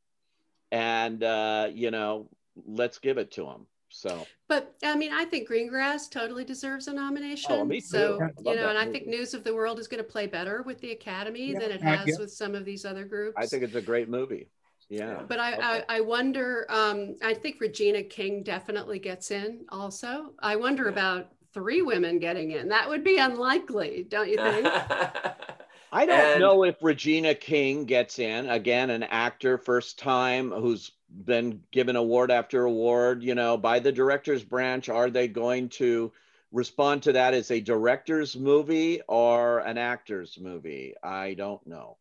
and 0.71 1.23
uh, 1.23 1.69
you 1.73 1.89
know, 1.89 2.29
let's 2.67 2.99
give 2.99 3.17
it 3.17 3.31
to 3.31 3.47
him." 3.47 3.65
So, 3.97 4.27
but 4.47 4.75
I 4.83 4.95
mean, 4.95 5.11
I 5.11 5.25
think 5.25 5.49
Greengrass 5.49 6.09
totally 6.11 6.43
deserves 6.43 6.87
a 6.87 6.93
nomination. 6.93 7.51
Oh, 7.51 7.65
me 7.65 7.81
too. 7.81 7.87
So, 7.87 8.19
I 8.21 8.27
you 8.49 8.55
know, 8.55 8.67
that 8.67 8.69
and 8.69 8.77
I 8.77 8.85
think 8.91 9.07
News 9.07 9.33
of 9.33 9.43
the 9.43 9.55
World 9.55 9.79
is 9.79 9.87
going 9.87 10.03
to 10.03 10.09
play 10.09 10.27
better 10.27 10.61
with 10.61 10.79
the 10.81 10.91
Academy 10.91 11.51
Yeah, 11.51 11.59
than 11.59 11.71
it 11.71 11.81
has 11.81 12.07
yeah. 12.07 12.15
with 12.19 12.31
some 12.31 12.53
of 12.53 12.63
these 12.63 12.85
other 12.85 13.05
groups. 13.05 13.35
I 13.39 13.47
think 13.47 13.63
it's 13.63 13.73
a 13.73 13.81
great 13.81 14.07
movie. 14.07 14.49
Yeah. 14.87 15.23
But 15.27 15.39
I, 15.39 15.53
Okay. 15.53 15.61
I, 15.89 15.97
I 15.97 16.01
wonder, 16.01 16.67
um, 16.69 17.15
I 17.23 17.33
think 17.33 17.59
Regina 17.59 18.03
King 18.03 18.43
definitely 18.43 18.99
gets 18.99 19.31
in 19.31 19.65
also. 19.69 20.33
I 20.39 20.55
wonder 20.57 20.83
Yeah. 20.83 20.89
about 20.89 21.31
three 21.53 21.81
women 21.81 22.19
getting 22.19 22.51
in. 22.51 22.67
That 22.69 22.87
would 22.87 23.03
be 23.03 23.17
unlikely, 23.17 24.05
don't 24.07 24.29
you 24.29 24.37
think? 24.37 24.67
I 25.91 26.05
don't 26.05 26.19
And- 26.19 26.39
know 26.39 26.63
if 26.65 26.75
Regina 26.83 27.33
King 27.33 27.85
gets 27.85 28.19
in 28.19 28.47
again, 28.49 28.91
an 28.91 29.03
actor 29.03 29.57
first 29.57 29.97
time 29.97 30.51
who's 30.51 30.91
been 31.25 31.61
given 31.71 31.95
award 31.95 32.31
after 32.31 32.65
award, 32.65 33.23
you 33.23 33.35
know, 33.35 33.57
by 33.57 33.79
the 33.79 33.91
director's 33.91 34.43
branch. 34.43 34.89
Are 34.89 35.09
they 35.09 35.27
going 35.27 35.69
to 35.69 36.11
respond 36.51 37.03
to 37.03 37.13
that 37.13 37.33
as 37.33 37.51
a 37.51 37.59
director's 37.59 38.35
movie 38.35 39.01
or 39.07 39.59
an 39.59 39.77
actor's 39.77 40.37
movie? 40.39 40.93
I 41.03 41.33
don't 41.33 41.65
know. 41.67 41.97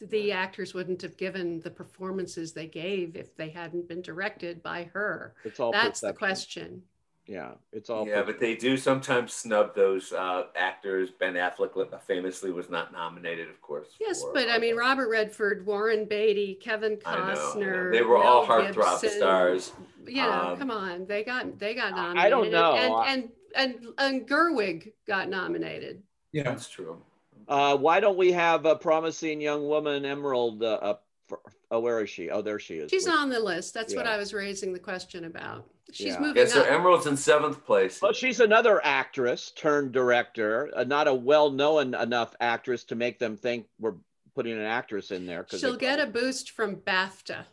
the 0.00 0.32
actors 0.32 0.74
wouldn't 0.74 1.02
have 1.02 1.16
given 1.16 1.60
the 1.60 1.70
performances 1.70 2.52
they 2.52 2.66
gave 2.66 3.16
if 3.16 3.34
they 3.36 3.48
hadn't 3.48 3.88
been 3.88 4.02
directed 4.02 4.62
by 4.62 4.84
her. 4.92 5.34
It's 5.44 5.58
all 5.58 5.72
That's 5.72 6.00
the 6.00 6.12
question. 6.12 6.82
Yeah, 7.28 7.50
it's 7.74 7.90
all. 7.90 8.08
yeah, 8.08 8.22
per- 8.22 8.28
but 8.32 8.40
they 8.40 8.56
do 8.56 8.78
sometimes 8.78 9.34
snub 9.34 9.74
those 9.74 10.12
uh, 10.12 10.44
actors. 10.56 11.10
Ben 11.10 11.34
Affleck 11.34 12.00
famously 12.02 12.50
was 12.50 12.70
not 12.70 12.90
nominated, 12.90 13.50
of 13.50 13.60
course. 13.60 13.88
Yes, 14.00 14.22
for, 14.22 14.32
but 14.32 14.48
I 14.48 14.56
mean, 14.56 14.76
Robert 14.76 15.10
Redford, 15.10 15.66
Warren 15.66 16.06
Beatty, 16.06 16.58
Kevin 16.58 16.98
I 17.04 17.16
know, 17.16 17.20
I 17.22 17.34
know. 17.34 17.40
Costner. 17.40 17.92
They 17.92 18.00
were 18.00 18.16
all 18.16 18.46
Mel 18.46 18.62
heartthrob 18.62 19.02
Gibson. 19.02 19.18
stars. 19.18 19.72
You 20.06 20.22
know, 20.22 20.30
Um, 20.30 20.58
come 20.58 20.70
on, 20.70 21.06
they 21.06 21.22
got 21.22 21.58
they 21.58 21.74
got 21.74 21.94
nominated. 21.94 22.26
I 22.26 22.30
don't 22.30 22.50
know. 22.50 22.74
And 23.04 23.28
and 23.54 23.74
and, 23.76 23.94
and 23.98 24.26
Gerwig 24.28 24.92
got 25.06 25.28
nominated. 25.28 26.02
Yeah. 26.32 26.44
That's 26.44 26.68
true. 26.68 27.02
Uh, 27.46 27.76
why 27.76 28.00
don't 28.00 28.16
we 28.18 28.32
have 28.32 28.64
a 28.64 28.76
promising 28.76 29.40
young 29.40 29.68
woman, 29.68 30.04
Emerald? 30.06 30.62
Uh, 30.62 30.78
up 30.82 31.04
for, 31.28 31.40
oh, 31.70 31.80
where 31.80 32.02
is 32.02 32.08
she? 32.10 32.30
Oh, 32.30 32.40
there 32.42 32.58
she 32.58 32.76
is. 32.76 32.90
She's 32.90 33.06
on 33.06 33.28
the 33.28 33.40
list. 33.40 33.74
That's 33.74 33.94
what 33.94 34.06
I 34.06 34.16
was 34.16 34.32
raising 34.32 34.72
the 34.72 34.78
question 34.78 35.24
about. 35.24 35.66
She's 35.92 36.06
Yeah. 36.08 36.20
moving 36.20 36.42
Okay, 36.42 36.50
so 36.50 36.60
up. 36.60 36.70
Emerald's 36.70 37.06
in 37.06 37.16
seventh 37.16 37.64
place. 37.64 38.00
Well, 38.02 38.12
she's 38.12 38.40
another 38.40 38.80
actress 38.84 39.50
turned 39.52 39.92
director, 39.92 40.70
uh, 40.74 40.84
not 40.84 41.08
a 41.08 41.14
well-known 41.14 41.94
enough 41.94 42.34
actress 42.40 42.84
to 42.84 42.94
make 42.94 43.18
them 43.18 43.36
think 43.36 43.66
we're 43.80 43.94
putting 44.34 44.52
an 44.52 44.64
actress 44.64 45.10
in 45.10 45.26
there. 45.26 45.44
'cause 45.44 45.60
She'll 45.60 45.76
get 45.76 45.98
a 45.98 46.06
boost 46.06 46.50
from 46.50 46.76
BAFTA, 46.76 47.46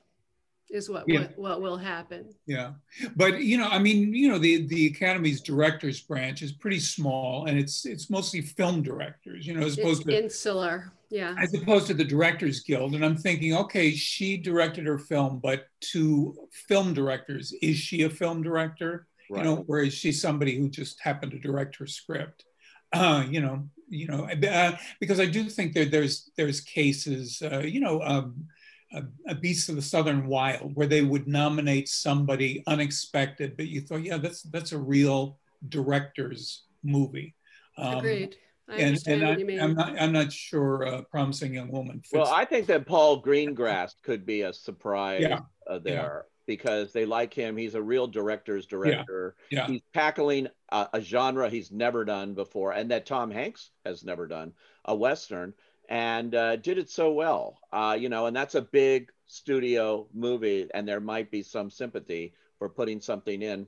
is 0.69 0.89
what 0.89 1.05
Yeah. 1.07 1.21
what, 1.35 1.37
what 1.37 1.61
will 1.61 1.77
happen. 1.77 2.29
Yeah, 2.45 2.73
but 3.15 3.41
you 3.41 3.57
know, 3.57 3.67
I 3.67 3.79
mean, 3.79 4.13
you 4.13 4.29
know, 4.29 4.37
the 4.39 4.65
the 4.67 4.87
Academy's 4.87 5.41
directors 5.41 6.01
branch 6.01 6.41
is 6.41 6.51
pretty 6.51 6.79
small, 6.79 7.45
and 7.45 7.57
it's 7.57 7.85
it's 7.85 8.09
mostly 8.09 8.41
film 8.41 8.81
directors, 8.81 9.45
you 9.47 9.53
know, 9.53 9.65
as 9.65 9.73
It's 9.73 9.81
opposed 9.81 10.03
to 10.07 10.23
insular. 10.23 10.91
Yeah. 11.11 11.35
as 11.39 11.53
opposed 11.53 11.87
to 11.87 11.93
the 11.93 12.03
Directors 12.03 12.61
Guild. 12.61 12.95
And 12.95 13.05
I'm 13.05 13.15
thinking, 13.15 13.55
okay, 13.55 13.91
she 13.91 14.37
directed 14.37 14.85
her 14.87 14.97
film, 14.97 15.39
but 15.39 15.67
to 15.91 16.35
film 16.67 16.93
directors, 16.95 17.53
is 17.61 17.77
she 17.77 18.01
a 18.01 18.09
film 18.09 18.41
director? 18.41 19.07
Right. 19.29 19.37
You 19.39 19.43
know, 19.45 19.65
or 19.67 19.79
is 19.79 19.93
she 19.93 20.11
somebody 20.11 20.57
who 20.57 20.67
just 20.67 20.99
happened 20.99 21.31
to 21.33 21.39
direct 21.39 21.75
her 21.77 21.87
script? 21.87 22.43
Uh, 22.91 23.23
you 23.29 23.39
know, 23.39 23.69
you 23.87 24.07
know, 24.07 24.27
uh, 24.27 24.75
because 24.99 25.19
I 25.19 25.25
do 25.27 25.43
think 25.45 25.73
that 25.73 25.91
there's 25.91 26.31
there's 26.37 26.59
cases, 26.59 27.41
uh, 27.41 27.59
you 27.59 27.79
know. 27.79 28.01
Um, 28.01 28.47
a, 28.95 29.03
a 29.27 29.35
Beast 29.35 29.69
of 29.69 29.75
the 29.75 29.81
Southern 29.81 30.27
Wild, 30.27 30.75
where 30.75 30.87
they 30.87 31.01
would 31.01 31.27
nominate 31.27 31.87
somebody 31.89 32.63
unexpected, 32.67 33.57
but 33.57 33.67
you 33.67 33.81
thought, 33.81 34.03
yeah, 34.03 34.17
that's 34.17 34.41
that's 34.43 34.71
a 34.71 34.77
real 34.77 35.37
director's 35.69 36.63
movie. 36.83 37.35
Um, 37.77 37.97
Agreed. 37.97 38.37
I 38.67 38.75
and, 38.77 38.85
understand 38.87 39.21
and 39.21 39.29
what 39.29 39.37
I, 39.37 39.39
you 39.39 39.45
mean. 39.45 39.59
I'm 39.59 39.75
not 39.75 40.01
I'm 40.01 40.11
not 40.11 40.31
sure 40.31 40.87
uh, 40.87 41.01
promising 41.03 41.53
young 41.53 41.71
woman 41.71 41.99
fits. 41.99 42.13
well, 42.13 42.33
I 42.33 42.45
think 42.45 42.67
that 42.67 42.87
Paul 42.87 43.21
Greengrass 43.21 43.91
could 44.03 44.25
be 44.25 44.41
a 44.41 44.53
surprise 44.53 45.21
Yeah. 45.21 45.39
uh, 45.69 45.79
there 45.79 46.25
because 46.47 46.93
they 46.93 47.05
like 47.05 47.33
him. 47.33 47.57
He's 47.57 47.75
a 47.75 47.81
real 47.81 48.07
director's 48.07 48.65
director. 48.65 49.35
yeah. 49.51 49.67
He's 49.67 49.81
tackling 49.93 50.47
a, 50.71 50.87
a 50.93 51.01
genre 51.01 51.49
he's 51.49 51.71
never 51.71 52.05
done 52.05 52.33
before, 52.33 52.71
and 52.71 52.89
that 52.91 53.05
Tom 53.05 53.29
Hanks 53.31 53.71
has 53.85 54.03
never 54.03 54.27
done 54.27 54.53
a 54.85 54.95
western, 54.95 55.53
and 55.89 56.33
uh, 56.35 56.55
did 56.57 56.77
it 56.77 56.89
so 56.89 57.11
well. 57.11 57.59
Uh, 57.71 57.95
you 57.99 58.09
know, 58.09 58.25
and 58.25 58.35
that's 58.35 58.55
a 58.55 58.61
big 58.61 59.11
studio 59.27 60.07
movie, 60.13 60.67
and 60.73 60.87
there 60.87 60.99
might 60.99 61.31
be 61.31 61.43
some 61.43 61.69
sympathy 61.69 62.33
for 62.59 62.69
putting 62.69 63.01
something 63.01 63.41
in 63.41 63.67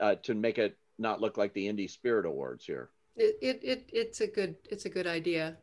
uh, 0.00 0.14
to 0.22 0.34
make 0.34 0.58
it 0.58 0.76
not 0.98 1.20
look 1.20 1.36
like 1.36 1.52
the 1.54 1.66
Indie 1.68 1.90
Spirit 1.90 2.26
Awards 2.26 2.64
here. 2.64 2.90
it, 3.16 3.36
it, 3.42 3.60
it 3.62 3.90
it's 3.92 4.20
a 4.20 4.26
good 4.26 4.56
it's 4.70 4.84
a 4.84 4.88
good 4.90 5.06
idea. 5.06 5.56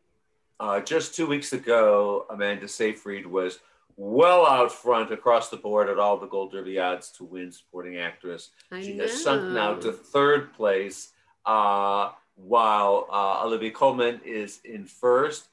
Uh, 0.58 0.80
just 0.80 1.14
two 1.14 1.26
weeks 1.26 1.52
ago, 1.52 2.24
Amanda 2.30 2.66
Seyfried 2.66 3.26
was 3.26 3.58
well 3.98 4.46
out 4.46 4.72
front 4.72 5.10
across 5.10 5.48
the 5.50 5.56
board 5.56 5.88
at 5.88 5.98
all 5.98 6.18
the 6.18 6.26
Gold 6.26 6.52
Derby 6.52 6.78
odds 6.78 7.10
to 7.12 7.24
win 7.24 7.52
supporting 7.52 7.96
actress. 7.98 8.50
I 8.72 8.82
She 8.82 8.94
know. 8.94 9.04
has 9.04 9.22
sunk 9.22 9.52
now 9.52 9.74
to 9.74 9.92
third 9.92 10.54
place, 10.54 11.12
uh, 11.44 12.10
while 12.36 13.06
uh, 13.10 13.44
Olivia 13.44 13.70
Colman 13.70 14.20
is 14.24 14.60
in 14.64 14.84
first. 14.86 15.48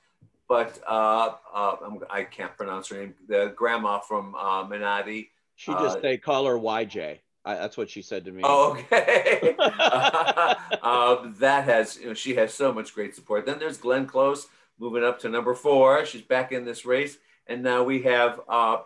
But 0.53 0.79
uh, 0.87 1.33
uh, 1.51 1.75
I 2.11 2.25
can't 2.25 2.55
pronounce 2.55 2.89
her 2.89 2.97
name. 2.97 3.15
The 3.27 3.53
grandma 3.55 3.97
from 3.97 4.35
uh, 4.35 4.63
Minari. 4.67 5.29
She 5.55 5.71
just 5.71 5.97
Uh, 5.97 5.99
they 5.99 6.17
call 6.19 6.45
her 6.45 6.59
YJ. 6.59 7.17
I, 7.43 7.55
that's 7.55 7.75
what 7.75 7.89
she 7.89 8.03
said 8.03 8.23
to 8.25 8.31
me. 8.31 8.43
Oh, 8.45 8.73
okay. 8.73 9.55
uh, 9.57 11.27
that 11.39 11.63
has, 11.63 11.99
you 11.99 12.05
know, 12.05 12.13
she 12.13 12.35
has 12.35 12.53
so 12.53 12.71
much 12.71 12.93
great 12.93 13.15
support. 13.15 13.47
Then 13.47 13.57
there's 13.57 13.77
Glenn 13.77 14.05
Close 14.05 14.45
moving 14.77 15.03
up 15.03 15.17
to 15.21 15.29
number 15.29 15.55
four. 15.55 16.05
She's 16.05 16.21
back 16.21 16.51
in 16.51 16.65
this 16.65 16.85
race. 16.85 17.17
And 17.47 17.63
now 17.63 17.81
we 17.83 18.03
have, 18.03 18.39
uh, 18.47 18.77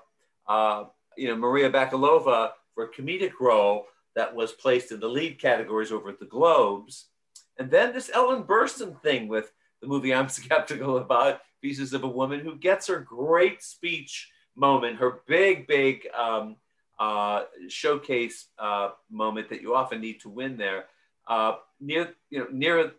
uh, 0.48 0.86
you 1.18 1.28
know, 1.28 1.36
Maria 1.36 1.70
Bakalova 1.70 2.52
for 2.76 2.86
a 2.86 2.94
comedic 2.94 3.42
role 3.42 3.88
that 4.16 4.34
was 4.34 4.54
placed 4.54 4.94
in 4.94 5.02
the 5.02 5.10
lead 5.10 5.38
categories 5.38 5.92
over 5.92 6.08
at 6.08 6.20
the 6.20 6.26
Globes. 6.28 7.08
And 7.60 7.70
then 7.70 7.92
this 7.92 8.10
Ellen 8.14 8.44
Burstyn 8.44 9.02
thing 9.02 9.28
with 9.28 9.52
the 9.82 9.88
movie 9.88 10.14
I'm 10.14 10.30
skeptical 10.40 10.98
about, 10.98 11.42
Pieces 11.62 11.93
of 11.93 12.04
a 12.04 12.08
Woman, 12.08 12.39
who 12.39 12.56
gets 12.56 12.88
her 12.88 13.00
great 13.00 13.63
speech 13.63 14.30
moment, 14.56 14.98
her 14.98 15.22
big, 15.28 15.67
big 15.67 16.08
um, 16.17 16.56
uh, 17.00 17.43
showcase 17.67 18.48
uh, 18.60 18.89
moment 19.10 19.50
that 19.50 19.62
you 19.62 19.76
often 19.76 20.02
need 20.02 20.20
to 20.22 20.30
win 20.30 20.58
there 20.58 20.86
uh, 21.28 21.56
near, 21.80 22.13
you 22.30 22.39
know, 22.39 22.48
near 22.52 22.91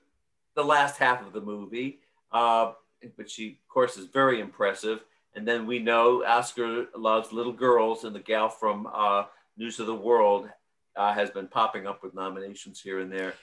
the 0.54 0.64
last 0.64 0.98
half 0.98 1.26
of 1.26 1.32
the 1.32 1.40
movie. 1.40 2.00
Uh, 2.32 2.72
but 3.16 3.30
she, 3.30 3.58
of 3.62 3.68
course, 3.68 3.96
is 3.96 4.06
very 4.06 4.40
impressive. 4.40 5.00
And 5.34 5.46
then 5.46 5.66
we 5.66 5.78
know 5.78 6.24
Oscar 6.24 6.86
loves 6.96 7.32
little 7.32 7.52
girls, 7.52 8.04
and 8.04 8.14
the 8.14 8.20
gal 8.20 8.48
from 8.48 8.88
uh, 8.92 9.24
News 9.56 9.78
of 9.78 9.86
the 9.86 9.94
World 9.94 10.48
uh, 10.96 11.12
has 11.12 11.30
been 11.30 11.46
popping 11.46 11.86
up 11.86 12.02
with 12.02 12.14
nominations 12.14 12.80
here 12.80 13.00
and 13.00 13.12
there. 13.12 13.34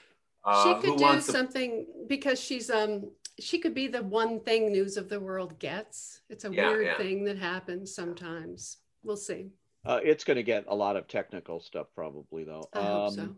Uh, 0.44 0.80
she 0.80 0.88
could 0.88 0.98
do 0.98 1.20
something 1.20 1.86
because 2.06 2.40
she's 2.40 2.70
um 2.70 3.10
she 3.38 3.58
could 3.58 3.74
be 3.74 3.86
the 3.88 4.02
one 4.02 4.40
thing 4.40 4.72
news 4.72 4.96
of 4.96 5.08
the 5.08 5.20
world 5.20 5.58
gets. 5.58 6.20
It's 6.28 6.44
a 6.44 6.52
Yeah, 6.52 6.70
weird 6.70 6.86
yeah. 6.86 6.96
thing 6.98 7.24
that 7.24 7.38
happens 7.38 7.94
sometimes. 7.94 8.78
We'll 9.02 9.16
see. 9.16 9.50
Uh, 9.84 10.00
it's 10.02 10.24
going 10.24 10.36
to 10.36 10.42
get 10.42 10.64
a 10.68 10.74
lot 10.74 10.96
of 10.96 11.06
technical 11.06 11.60
stuff 11.60 11.86
probably 11.94 12.44
though. 12.44 12.68
I 12.72 12.82
hope 12.82 13.14
so. 13.14 13.36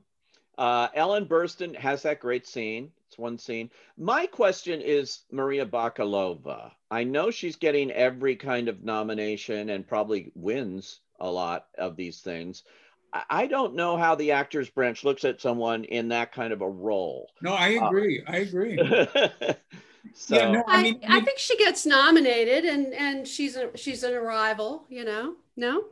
Uh, 0.57 0.89
Ellen 0.95 1.27
Burstyn 1.27 1.77
has 1.77 2.03
that 2.03 2.21
great 2.21 2.47
scene. 2.47 2.91
It's 3.07 3.19
one 3.19 3.39
scene. 3.39 3.71
My 3.97 4.27
question 4.27 4.81
is 4.81 5.21
Maria 5.31 5.65
Bakalova. 5.65 6.73
I 6.91 7.05
know 7.05 7.31
she's 7.31 7.57
getting 7.57 7.91
every 7.93 8.35
kind 8.35 8.69
of 8.69 8.83
nomination 8.83 9.71
and 9.71 9.87
probably 9.87 10.33
wins 10.35 11.01
a 11.21 11.31
lot 11.31 11.67
of 11.77 11.97
these 11.97 12.21
things. 12.21 12.65
I- 13.13 13.25
I 13.31 13.47
don't 13.47 13.75
know 13.75 13.97
how 13.97 14.15
the 14.15 14.33
actors 14.33 14.69
branch 14.71 15.05
looks 15.05 15.25
at 15.25 15.41
someone 15.41 15.85
in 15.85 16.09
that 16.09 16.33
kind 16.33 16.53
of 16.53 16.61
a 16.63 16.69
role. 16.69 17.31
no, 17.41 17.53
I 17.53 17.69
Uh, 17.77 17.87
agree. 17.87 18.23
I 18.27 18.39
agree. 18.39 18.77
so 20.15 20.37
Yeah, 20.37 20.47
no, 20.47 20.65
I 20.67 20.79
I, 20.79 20.83
mean, 20.83 21.01
I 21.09 21.21
think 21.21 21.39
she 21.39 21.57
gets 21.57 21.87
nominated 21.87 22.65
and 22.65 22.95
and 22.95 23.27
she's 23.29 23.57
a 23.57 23.77
she's 23.77 24.03
an 24.03 24.15
arrival, 24.15 24.87
you 24.89 25.05
know? 25.05 25.37
No? 25.57 25.85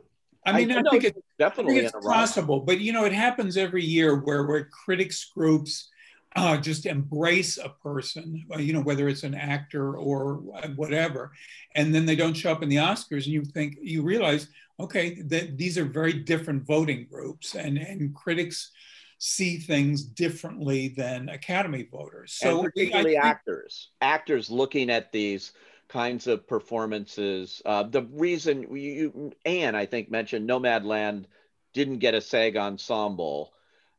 I 0.45 0.53
mean, 0.53 0.71
I, 0.71 0.81
know 0.81 0.91
think 0.91 1.03
it, 1.03 1.15
I 1.17 1.21
definitely 1.43 1.73
think 1.73 1.83
it's 1.83 1.93
in 1.93 1.95
a 1.95 1.99
role. 1.99 2.07
possible, 2.07 2.61
but 2.61 2.79
you 2.79 2.93
know, 2.93 3.03
it 3.05 3.11
happens 3.13 3.57
every 3.57 3.83
year 3.83 4.15
where 4.15 4.45
where 4.45 4.65
critics 4.65 5.25
groups 5.25 5.89
uh, 6.37 6.55
just 6.55 6.85
embrace 6.85 7.57
a 7.57 7.69
person, 7.69 8.45
uh, 8.53 8.59
you 8.59 8.71
know, 8.71 8.81
whether 8.81 9.09
it's 9.09 9.23
an 9.23 9.33
actor 9.33 9.97
or 9.97 10.35
whatever, 10.75 11.31
and 11.73 11.93
then 11.93 12.05
they 12.05 12.15
don't 12.15 12.35
show 12.35 12.51
up 12.51 12.61
in 12.61 12.69
the 12.69 12.75
Oscars, 12.75 13.25
and 13.25 13.33
you 13.33 13.43
think 13.43 13.75
you 13.81 14.03
realize, 14.03 14.47
okay, 14.79 15.19
that 15.23 15.57
these 15.57 15.79
are 15.79 15.85
very 15.85 16.13
different 16.13 16.63
voting 16.63 17.07
groups, 17.09 17.55
and 17.55 17.79
and 17.79 18.13
critics 18.13 18.71
see 19.17 19.57
things 19.57 20.03
differently 20.03 20.89
than 20.89 21.27
Academy 21.29 21.87
voters. 21.91 22.33
So 22.33 22.59
and 22.59 22.65
particularly 22.65 23.17
actors, 23.17 23.89
actors 23.99 24.51
looking 24.51 24.91
at 24.91 25.11
these 25.11 25.53
kinds 25.89 26.27
of 26.27 26.47
performances. 26.47 27.63
Uh, 27.65 27.81
the 27.81 28.03
reason 28.11 28.61
you, 28.75 28.91
you, 28.91 29.33
Anne, 29.43 29.73
I 29.73 29.87
think, 29.87 30.11
mentioned 30.11 30.47
Nomadland 30.47 31.25
didn't 31.73 31.97
get 31.97 32.13
a 32.13 32.21
SAG 32.21 32.57
ensemble. 32.57 33.53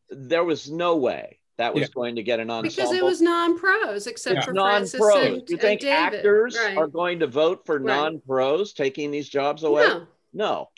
There 0.08 0.44
was 0.44 0.70
no 0.70 0.96
way 0.98 1.38
that 1.58 1.74
was 1.74 1.82
yeah. 1.82 1.88
going 1.94 2.16
to 2.16 2.22
get 2.22 2.40
an 2.40 2.50
ensemble 2.50 2.70
because 2.70 2.92
it 2.92 3.04
was 3.04 3.20
non-pros, 3.20 4.06
except 4.06 4.36
yeah. 4.36 4.44
for 4.44 4.52
non-pros. 4.52 4.94
Frances 4.94 5.40
and, 5.40 5.50
you 5.50 5.56
think 5.56 5.84
actors 5.84 6.56
right. 6.56 6.76
are 6.76 6.86
going 6.86 7.18
to 7.18 7.26
vote 7.26 7.66
for 7.66 7.78
right. 7.78 7.84
non-pros 7.84 8.72
taking 8.72 9.10
these 9.10 9.28
jobs 9.28 9.64
away? 9.64 9.86
No. 9.88 10.06
no. 10.32 10.68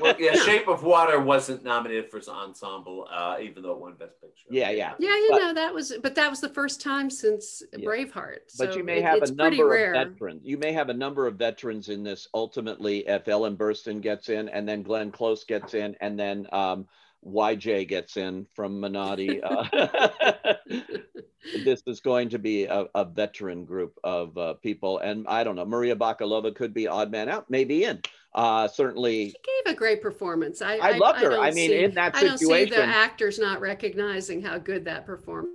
well, 0.00 0.14
yeah, 0.18 0.34
Shape 0.34 0.66
of 0.68 0.82
Water 0.82 1.20
wasn't 1.20 1.62
nominated 1.62 2.08
for 2.10 2.22
ensemble, 2.30 3.06
uh, 3.12 3.36
even 3.42 3.62
though 3.62 3.72
it 3.72 3.78
won 3.78 3.94
Best 3.94 4.18
Picture. 4.20 4.46
Yeah, 4.48 4.70
yeah, 4.70 4.94
yeah. 4.98 5.10
You 5.10 5.28
but, 5.32 5.38
know 5.38 5.54
that 5.54 5.74
was, 5.74 5.92
but 6.02 6.14
that 6.14 6.30
was 6.30 6.40
the 6.40 6.48
first 6.48 6.80
time 6.80 7.10
since 7.10 7.62
yeah. 7.76 7.86
Braveheart. 7.86 8.38
So 8.46 8.64
but 8.64 8.76
you 8.76 8.84
may 8.84 9.02
have 9.02 9.20
a 9.22 9.32
number 9.32 9.74
of 9.76 9.92
veterans. 9.92 10.40
You 10.42 10.56
may 10.56 10.72
have 10.72 10.88
a 10.88 10.94
number 10.94 11.26
of 11.26 11.34
veterans 11.34 11.90
in 11.90 12.02
this. 12.02 12.28
Ultimately, 12.32 13.06
if 13.08 13.28
Ellen 13.28 13.58
Burstyn 13.58 14.00
gets 14.00 14.30
in, 14.30 14.48
and 14.48 14.66
then 14.66 14.82
Glenn 14.82 15.10
Close 15.10 15.44
gets 15.44 15.74
in, 15.74 15.96
and 16.00 16.18
then 16.18 16.46
um, 16.52 16.86
YJ 17.24 17.88
gets 17.88 18.16
in 18.16 18.46
from 18.54 18.80
Minari. 18.80 19.40
Uh, 19.50 20.54
this 21.64 21.82
is 21.86 22.00
going 22.00 22.28
to 22.28 22.38
be 22.38 22.64
a, 22.64 22.86
a 22.94 23.04
veteran 23.04 23.64
group 23.64 23.98
of 24.04 24.36
uh, 24.36 24.54
people, 24.54 24.98
and 24.98 25.26
I 25.26 25.42
don't 25.42 25.56
know. 25.56 25.64
Maria 25.64 25.96
Bakalova 25.96 26.54
could 26.54 26.72
be 26.72 26.86
odd 26.86 27.10
man 27.10 27.28
out, 27.28 27.50
maybe 27.50 27.84
in. 27.84 28.00
Uh, 28.34 28.68
certainly, 28.68 29.30
she 29.30 29.64
gave 29.64 29.74
a 29.74 29.76
great 29.76 30.00
performance. 30.02 30.62
I, 30.62 30.76
I, 30.76 30.90
I 30.90 30.96
loved 30.98 31.20
her. 31.20 31.38
I, 31.38 31.48
I 31.48 31.50
mean, 31.50 31.70
see, 31.70 31.84
in 31.84 31.94
that 31.94 32.16
situation, 32.16 32.52
I 32.52 32.58
don't 32.58 32.68
see 32.68 32.76
the 32.76 32.84
actors 32.84 33.38
not 33.38 33.60
recognizing 33.60 34.40
how 34.42 34.58
good 34.58 34.84
that 34.84 35.06
performance. 35.06 35.50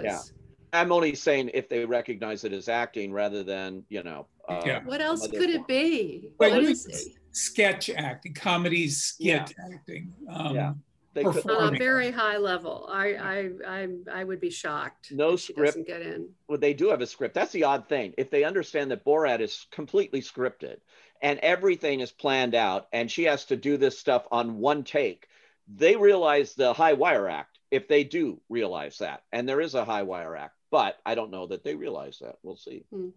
Yeah, 0.00 0.20
I'm 0.72 0.92
only 0.92 1.14
saying 1.14 1.50
if 1.54 1.68
they 1.68 1.84
recognize 1.84 2.44
it 2.44 2.52
as 2.52 2.68
acting 2.68 3.12
rather 3.12 3.42
than 3.42 3.84
you 3.88 4.02
know. 4.02 4.28
Uh, 4.48 4.62
yeah. 4.64 4.84
What 4.84 5.00
else 5.00 5.26
could 5.26 5.50
it 5.50 5.66
be? 5.66 6.30
Well, 6.38 6.50
what 6.50 6.62
is 6.62 6.86
it? 6.86 7.14
Sketch 7.32 7.90
acting, 7.90 8.34
comedies, 8.34 9.02
skit 9.02 9.26
yeah. 9.26 9.74
acting. 9.74 10.12
Um, 10.30 10.54
yeah. 10.54 10.72
They 11.16 11.24
could, 11.24 11.50
on 11.50 11.74
a 11.74 11.78
very 11.78 12.10
high 12.10 12.36
level. 12.36 12.86
I, 12.92 13.14
I, 13.14 13.50
I, 13.66 13.88
I 14.12 14.24
would 14.24 14.40
be 14.40 14.50
shocked. 14.50 15.10
No 15.12 15.34
script. 15.34 15.78
Get 15.86 16.02
in. 16.02 16.28
Well, 16.46 16.58
they 16.58 16.74
do 16.74 16.90
have 16.90 17.00
a 17.00 17.06
script. 17.06 17.34
That's 17.34 17.52
the 17.52 17.64
odd 17.64 17.88
thing. 17.88 18.12
If 18.18 18.30
they 18.30 18.44
understand 18.44 18.90
that 18.90 19.04
Borat 19.04 19.40
is 19.40 19.66
completely 19.70 20.20
scripted, 20.20 20.76
and 21.22 21.38
everything 21.40 22.00
is 22.00 22.12
planned 22.12 22.54
out 22.54 22.88
and 22.92 23.10
she 23.10 23.24
has 23.24 23.44
to 23.46 23.56
do 23.56 23.76
this 23.76 23.98
stuff 23.98 24.26
on 24.30 24.58
one 24.58 24.84
take 24.84 25.28
they 25.68 25.96
realize 25.96 26.54
the 26.54 26.72
high 26.72 26.92
wire 26.92 27.28
act 27.28 27.58
if 27.70 27.88
they 27.88 28.04
do 28.04 28.40
realize 28.48 28.98
that 28.98 29.22
and 29.32 29.48
there 29.48 29.60
is 29.60 29.74
a 29.74 29.84
high 29.84 30.02
wire 30.02 30.36
act 30.36 30.54
but 30.70 30.98
i 31.04 31.14
don't 31.14 31.30
know 31.30 31.46
that 31.46 31.64
they 31.64 31.74
realize 31.74 32.18
that 32.20 32.36
we'll 32.42 32.56
see 32.56 32.84
hmm. 32.92 33.08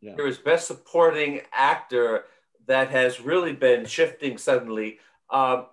yeah. 0.00 0.14
there 0.16 0.26
is 0.26 0.38
best 0.38 0.66
supporting 0.66 1.40
actor 1.52 2.24
that 2.66 2.90
has 2.90 3.20
really 3.20 3.52
been 3.52 3.84
shifting 3.84 4.38
suddenly 4.38 4.98
um, 5.30 5.66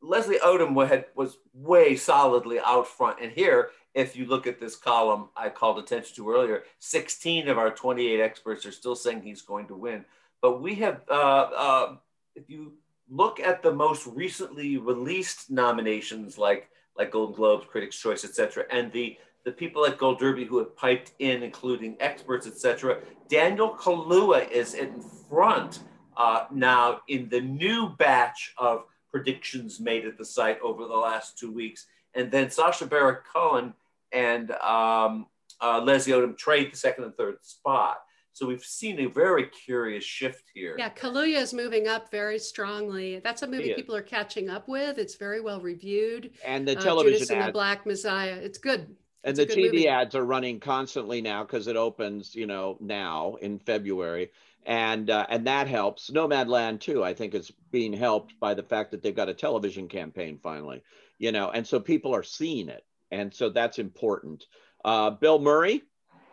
leslie 0.00 0.38
odom 0.38 0.86
had, 0.86 1.06
was 1.14 1.38
way 1.52 1.96
solidly 1.96 2.58
out 2.60 2.86
front 2.86 3.18
and 3.20 3.32
here 3.32 3.70
if 3.94 4.14
you 4.14 4.26
look 4.26 4.46
at 4.46 4.60
this 4.60 4.76
column 4.76 5.28
i 5.36 5.48
called 5.48 5.78
attention 5.78 6.14
to 6.14 6.30
earlier 6.30 6.62
16 6.78 7.48
of 7.48 7.58
our 7.58 7.70
28 7.70 8.20
experts 8.20 8.64
are 8.64 8.72
still 8.72 8.96
saying 8.96 9.22
he's 9.22 9.42
going 9.42 9.66
to 9.66 9.74
win 9.74 10.04
but 10.40 10.62
we 10.62 10.76
have, 10.76 11.02
uh, 11.10 11.14
uh, 11.14 11.96
if 12.34 12.48
you 12.48 12.74
look 13.10 13.40
at 13.40 13.62
the 13.62 13.72
most 13.72 14.06
recently 14.06 14.76
released 14.76 15.50
nominations, 15.50 16.38
like 16.38 16.68
like 16.96 17.12
Golden 17.12 17.36
Globes, 17.36 17.66
Critics' 17.68 18.00
Choice, 18.00 18.24
etc., 18.24 18.64
and 18.70 18.92
the 18.92 19.16
the 19.44 19.52
people 19.52 19.86
at 19.86 19.98
Gold 19.98 20.18
Derby 20.18 20.44
who 20.44 20.58
have 20.58 20.76
piped 20.76 21.12
in, 21.18 21.42
including 21.42 21.96
experts, 22.00 22.46
etc., 22.46 22.98
Daniel 23.28 23.74
Kaluuya 23.74 24.48
is 24.50 24.74
in 24.74 25.00
front 25.28 25.80
uh, 26.16 26.46
now 26.52 27.00
in 27.08 27.28
the 27.28 27.40
new 27.40 27.88
batch 27.98 28.54
of 28.58 28.84
predictions 29.18 29.80
made 29.80 30.06
at 30.06 30.16
the 30.16 30.24
site 30.24 30.60
over 30.60 30.86
the 30.86 30.94
last 30.94 31.36
two 31.36 31.50
weeks, 31.50 31.86
and 32.14 32.30
then 32.30 32.50
Sacha 32.50 32.86
Baron 32.86 33.18
Cohen 33.32 33.74
and 34.12 34.52
um, 34.52 35.26
uh, 35.60 35.80
Leslie 35.80 36.12
Odom 36.12 36.36
trade 36.36 36.72
the 36.72 36.76
second 36.76 37.04
and 37.04 37.16
third 37.16 37.38
spot. 37.42 38.02
So 38.32 38.46
we've 38.46 38.62
seen 38.62 39.00
a 39.00 39.06
very 39.06 39.46
curious 39.46 40.04
shift 40.04 40.44
here. 40.54 40.76
Yeah, 40.78 40.90
Kaluuya 40.90 41.38
is 41.38 41.52
moving 41.52 41.88
up 41.88 42.12
very 42.12 42.38
strongly. 42.38 43.18
That's 43.18 43.42
a 43.42 43.48
movie 43.48 43.74
people 43.74 43.96
are 43.96 44.02
catching 44.02 44.48
up 44.48 44.68
with. 44.68 44.98
It's 44.98 45.16
very 45.16 45.40
well 45.40 45.60
reviewed. 45.60 46.30
And 46.44 46.66
the 46.66 46.76
television 46.76 46.78
uh, 46.78 46.84
television 46.84 47.18
Judas 47.18 47.30
and 47.30 47.48
the 47.48 47.52
Black 47.52 47.84
Messiah. 47.84 48.38
It's 48.40 48.58
good. 48.58 48.94
And 49.24 49.36
it's 49.36 49.52
the 49.52 49.60
TV 49.60 49.64
movie. 49.64 49.88
ads 49.88 50.14
are 50.14 50.24
running 50.24 50.60
constantly 50.60 51.20
now 51.20 51.42
because 51.42 51.66
it 51.66 51.74
opens, 51.74 52.36
you 52.36 52.46
know, 52.46 52.76
now 52.78 53.34
in 53.42 53.58
February, 53.58 54.30
and 54.68 55.08
uh, 55.08 55.26
and 55.30 55.46
that 55.46 55.66
helps. 55.66 56.10
Nomadland 56.10 56.80
too, 56.80 57.02
I 57.02 57.14
think, 57.14 57.34
is 57.34 57.50
being 57.72 57.92
helped 57.92 58.38
by 58.38 58.52
the 58.52 58.62
fact 58.62 58.90
that 58.90 59.02
they've 59.02 59.16
got 59.16 59.30
a 59.30 59.34
television 59.34 59.88
campaign 59.88 60.38
finally, 60.40 60.82
you 61.18 61.32
know, 61.32 61.50
and 61.50 61.66
so 61.66 61.80
people 61.80 62.14
are 62.14 62.22
seeing 62.22 62.68
it, 62.68 62.84
and 63.10 63.32
so 63.34 63.48
that's 63.48 63.78
important. 63.78 64.44
Uh, 64.84 65.10
Bill 65.10 65.38
Murray, 65.38 65.82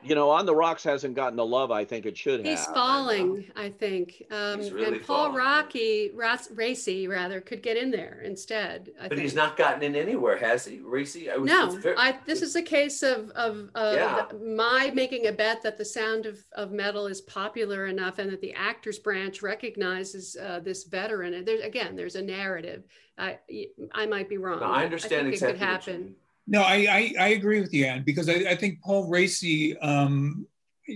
you 0.06 0.16
know, 0.16 0.30
On 0.30 0.46
the 0.46 0.56
Rocks 0.56 0.84
hasn't 0.84 1.16
gotten 1.16 1.36
the 1.36 1.46
love 1.46 1.72
I 1.72 1.86
think 1.86 2.06
it 2.06 2.18
should 2.18 2.46
He's 2.46 2.60
have. 2.60 2.68
He's 2.68 2.76
falling, 2.76 3.52
I 3.56 3.70
think. 3.70 4.24
Um, 4.32 4.60
really 4.60 4.98
and 4.98 5.06
Paul 5.06 5.26
falling. 5.26 5.36
Rocky, 5.36 6.12
Raci 6.16 7.10
rather, 7.10 7.42
could 7.42 7.62
get 7.62 7.78
in 7.78 7.92
there 7.92 8.22
instead. 8.24 8.92
I 9.00 9.04
but 9.04 9.12
think. 9.12 9.22
he's 9.22 9.36
not 9.36 9.58
gotten 9.58 9.84
in 9.84 9.96
anywhere, 9.96 10.38
has 10.38 10.66
he? 10.66 10.80
Raci? 10.80 11.32
I 11.32 11.38
was, 11.38 11.50
no, 11.50 11.72
very, 11.72 11.96
I, 11.98 12.18
this 12.26 12.42
is 12.42 12.56
a 12.56 12.62
case 12.62 13.04
of, 13.04 13.30
of 13.32 13.70
uh, 13.76 13.94
yeah. 13.96 14.26
my 14.46 14.92
making 14.94 15.28
a 15.28 15.32
bet 15.32 15.62
that 15.64 15.78
the 15.78 15.86
sound 15.86 16.26
of, 16.26 16.40
of 16.54 16.72
metal 16.72 17.08
is 17.08 17.22
popular 17.22 17.88
enough 17.88 18.20
and 18.20 18.32
that 18.32 18.42
the 18.42 18.54
actors 18.54 19.00
branch 19.00 19.42
recognizes 19.42 20.36
uh, 20.36 20.60
this 20.60 20.84
veteran. 20.86 21.34
And 21.34 21.48
there's, 21.48 21.62
again, 21.62 21.96
there's 21.96 22.16
a 22.16 22.22
narrative. 22.22 22.84
I, 23.18 23.40
I 23.94 24.06
might 24.06 24.28
be 24.28 24.38
wrong. 24.38 24.60
No, 24.60 24.66
I 24.66 24.84
understand 24.84 25.28
I 25.28 25.32
exactly 25.32 25.56
it 25.56 25.60
could 25.60 25.66
happen. 25.66 26.16
No, 26.48 26.62
I, 26.62 26.76
I, 26.76 27.14
I, 27.20 27.28
agree 27.30 27.60
with 27.60 27.74
you, 27.74 27.86
Anne, 27.86 28.04
because 28.04 28.30
I, 28.30 28.34
I 28.34 28.56
think 28.56 28.80
Paul 28.82 29.10
Raci, 29.10 29.76
um, 29.82 30.46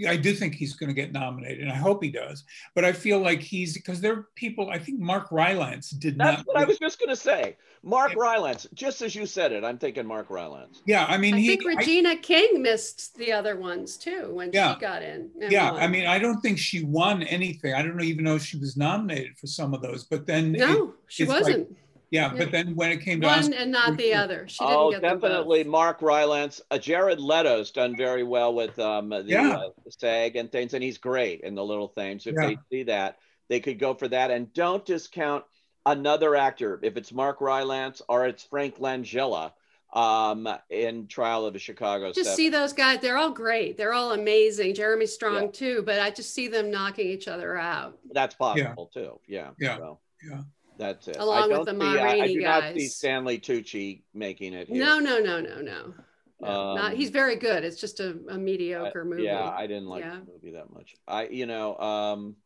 I 0.07 0.17
do 0.17 0.33
think 0.33 0.53
he's 0.53 0.75
going 0.75 0.89
to 0.89 0.93
get 0.93 1.11
nominated, 1.11 1.61
and 1.61 1.71
I 1.71 1.75
hope 1.75 2.03
he 2.03 2.11
does. 2.11 2.43
But 2.75 2.85
I 2.85 2.93
feel 2.93 3.19
like 3.19 3.41
he's 3.41 3.73
because 3.73 3.99
there 3.99 4.13
are 4.13 4.27
people. 4.35 4.69
I 4.69 4.77
think 4.77 4.99
Mark 4.99 5.31
Rylance 5.31 5.89
did 5.89 6.17
That's 6.17 6.17
not. 6.17 6.35
That's 6.37 6.47
what 6.47 6.57
I 6.57 6.65
was 6.65 6.77
just 6.77 6.99
going 6.99 7.09
to 7.09 7.15
say. 7.15 7.57
Mark 7.81 8.11
yeah. 8.11 8.19
Rylance, 8.19 8.67
just 8.73 9.01
as 9.01 9.15
you 9.15 9.25
said 9.25 9.51
it, 9.51 9.63
I'm 9.63 9.79
thinking 9.79 10.05
Mark 10.05 10.29
Rylance. 10.29 10.83
Yeah, 10.85 11.05
I 11.07 11.17
mean, 11.17 11.33
I 11.33 11.39
he, 11.39 11.47
think 11.47 11.65
Regina 11.65 12.09
I, 12.09 12.15
King 12.17 12.61
missed 12.61 13.15
the 13.17 13.31
other 13.31 13.55
ones 13.55 13.97
too 13.97 14.29
when 14.31 14.51
yeah, 14.53 14.75
she 14.75 14.79
got 14.79 15.01
in. 15.01 15.31
Yeah, 15.39 15.71
won. 15.71 15.81
I 15.81 15.87
mean, 15.87 16.05
I 16.05 16.19
don't 16.19 16.39
think 16.41 16.59
she 16.59 16.83
won 16.83 17.23
anything. 17.23 17.73
I 17.73 17.81
don't 17.81 17.99
even 18.01 18.23
know 18.23 18.35
if 18.35 18.43
she 18.43 18.57
was 18.57 18.77
nominated 18.77 19.37
for 19.37 19.47
some 19.47 19.73
of 19.73 19.81
those. 19.81 20.03
But 20.03 20.27
then 20.27 20.51
no, 20.51 20.83
it, 20.83 20.93
she 21.07 21.23
wasn't. 21.23 21.69
Like, 21.69 21.77
yeah, 22.11 22.33
but 22.35 22.51
then 22.51 22.75
when 22.75 22.91
it 22.91 23.01
came 23.01 23.21
to 23.21 23.27
one 23.27 23.53
and 23.53 23.71
not 23.71 23.95
the 23.97 24.13
other, 24.13 24.47
she 24.47 24.63
didn't 24.63 24.75
oh, 24.75 24.91
get 24.91 25.01
definitely 25.01 25.63
Mark 25.63 26.01
Rylance. 26.01 26.59
Uh, 26.71 26.79
Jared 26.79 27.19
Leto's 27.19 27.71
done 27.71 27.95
very 27.95 28.23
well 28.23 28.53
with 28.53 28.77
um, 28.79 29.09
the 29.09 29.23
yeah. 29.25 29.51
uh, 29.51 29.69
SAG 29.89 30.35
and 30.35 30.51
things, 30.51 30.73
and 30.73 30.83
he's 30.83 30.97
great 30.97 31.41
in 31.41 31.53
the 31.53 31.63
little 31.63 31.87
things. 31.87 32.25
If 32.25 32.35
yeah. 32.35 32.47
they 32.47 32.57
see 32.71 32.83
that, 32.83 33.19
they 33.47 33.59
could 33.59 33.77
go 33.77 33.93
for 33.93 34.07
that. 34.07 34.31
And 34.31 34.51
don't 34.53 34.83
discount 34.85 35.43
another 35.85 36.35
actor 36.35 36.79
if 36.81 36.97
it's 36.97 37.11
Mark 37.11 37.41
Rylance 37.41 38.01
or 38.09 38.25
it's 38.25 38.43
Frank 38.43 38.79
Langella 38.79 39.51
um, 39.93 40.47
in 40.71 41.05
Trial 41.05 41.45
of 41.45 41.53
the 41.53 41.59
Chicago. 41.59 42.11
Just 42.11 42.35
see 42.35 42.49
those 42.49 42.73
guys; 42.73 43.01
they're 43.01 43.17
all 43.17 43.31
great. 43.31 43.77
They're 43.77 43.93
all 43.93 44.13
amazing. 44.13 44.73
Jeremy 44.73 45.05
Strong 45.05 45.43
yeah. 45.43 45.51
too, 45.51 45.83
but 45.85 45.99
I 45.99 46.09
just 46.09 46.33
see 46.33 46.47
them 46.47 46.71
knocking 46.71 47.07
each 47.07 47.27
other 47.27 47.55
out. 47.55 47.99
That's 48.11 48.33
possible 48.33 48.89
too. 48.91 49.19
Yeah. 49.27 49.51
Yeah. 49.59 49.77
So. 49.77 49.99
Yeah. 50.27 50.41
That's 50.79 51.09
it. 51.09 51.17
Along 51.17 51.51
with 51.51 51.65
the 51.65 51.73
Ma 51.73 51.91
Rainey 51.91 52.21
I, 52.21 52.23
I 52.23 52.27
do 52.27 52.41
guys. 52.41 52.63
not 52.63 52.73
see 52.75 52.87
Stanley 52.87 53.37
Tucci 53.37 54.01
making 54.13 54.53
it. 54.53 54.69
Here. 54.69 54.83
No, 54.83 54.97
no, 54.97 55.19
no, 55.19 55.41
no, 55.41 55.61
no. 55.61 55.93
no 56.39 56.47
um, 56.47 56.75
not, 56.77 56.93
he's 56.93 57.09
very 57.09 57.35
good. 57.35 57.65
It's 57.65 57.81
just 57.81 57.99
a, 57.99 58.17
a 58.29 58.37
mediocre 58.37 59.03
movie. 59.03 59.23
Yeah, 59.23 59.49
I 59.49 59.67
didn't 59.67 59.87
like 59.87 60.05
yeah. 60.05 60.19
the 60.25 60.31
movie 60.31 60.51
that 60.51 60.73
much. 60.73 60.95
I, 61.05 61.27
you 61.27 61.45
know, 61.47 61.77
um, 61.77 62.37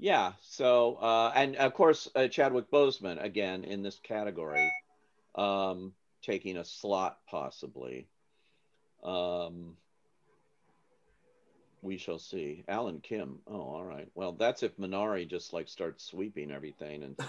yeah. 0.00 0.32
So, 0.42 0.96
uh, 0.96 1.32
and 1.36 1.54
of 1.56 1.74
course, 1.74 2.08
uh, 2.16 2.26
Chadwick 2.26 2.72
Boseman 2.72 3.22
again 3.22 3.62
in 3.62 3.84
this 3.84 4.00
category, 4.00 4.72
um, 5.36 5.92
taking 6.22 6.56
a 6.56 6.64
slot 6.64 7.18
possibly. 7.30 8.08
Um, 9.04 9.76
We 11.86 11.96
shall 11.98 12.18
see. 12.18 12.64
Alan 12.66 12.98
Kim. 13.00 13.38
Oh, 13.46 13.60
all 13.60 13.84
right. 13.84 14.08
Well, 14.16 14.32
that's 14.32 14.64
if 14.64 14.76
Minari 14.76 15.28
just 15.28 15.52
like 15.52 15.68
starts 15.68 16.04
sweeping 16.04 16.50
everything 16.50 17.04
and. 17.04 17.14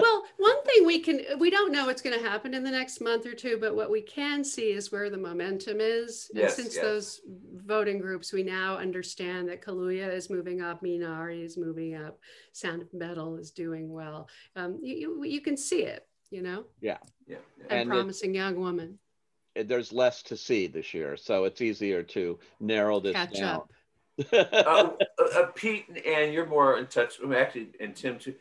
well, 0.00 0.24
one 0.38 0.64
thing 0.64 0.86
we 0.86 1.00
can 1.00 1.20
we 1.38 1.50
don't 1.50 1.70
know 1.70 1.84
what's 1.84 2.00
going 2.00 2.18
to 2.18 2.26
happen 2.26 2.54
in 2.54 2.64
the 2.64 2.70
next 2.70 3.02
month 3.02 3.26
or 3.26 3.34
two, 3.34 3.58
but 3.60 3.76
what 3.76 3.90
we 3.90 4.00
can 4.00 4.42
see 4.42 4.72
is 4.72 4.90
where 4.90 5.10
the 5.10 5.18
momentum 5.18 5.80
is. 5.80 6.30
Yes, 6.32 6.56
and 6.56 6.64
since 6.64 6.76
yes. 6.76 6.82
those 6.82 7.20
voting 7.56 7.98
groups, 7.98 8.32
we 8.32 8.42
now 8.42 8.78
understand 8.78 9.46
that 9.50 9.60
Kaluuya 9.62 10.10
is 10.10 10.30
moving 10.30 10.62
up, 10.62 10.82
Minari 10.82 11.44
is 11.44 11.58
moving 11.58 11.94
up, 11.94 12.18
Sound 12.52 12.80
of 12.80 12.94
Metal 12.94 13.36
is 13.36 13.50
doing 13.50 13.92
well. 13.92 14.30
Um, 14.56 14.78
you, 14.82 14.96
you 14.96 15.24
you 15.24 15.40
can 15.42 15.58
see 15.58 15.82
it, 15.82 16.06
you 16.30 16.40
know, 16.40 16.64
yeah, 16.80 16.96
yeah. 17.26 17.36
and, 17.68 17.80
And 17.80 17.90
it- 17.90 17.92
promising 17.92 18.34
young 18.34 18.58
woman. 18.58 18.98
There's 19.54 19.92
less 19.92 20.22
to 20.24 20.36
see 20.36 20.66
this 20.66 20.94
year, 20.94 21.16
so 21.16 21.44
it's 21.44 21.60
easier 21.60 22.02
to 22.04 22.38
narrow 22.60 23.00
this 23.00 23.14
Catch 23.14 23.38
down. 23.38 23.56
up. 23.56 23.70
uh, 24.32 24.90
uh, 25.18 25.46
Pete 25.54 25.86
and 26.06 26.32
you're 26.32 26.46
more 26.46 26.78
in 26.78 26.86
touch. 26.86 27.14
well, 27.22 27.38
Actually, 27.38 27.68
and 27.80 27.94
Tim 27.94 28.18
too. 28.18 28.34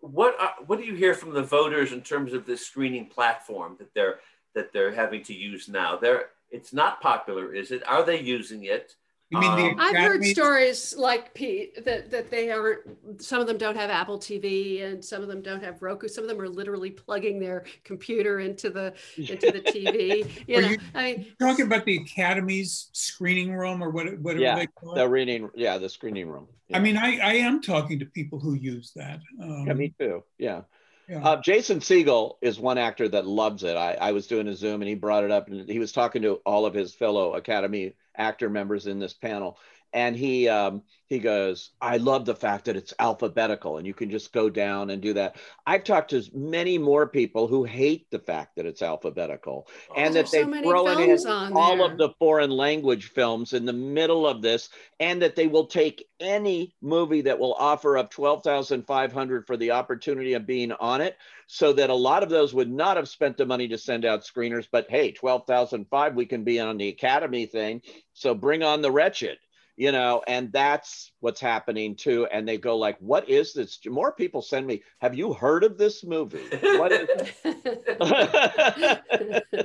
What 0.00 0.36
are, 0.40 0.54
what 0.66 0.78
do 0.78 0.84
you 0.84 0.94
hear 0.94 1.14
from 1.14 1.32
the 1.32 1.42
voters 1.42 1.92
in 1.92 2.00
terms 2.00 2.32
of 2.32 2.46
this 2.46 2.64
screening 2.64 3.06
platform 3.06 3.76
that 3.78 3.92
they're 3.94 4.20
that 4.54 4.72
they're 4.72 4.94
having 4.94 5.22
to 5.24 5.34
use 5.34 5.68
now? 5.68 5.96
They're 5.96 6.26
it's 6.50 6.72
not 6.72 7.00
popular, 7.00 7.52
is 7.52 7.70
it? 7.72 7.86
Are 7.88 8.04
they 8.04 8.20
using 8.20 8.64
it? 8.64 8.94
You 9.34 9.40
mean 9.40 9.56
the 9.56 9.62
Um, 9.72 9.76
I've 9.80 9.96
heard 9.96 10.24
stories 10.24 10.94
like 10.96 11.34
Pete 11.34 11.84
that 11.84 12.10
that 12.10 12.30
they 12.30 12.50
aren't. 12.50 13.22
Some 13.22 13.40
of 13.40 13.46
them 13.46 13.58
don't 13.58 13.76
have 13.76 13.90
Apple 13.90 14.18
TV, 14.18 14.82
and 14.84 15.04
some 15.04 15.22
of 15.22 15.28
them 15.28 15.42
don't 15.42 15.62
have 15.62 15.82
Roku. 15.82 16.08
Some 16.08 16.24
of 16.24 16.28
them 16.28 16.40
are 16.40 16.48
literally 16.48 16.90
plugging 16.90 17.40
their 17.40 17.64
computer 17.84 18.40
into 18.40 18.70
the 18.70 18.94
into 19.16 19.50
the 19.50 19.60
TV. 19.60 20.26
You 20.46 20.58
Are 20.58 20.62
know, 20.62 20.68
you- 20.68 20.78
I 20.94 21.02
mean, 21.02 21.26
Talking 21.40 21.66
about 21.66 21.84
the 21.84 21.98
Academy's 22.00 22.90
screening 22.92 23.52
room 23.54 23.82
or 23.82 23.90
what, 23.90 24.18
whatever 24.20 24.42
Yeah, 24.42 24.56
they 24.56 24.66
call 24.68 24.94
The 24.94 25.04
it. 25.04 25.08
reading, 25.08 25.50
yeah, 25.54 25.78
the 25.78 25.88
screening 25.88 26.28
room. 26.28 26.46
I 26.72 26.78
mean, 26.78 26.96
I, 26.96 27.18
I 27.18 27.34
am 27.34 27.60
talking 27.60 27.98
to 27.98 28.06
people 28.06 28.38
who 28.38 28.54
use 28.54 28.92
that. 28.96 29.20
Um, 29.42 29.64
yeah, 29.66 29.72
me 29.74 29.94
too. 29.98 30.22
Yeah. 30.38 30.62
Yeah. 31.08 31.22
Uh, 31.22 31.40
Jason 31.40 31.80
Segel 31.80 32.36
is 32.40 32.58
one 32.58 32.78
actor 32.78 33.08
that 33.08 33.26
loves 33.26 33.62
it. 33.62 33.76
I, 33.76 33.94
I 33.94 34.12
was 34.12 34.26
doing 34.26 34.48
a 34.48 34.54
Zoom 34.54 34.80
and 34.80 34.88
he 34.88 34.94
brought 34.94 35.24
it 35.24 35.30
up 35.30 35.48
and 35.48 35.68
he 35.68 35.78
was 35.78 35.92
talking 35.92 36.22
to 36.22 36.34
all 36.46 36.64
of 36.66 36.74
his 36.74 36.94
fellow 36.94 37.34
Academy 37.34 37.94
actor 38.16 38.48
members 38.48 38.86
in 38.86 38.98
this 38.98 39.12
panel. 39.12 39.58
And 39.94 40.16
he 40.16 40.48
um, 40.48 40.82
he 41.06 41.20
goes, 41.20 41.70
I 41.80 41.98
love 41.98 42.24
the 42.24 42.34
fact 42.34 42.64
that 42.64 42.76
it's 42.76 42.92
alphabetical 42.98 43.78
and 43.78 43.86
you 43.86 43.94
can 43.94 44.10
just 44.10 44.32
go 44.32 44.50
down 44.50 44.90
and 44.90 45.00
do 45.00 45.12
that. 45.14 45.36
I've 45.66 45.84
talked 45.84 46.10
to 46.10 46.22
many 46.34 46.78
more 46.78 47.06
people 47.06 47.46
who 47.46 47.62
hate 47.62 48.10
the 48.10 48.18
fact 48.18 48.56
that 48.56 48.66
it's 48.66 48.82
alphabetical 48.82 49.68
and 49.96 50.14
that 50.16 50.30
they 50.32 50.42
so 50.42 50.48
many 50.48 50.68
throw 50.68 50.86
in 50.88 51.24
all 51.54 51.76
there. 51.76 51.92
of 51.92 51.98
the 51.98 52.10
foreign 52.18 52.50
language 52.50 53.10
films 53.10 53.52
in 53.52 53.64
the 53.64 53.72
middle 53.72 54.26
of 54.26 54.42
this, 54.42 54.68
and 54.98 55.22
that 55.22 55.36
they 55.36 55.46
will 55.46 55.66
take 55.66 56.04
any 56.18 56.74
movie 56.82 57.20
that 57.20 57.38
will 57.38 57.54
offer 57.54 57.96
up 57.96 58.10
twelve 58.10 58.42
thousand 58.42 58.86
five 58.86 59.12
hundred 59.12 59.46
for 59.46 59.56
the 59.56 59.70
opportunity 59.70 60.32
of 60.32 60.46
being 60.46 60.72
on 60.72 61.00
it, 61.00 61.16
so 61.46 61.72
that 61.72 61.90
a 61.90 61.94
lot 61.94 62.22
of 62.24 62.30
those 62.30 62.52
would 62.52 62.70
not 62.70 62.96
have 62.96 63.08
spent 63.08 63.36
the 63.36 63.46
money 63.46 63.68
to 63.68 63.78
send 63.78 64.04
out 64.04 64.22
screeners. 64.24 64.66
But 64.72 64.86
hey, 64.90 65.12
twelve 65.12 65.46
thousand 65.46 65.86
five, 65.88 66.14
we 66.14 66.26
can 66.26 66.42
be 66.42 66.58
on 66.58 66.78
the 66.78 66.88
Academy 66.88 67.46
thing, 67.46 67.82
so 68.12 68.34
bring 68.34 68.64
on 68.64 68.82
the 68.82 68.90
wretched. 68.90 69.38
You 69.76 69.90
know, 69.90 70.22
and 70.28 70.52
that's 70.52 71.10
what's 71.18 71.40
happening 71.40 71.96
too. 71.96 72.26
And 72.26 72.46
they 72.46 72.58
go 72.58 72.76
like, 72.76 72.96
"What 73.00 73.28
is 73.28 73.52
this?" 73.52 73.80
More 73.86 74.12
people 74.12 74.40
send 74.40 74.66
me, 74.66 74.84
"Have 75.00 75.16
you 75.16 75.32
heard 75.32 75.64
of 75.64 75.78
this 75.78 76.04
movie?" 76.04 76.44
What 76.62 76.92
is 76.92 77.08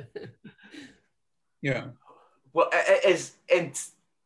yeah. 1.62 1.86
Well, 2.54 2.70
a- 2.74 3.08
a- 3.08 3.14
as 3.14 3.34
and 3.54 3.80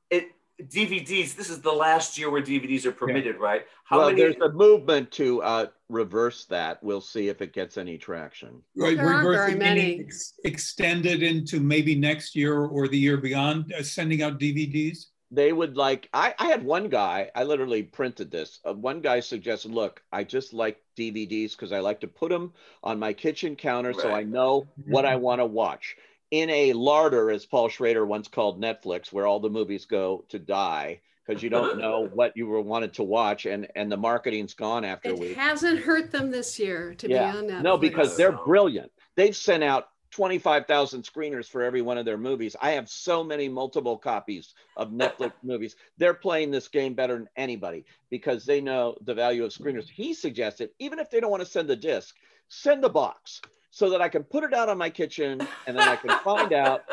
it 0.10 0.32
DVDs. 0.62 1.36
This 1.36 1.50
is 1.50 1.62
the 1.62 1.72
last 1.72 2.18
year 2.18 2.30
where 2.30 2.42
DVDs 2.42 2.86
are 2.86 2.92
permitted, 2.92 3.38
right? 3.38 3.64
How 3.84 3.98
well, 3.98 4.08
many? 4.10 4.22
there's 4.22 4.36
a 4.38 4.52
movement 4.54 5.12
to 5.14 5.42
uh, 5.42 5.66
reverse 5.90 6.46
that. 6.46 6.82
We'll 6.82 7.02
see 7.02 7.28
if 7.28 7.42
it 7.42 7.54
gets 7.54 7.78
any 7.78 7.98
traction. 7.98 8.62
Right, 8.78 8.96
There 8.96 9.08
aren't 9.08 9.30
very 9.30 9.56
many. 9.56 10.00
ex- 10.00 10.36
extended 10.46 11.24
into 11.24 11.60
maybe 11.60 11.96
next 11.96 12.36
year 12.36 12.66
or 12.66 12.88
the 12.88 12.98
year 12.98 13.18
beyond, 13.18 13.74
uh, 13.74 13.84
sending 13.84 14.22
out 14.22 14.40
DVDs. 14.40 15.08
They 15.34 15.52
would 15.52 15.76
like. 15.76 16.08
I, 16.14 16.34
I 16.40 16.46
had 16.48 16.64
one 16.64 16.88
guy. 16.88 17.30
I 17.36 17.44
literally 17.44 17.84
printed 17.84 18.32
this. 18.32 18.60
Uh, 18.64 18.74
one 18.74 19.02
guy 19.02 19.20
suggested, 19.20 19.72
"Look, 19.72 20.02
I 20.14 20.24
just 20.24 20.54
like 20.54 20.82
DVDs 20.96 21.52
because 21.52 21.74
I 21.74 21.80
like 21.82 22.00
to 22.02 22.08
put 22.08 22.30
them 22.30 22.54
on 22.84 23.00
my 23.00 23.12
kitchen 23.14 23.56
counter 23.58 23.94
so 23.94 24.14
I 24.14 24.20
Right. 24.20 24.28
know 24.28 24.70
what 24.86 25.06
I 25.06 25.16
want 25.18 25.40
to 25.42 25.46
watch." 25.46 25.98
In 26.32 26.50
a 26.50 26.72
larder, 26.74 27.30
as 27.32 27.46
Paul 27.46 27.68
Schrader 27.70 28.06
once 28.06 28.28
called 28.30 28.62
Netflix, 28.62 29.12
where 29.12 29.28
all 29.28 29.40
the 29.42 29.50
movies 29.50 29.86
go 29.86 30.26
to 30.30 30.40
die 30.40 31.02
because 31.26 31.44
you 31.44 31.50
don't 31.50 31.76
know 31.76 32.02
what 32.14 32.38
you 32.38 32.48
were 32.48 32.62
wanted 32.62 32.94
to 32.96 33.04
watch, 33.04 33.46
and 33.46 33.68
and 33.76 33.92
the 33.92 33.98
marketing's 33.98 34.54
gone 34.54 34.86
after 34.86 35.12
a 35.12 35.16
it 35.16 35.18
week. 35.18 35.38
hasn't 35.38 35.80
hurt 35.80 36.12
them 36.12 36.32
this 36.32 36.60
year 36.60 36.94
to 36.96 37.08
Yeah. 37.08 37.20
be 37.24 37.38
on 37.38 37.46
Netflix. 37.46 37.64
No, 37.64 37.78
because 37.78 38.16
they're 38.16 38.32
brilliant. 38.32 38.92
They've 39.16 39.36
sent 39.36 39.64
out 39.64 39.86
25,000 40.14 41.04
screeners 41.04 41.50
for 41.50 41.64
every 41.64 41.82
one 41.82 41.98
of 41.98 42.06
their 42.06 42.18
movies. 42.18 42.56
I 42.62 42.72
have 42.72 42.88
so 42.88 43.24
many 43.24 43.50
multiple 43.50 43.98
copies 43.98 44.54
of 44.78 44.92
Netflix 44.92 45.34
movies. 45.44 45.76
They're 45.98 46.14
playing 46.14 46.52
this 46.52 46.68
game 46.68 46.94
better 46.94 47.16
than 47.16 47.28
anybody 47.36 47.86
because 48.12 48.46
they 48.46 48.62
know 48.62 48.96
the 49.02 49.16
value 49.16 49.44
of 49.44 49.52
screeners. 49.52 49.90
He 49.90 50.14
suggested, 50.14 50.70
even 50.78 51.00
if 51.00 51.10
they 51.10 51.20
don't 51.20 51.32
want 51.32 51.44
to 51.44 51.50
send 51.50 51.68
the 51.68 51.76
disc, 51.76 52.16
send 52.48 52.84
the 52.84 52.90
box 52.90 53.42
so 53.72 53.90
that 53.90 54.02
I 54.02 54.10
can 54.10 54.24
put 54.24 54.44
it 54.44 54.54
out 54.54 54.70
on 54.70 54.78
my 54.78 54.92
kitchen 54.92 55.42
and 55.66 55.78
then 55.78 55.88
I 55.90 55.96
can 55.96 56.20
find 56.20 56.54
out, 56.54 56.84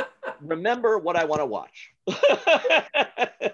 remember 0.41 0.99
what 0.99 1.17
I 1.17 1.25
want 1.25 1.41
to 1.41 1.47
watch. 1.47 1.93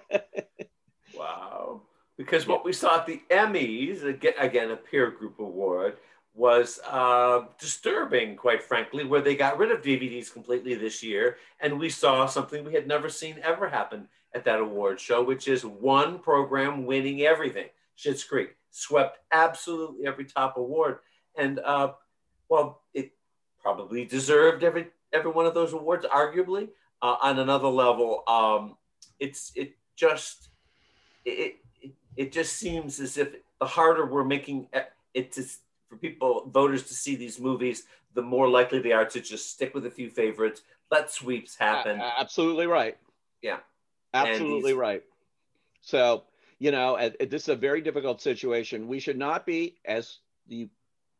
Wow. 1.17 1.83
Because 2.17 2.47
what 2.47 2.65
we 2.65 2.73
saw 2.73 2.99
at 2.99 3.07
the 3.07 3.23
Emmys, 3.31 4.05
again, 4.05 4.35
again 4.39 4.71
a 4.71 4.77
peer 4.77 5.11
group 5.11 5.39
award, 5.39 5.99
was 6.37 6.79
uh, 6.87 7.45
disturbing, 7.59 8.37
quite 8.37 8.63
frankly, 8.63 9.05
where 9.05 9.23
they 9.23 9.35
got 9.35 9.57
rid 9.57 9.71
of 9.71 9.81
DVDs 9.81 10.31
completely 10.31 10.75
this 10.75 11.03
year. 11.03 11.39
And 11.61 11.79
we 11.79 11.89
saw 11.89 12.27
something 12.27 12.63
we 12.63 12.75
had 12.75 12.87
never 12.87 13.09
seen 13.09 13.41
ever 13.43 13.69
happen 13.69 14.09
at 14.35 14.45
that 14.45 14.61
award 14.61 15.01
show, 15.01 15.25
which 15.25 15.49
is 15.49 15.65
one 15.65 16.19
program 16.19 16.85
winning 16.85 17.23
everything. 17.23 17.69
Schitt's 17.97 18.23
Creek 18.23 18.51
swept 18.71 19.19
absolutely 19.33 20.07
every 20.07 20.27
top 20.27 20.59
award. 20.59 20.99
And 21.39 21.59
uh, 21.61 21.93
well, 22.51 22.83
it 22.93 23.13
probably 23.61 24.05
deserved 24.05 24.63
every 24.63 24.89
every 25.15 25.31
one 25.31 25.47
of 25.47 25.55
those 25.55 25.73
awards, 25.73 26.05
arguably. 26.05 26.69
Uh, 27.03 27.17
on 27.23 27.39
another 27.39 27.69
level, 27.69 28.23
um, 28.27 28.77
it's 29.21 29.53
it 29.55 29.77
just 29.97 30.49
it, 31.25 31.57
it 31.83 31.93
it 32.17 32.33
just 32.33 32.57
seems 32.57 33.01
as 33.01 33.17
if 33.17 33.35
the 33.61 33.67
harder 33.67 34.07
we're 34.07 34.25
making 34.25 34.69
it 35.15 35.33
to 35.33 35.45
for 35.89 35.97
people 35.97 36.49
voters 36.53 36.85
to 36.85 36.95
see 36.95 37.17
these 37.17 37.41
movies, 37.41 37.85
the 38.15 38.23
more 38.23 38.49
likely 38.49 38.81
they 38.81 38.93
are 38.93 39.05
to 39.07 39.21
just 39.21 39.51
stick 39.51 39.75
with 39.75 39.87
a 39.87 39.91
few 39.91 40.11
favorites, 40.11 40.63
let 40.91 41.11
sweeps 41.11 41.57
happen. 41.57 42.01
A- 42.01 42.15
Absolutely 42.21 42.67
right. 42.67 42.97
Yeah. 43.43 43.59
Absolutely 44.15 44.73
these- 44.73 44.79
right. 44.79 45.03
So, 45.81 46.25
you 46.59 46.71
know, 46.73 46.97
uh, 46.97 47.11
this 47.29 47.43
is 47.43 47.49
a 47.49 47.57
very 47.57 47.81
difficult 47.81 48.21
situation. 48.21 48.89
We 48.89 48.99
should 48.99 49.19
not 49.19 49.47
be, 49.47 49.77
as 49.85 50.19
the 50.49 50.69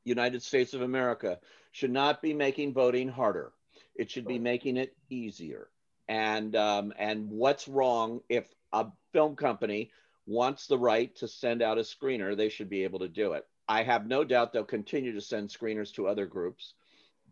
United 0.05 0.43
States 0.43 0.75
of 0.75 0.83
America, 0.83 1.39
should 1.73 1.91
not 1.91 2.23
be 2.23 2.33
making 2.33 2.73
voting 2.73 3.09
harder. 3.09 3.53
It 3.95 4.11
should 4.11 4.27
be 4.27 4.39
making 4.39 4.77
it 4.77 4.97
easier. 5.11 5.69
And 6.09 6.55
um, 6.57 6.93
and 6.99 7.29
what's 7.29 7.67
wrong 7.69 8.21
if 8.29 8.49
a 8.73 8.87
film 9.13 9.37
company 9.37 9.91
wants 10.27 10.67
the 10.67 10.79
right 10.79 11.15
to 11.17 11.27
send 11.29 11.63
out 11.63 11.79
a 11.79 11.83
screener? 11.83 12.37
They 12.37 12.49
should 12.49 12.71
be 12.71 12.85
able 12.85 13.01
to 13.01 13.09
do 13.09 13.33
it. 13.33 13.45
I 13.69 13.83
have 13.83 14.07
no 14.07 14.25
doubt 14.25 14.53
they'll 14.53 14.65
continue 14.65 15.13
to 15.13 15.21
send 15.21 15.49
screeners 15.49 15.93
to 15.95 16.07
other 16.07 16.27
groups, 16.27 16.75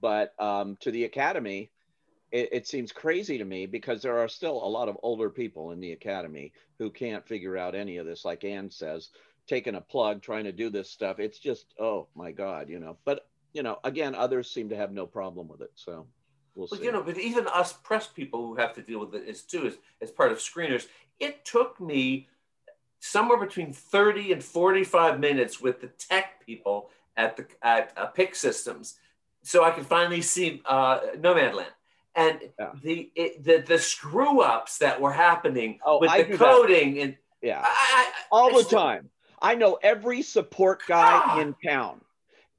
but 0.00 0.34
um, 0.40 0.76
to 0.80 0.90
the 0.90 1.04
Academy, 1.04 1.70
it, 2.34 2.48
it 2.50 2.66
seems 2.66 2.90
crazy 2.90 3.38
to 3.38 3.44
me 3.44 3.64
because 3.66 4.02
there 4.02 4.18
are 4.18 4.28
still 4.28 4.56
a 4.62 4.66
lot 4.68 4.88
of 4.88 4.98
older 5.02 5.30
people 5.30 5.70
in 5.70 5.80
the 5.80 5.92
academy 5.92 6.52
who 6.78 6.90
can't 6.90 7.26
figure 7.26 7.56
out 7.56 7.76
any 7.76 7.96
of 7.98 8.06
this 8.06 8.24
like 8.24 8.42
ann 8.44 8.70
says 8.70 9.10
taking 9.46 9.76
a 9.76 9.80
plug 9.80 10.20
trying 10.20 10.44
to 10.44 10.52
do 10.52 10.68
this 10.68 10.90
stuff. 10.90 11.20
It's 11.20 11.38
just 11.38 11.72
oh 11.78 12.08
my 12.16 12.32
god 12.32 12.68
you 12.68 12.80
know 12.80 12.96
but 13.04 13.28
you 13.52 13.62
know 13.62 13.78
again 13.84 14.14
others 14.16 14.50
seem 14.50 14.68
to 14.70 14.76
have 14.76 14.90
no 14.90 15.06
problem 15.06 15.46
with 15.46 15.60
it 15.60 15.70
so 15.76 16.06
we'll 16.56 16.66
Well, 16.70 16.80
see. 16.80 16.86
you 16.86 16.92
know, 16.92 17.02
but 17.02 17.18
even 17.18 17.46
us 17.46 17.72
press 17.72 18.08
people 18.08 18.46
who 18.46 18.56
have 18.56 18.74
to 18.74 18.82
deal 18.82 18.98
with 19.00 19.14
it 19.14 19.28
as 19.28 19.42
too 19.42 19.66
as, 19.66 19.74
as 20.02 20.10
part 20.10 20.32
of 20.32 20.38
screeners, 20.38 20.86
it 21.20 21.44
took 21.44 21.80
me 21.80 22.28
somewhere 23.04 23.38
between 23.38 23.72
30 23.72 24.32
and 24.32 24.42
45 24.42 25.20
minutes 25.20 25.60
with 25.60 25.80
the 25.80 25.88
tech 25.88 26.44
people 26.44 26.90
at 27.16 27.36
the 27.36 27.46
at 27.62 27.92
uh, 27.96 28.06
PIX 28.06 28.38
Systems, 28.38 28.94
so 29.42 29.62
I 29.62 29.70
could 29.70 29.86
finally 29.86 30.22
see 30.22 30.62
uh, 30.64 31.00
Nomadland. 31.18 31.66
And 32.16 32.40
Yeah. 32.58 32.70
the, 32.82 33.10
it, 33.14 33.44
the 33.44 33.64
the 33.66 33.78
screw 33.78 34.40
ups 34.40 34.78
that 34.78 35.00
were 35.00 35.12
happening 35.12 35.80
Oh, 35.84 35.98
with 36.00 36.10
I 36.10 36.22
the 36.22 36.28
do 36.32 36.36
that. 36.38 36.44
coding 36.44 36.98
and 37.00 37.16
yeah 37.42 37.60
I, 37.64 37.66
I, 37.68 38.12
all 38.30 38.50
the 38.56 38.62
still- 38.64 38.78
time 38.80 39.10
i 39.42 39.54
know 39.56 39.78
every 39.82 40.22
support 40.22 40.80
guy 40.86 41.20
Ah. 41.24 41.40
in 41.40 41.54
town 41.66 42.00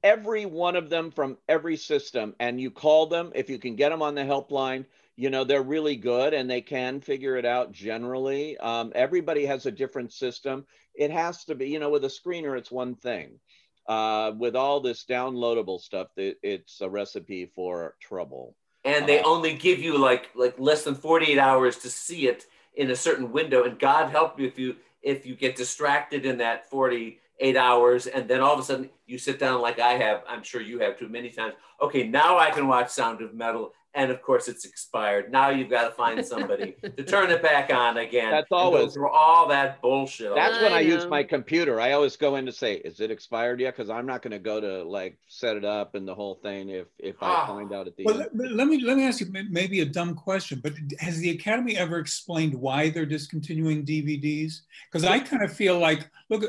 every 0.04 0.44
one 0.46 0.76
of 0.76 0.90
them 0.90 1.10
from 1.10 1.38
every 1.48 1.76
system 1.76 2.34
and 2.38 2.60
you 2.60 2.70
call 2.70 3.06
them 3.06 3.32
if 3.34 3.48
you 3.50 3.58
can 3.58 3.74
get 3.76 3.88
them 3.88 4.02
on 4.02 4.14
the 4.14 4.20
helpline 4.22 4.84
you 5.16 5.30
know 5.30 5.44
they're 5.44 5.62
really 5.62 5.96
good 5.96 6.34
and 6.34 6.48
they 6.48 6.60
can 6.60 7.00
figure 7.00 7.36
it 7.36 7.46
out 7.46 7.72
generally. 7.72 8.56
Um, 8.58 8.92
everybody 8.94 9.46
has 9.46 9.66
a 9.66 9.72
different 9.72 10.12
system. 10.12 10.66
It 10.94 11.10
has 11.10 11.44
to 11.46 11.54
be 11.54 11.68
you 11.68 11.78
know 11.78 11.90
with 11.90 12.04
a 12.04 12.08
screener 12.08 12.56
it's 12.56 12.70
one 12.70 12.94
thing. 12.94 13.40
Uh, 13.88 14.32
with 14.36 14.56
all 14.56 14.80
this 14.80 15.04
downloadable 15.08 15.80
stuff 15.80 16.08
it, 16.16 16.38
it's 16.42 16.80
a 16.80 16.88
recipe 16.88 17.50
for 17.54 17.94
trouble. 18.00 18.54
And 18.84 19.08
they 19.08 19.20
uh, 19.20 19.26
only 19.26 19.54
give 19.54 19.78
you 19.78 19.96
like 19.96 20.30
like 20.34 20.58
less 20.58 20.84
than 20.84 20.94
48 20.94 21.38
hours 21.38 21.78
to 21.78 21.90
see 21.90 22.28
it 22.28 22.44
in 22.74 22.90
a 22.90 22.96
certain 22.96 23.32
window. 23.32 23.64
And 23.64 23.78
god 23.78 24.10
help 24.10 24.38
you 24.38 24.46
if 24.46 24.58
you 24.58 24.76
if 25.02 25.24
you 25.24 25.34
get 25.34 25.56
distracted 25.56 26.26
in 26.26 26.38
that 26.38 26.68
48 26.68 27.56
hours 27.56 28.06
and 28.06 28.28
then 28.28 28.40
all 28.40 28.52
of 28.52 28.60
a 28.60 28.62
sudden 28.62 28.90
you 29.06 29.18
sit 29.18 29.38
down 29.38 29.62
like 29.62 29.78
i 29.78 29.92
have 29.92 30.22
i'm 30.28 30.42
sure 30.42 30.60
you 30.60 30.78
have 30.80 30.98
too 30.98 31.08
many 31.08 31.30
times. 31.30 31.54
Okay 31.80 32.06
now 32.06 32.38
i 32.38 32.50
can 32.50 32.66
watch 32.66 32.90
sound 32.90 33.22
of 33.22 33.32
metal 33.32 33.72
and 33.96 34.10
of 34.10 34.22
course 34.22 34.46
it's 34.46 34.64
expired. 34.64 35.32
Now 35.32 35.48
you've 35.48 35.70
got 35.70 35.88
to 35.88 35.94
find 35.94 36.24
somebody 36.24 36.76
to 36.82 37.02
turn 37.02 37.30
it 37.30 37.42
back 37.42 37.72
on 37.72 37.96
again. 37.96 38.30
That's 38.30 38.52
always 38.52 38.92
through 38.92 39.08
all 39.08 39.48
that 39.48 39.80
bullshit. 39.80 40.34
That's 40.34 40.60
when 40.60 40.72
I, 40.72 40.76
I 40.76 40.80
use 40.80 41.06
my 41.06 41.22
computer. 41.22 41.80
I 41.80 41.92
always 41.92 42.16
go 42.16 42.36
in 42.36 42.44
to 42.46 42.52
say, 42.52 42.74
"Is 42.74 43.00
it 43.00 43.10
expired 43.10 43.58
yet?" 43.58 43.74
Because 43.74 43.90
I'm 43.90 44.06
not 44.06 44.22
going 44.22 44.32
to 44.32 44.38
go 44.38 44.60
to 44.60 44.84
like 44.84 45.18
set 45.26 45.56
it 45.56 45.64
up 45.64 45.94
and 45.94 46.06
the 46.06 46.14
whole 46.14 46.34
thing 46.36 46.68
if 46.68 46.86
if 46.98 47.16
I 47.22 47.28
ah. 47.28 47.46
find 47.46 47.72
out 47.72 47.86
at 47.86 47.96
the 47.96 48.04
well, 48.04 48.20
end. 48.20 48.30
Let, 48.34 48.52
let 48.52 48.68
me 48.68 48.80
let 48.82 48.98
me 48.98 49.04
ask 49.04 49.20
you 49.20 49.32
maybe 49.50 49.80
a 49.80 49.86
dumb 49.86 50.14
question, 50.14 50.60
but 50.62 50.74
has 51.00 51.18
the 51.18 51.30
Academy 51.30 51.76
ever 51.76 51.98
explained 51.98 52.54
why 52.54 52.90
they're 52.90 53.06
discontinuing 53.06 53.84
DVDs? 53.84 54.60
Because 54.92 55.08
I 55.08 55.20
kind 55.20 55.42
of 55.42 55.52
feel 55.52 55.78
like, 55.78 56.08
look, 56.28 56.44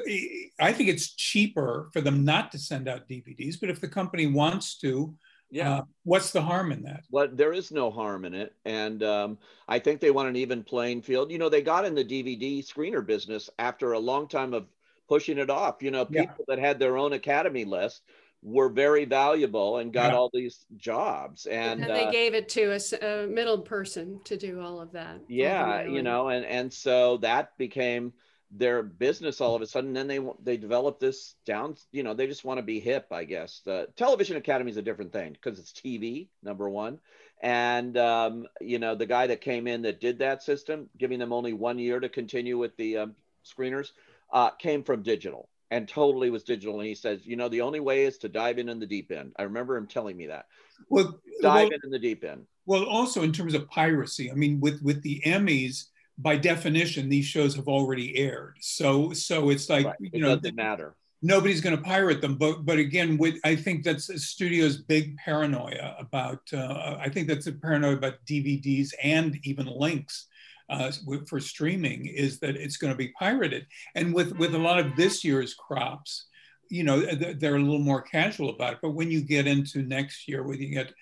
I 0.59 0.73
think 0.73 0.89
it's 0.89 1.15
cheaper 1.15 1.89
for 1.93 2.01
them 2.01 2.25
not 2.25 2.51
to 2.51 2.59
send 2.59 2.89
out 2.89 3.07
DVDs, 3.07 3.55
but 3.59 3.69
if 3.69 3.79
the 3.79 3.87
company 3.87 4.27
wants 4.27 4.77
to 4.79 5.15
yeah. 5.49 5.77
Uh, 5.77 5.81
what's 6.03 6.31
the 6.31 6.41
harm 6.41 6.71
in 6.71 6.83
that? 6.83 7.03
Well, 7.11 7.27
there 7.31 7.53
is 7.53 7.71
no 7.71 7.89
harm 7.91 8.25
in 8.25 8.33
it. 8.33 8.55
And 8.65 9.03
um, 9.03 9.37
I 9.67 9.79
think 9.79 10.01
they 10.01 10.11
want 10.11 10.29
an 10.29 10.35
even 10.35 10.63
playing 10.63 11.01
field. 11.01 11.31
You 11.31 11.37
know, 11.37 11.49
they 11.49 11.61
got 11.61 11.85
in 11.85 11.95
the 11.95 12.03
DVD 12.03 12.65
screener 12.65 13.05
business 13.05 13.49
after 13.59 13.93
a 13.93 13.99
long 13.99 14.27
time 14.27 14.53
of 14.53 14.67
pushing 15.07 15.37
it 15.37 15.49
off. 15.49 15.81
You 15.81 15.91
know, 15.91 16.05
people 16.05 16.35
yeah. 16.39 16.55
that 16.55 16.59
had 16.59 16.79
their 16.79 16.97
own 16.97 17.13
Academy 17.13 17.65
list 17.65 18.01
were 18.43 18.69
very 18.69 19.05
valuable 19.05 19.77
and 19.77 19.91
got 19.91 20.11
yeah. 20.11 20.17
all 20.17 20.29
these 20.33 20.65
jobs. 20.77 21.45
And, 21.47 21.81
and 21.81 21.89
they 21.89 22.05
uh, 22.05 22.11
gave 22.11 22.33
it 22.33 22.49
to 22.49 22.77
a, 22.77 23.23
a, 23.23 23.27
middle 23.27 23.59
person 23.59 24.19
to 24.25 24.37
do 24.37 24.61
all 24.61 24.79
of 24.79 24.91
that. 24.91 25.21
Yeah. 25.27 25.83
You 25.83 26.03
know, 26.03 26.29
and, 26.29 26.45
and 26.45 26.71
so 26.71 27.17
that 27.17 27.57
became– 27.57 28.13
their 28.51 28.81
business 28.81 29.41
all 29.41 29.55
of 29.55 29.61
a 29.61 29.67
sudden 29.67 29.93
then 29.93 30.07
they 30.07 30.19
they 30.41 30.55
develop 30.55 30.99
this 30.99 31.35
down 31.45 31.75
you 31.91 32.01
know 32.01 32.13
they 32.13 32.27
just 32.27 32.45
want 32.45 32.57
to 32.57 32.63
be 32.63 32.79
hip 32.79 33.07
i 33.11 33.23
guess. 33.23 33.61
The 33.65 33.87
television 33.97 34.37
academy 34.37 34.71
is 34.71 34.77
a 34.77 34.81
different 34.81 35.11
thing 35.11 35.33
because 35.33 35.59
it's 35.59 35.71
tv 35.71 36.27
number 36.43 36.69
one. 36.69 36.99
And 37.41 37.97
um, 37.97 38.47
you 38.61 38.79
know 38.79 38.95
the 38.95 39.05
guy 39.05 39.27
that 39.27 39.41
came 39.41 39.67
in 39.67 39.81
that 39.83 40.01
did 40.01 40.19
that 40.19 40.43
system 40.43 40.89
giving 40.97 41.19
them 41.19 41.33
only 41.33 41.53
one 41.53 41.77
year 41.77 41.99
to 41.99 42.09
continue 42.09 42.57
with 42.57 42.75
the 42.77 42.97
um, 42.97 43.15
screeners 43.45 43.91
uh, 44.31 44.51
came 44.51 44.83
from 44.83 45.03
digital 45.03 45.49
and 45.69 45.87
totally 45.87 46.29
was 46.29 46.43
digital. 46.43 46.79
And 46.79 46.87
he 46.87 46.95
says 46.95 47.25
you 47.25 47.35
know 47.35 47.49
the 47.49 47.61
only 47.61 47.79
way 47.79 48.05
is 48.05 48.17
to 48.19 48.29
dive 48.29 48.59
in 48.59 48.69
in 48.69 48.79
the 48.79 48.87
deep 48.87 49.11
end. 49.11 49.33
I 49.37 49.43
remember 49.43 49.75
him 49.75 49.87
telling 49.87 50.15
me 50.15 50.27
that. 50.27 50.45
Well 50.89 51.19
dive 51.41 51.65
well, 51.65 51.73
in 51.73 51.79
in 51.83 51.91
the 51.91 51.99
deep 51.99 52.23
end. 52.23 52.45
Well 52.65 52.85
also 52.85 53.23
in 53.23 53.33
terms 53.33 53.53
of 53.53 53.69
piracy 53.69 54.31
i 54.31 54.33
mean 54.33 54.59
with 54.59 54.81
with 54.81 55.01
the 55.03 55.21
emmys 55.25 55.85
by 56.17 56.35
definition, 56.35 57.09
these 57.09 57.25
shows 57.25 57.55
have 57.55 57.67
already 57.67 58.17
aired. 58.17 58.57
So 58.59 59.13
so 59.13 59.49
it's 59.49 59.69
like 59.69 59.85
right. 59.85 59.95
you 59.99 60.09
it 60.13 60.21
know 60.21 60.35
doesn't 60.35 60.55
matter. 60.55 60.95
Nobody's 61.21 61.61
going 61.61 61.75
to 61.75 61.81
pirate 61.81 62.21
them, 62.21 62.35
but 62.35 62.65
but 62.65 62.77
again, 62.77 63.17
with 63.17 63.35
I 63.43 63.55
think 63.55 63.83
that's 63.83 64.09
a 64.09 64.19
studio's 64.19 64.77
big 64.77 65.17
paranoia 65.17 65.95
about. 65.99 66.41
Uh, 66.53 66.97
I 66.99 67.09
think 67.09 67.27
that's 67.27 67.47
a 67.47 67.51
paranoia 67.51 67.93
about 67.93 68.25
DVDs 68.25 68.93
and 69.01 69.39
even 69.43 69.65
links 69.65 70.27
uh, 70.69 70.91
for 71.27 71.39
streaming 71.39 72.05
is 72.07 72.39
that 72.39 72.55
it's 72.55 72.77
going 72.77 72.93
to 72.93 72.97
be 72.97 73.09
pirated. 73.19 73.65
And 73.95 74.13
with 74.13 74.37
with 74.37 74.55
a 74.55 74.59
lot 74.59 74.79
of 74.79 74.95
this 74.95 75.23
year's 75.23 75.53
crops, 75.53 76.25
you 76.69 76.83
know, 76.83 77.01
they're 77.01 77.55
a 77.55 77.59
little 77.59 77.79
more 77.79 78.01
casual 78.01 78.49
about 78.49 78.73
it. 78.73 78.79
But 78.81 78.91
when 78.91 79.09
you 79.09 79.21
get 79.21 79.47
into 79.47 79.81
next 79.83 80.27
year, 80.27 80.43
when 80.43 80.61
you 80.61 80.69
get 80.69 80.93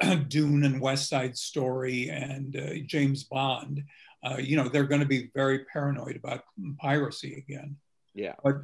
Dune 0.28 0.64
and 0.64 0.80
West 0.80 1.08
Side 1.08 1.36
Story 1.36 2.10
and 2.10 2.56
uh, 2.56 2.74
James 2.86 3.24
Bond, 3.24 3.82
uh, 4.24 4.38
you 4.38 4.56
know, 4.56 4.68
they're 4.68 4.84
going 4.84 5.00
to 5.00 5.06
be 5.06 5.30
very 5.34 5.60
paranoid 5.66 6.16
about 6.16 6.44
piracy 6.78 7.34
again. 7.46 7.76
Yeah. 8.14 8.34
But 8.42 8.62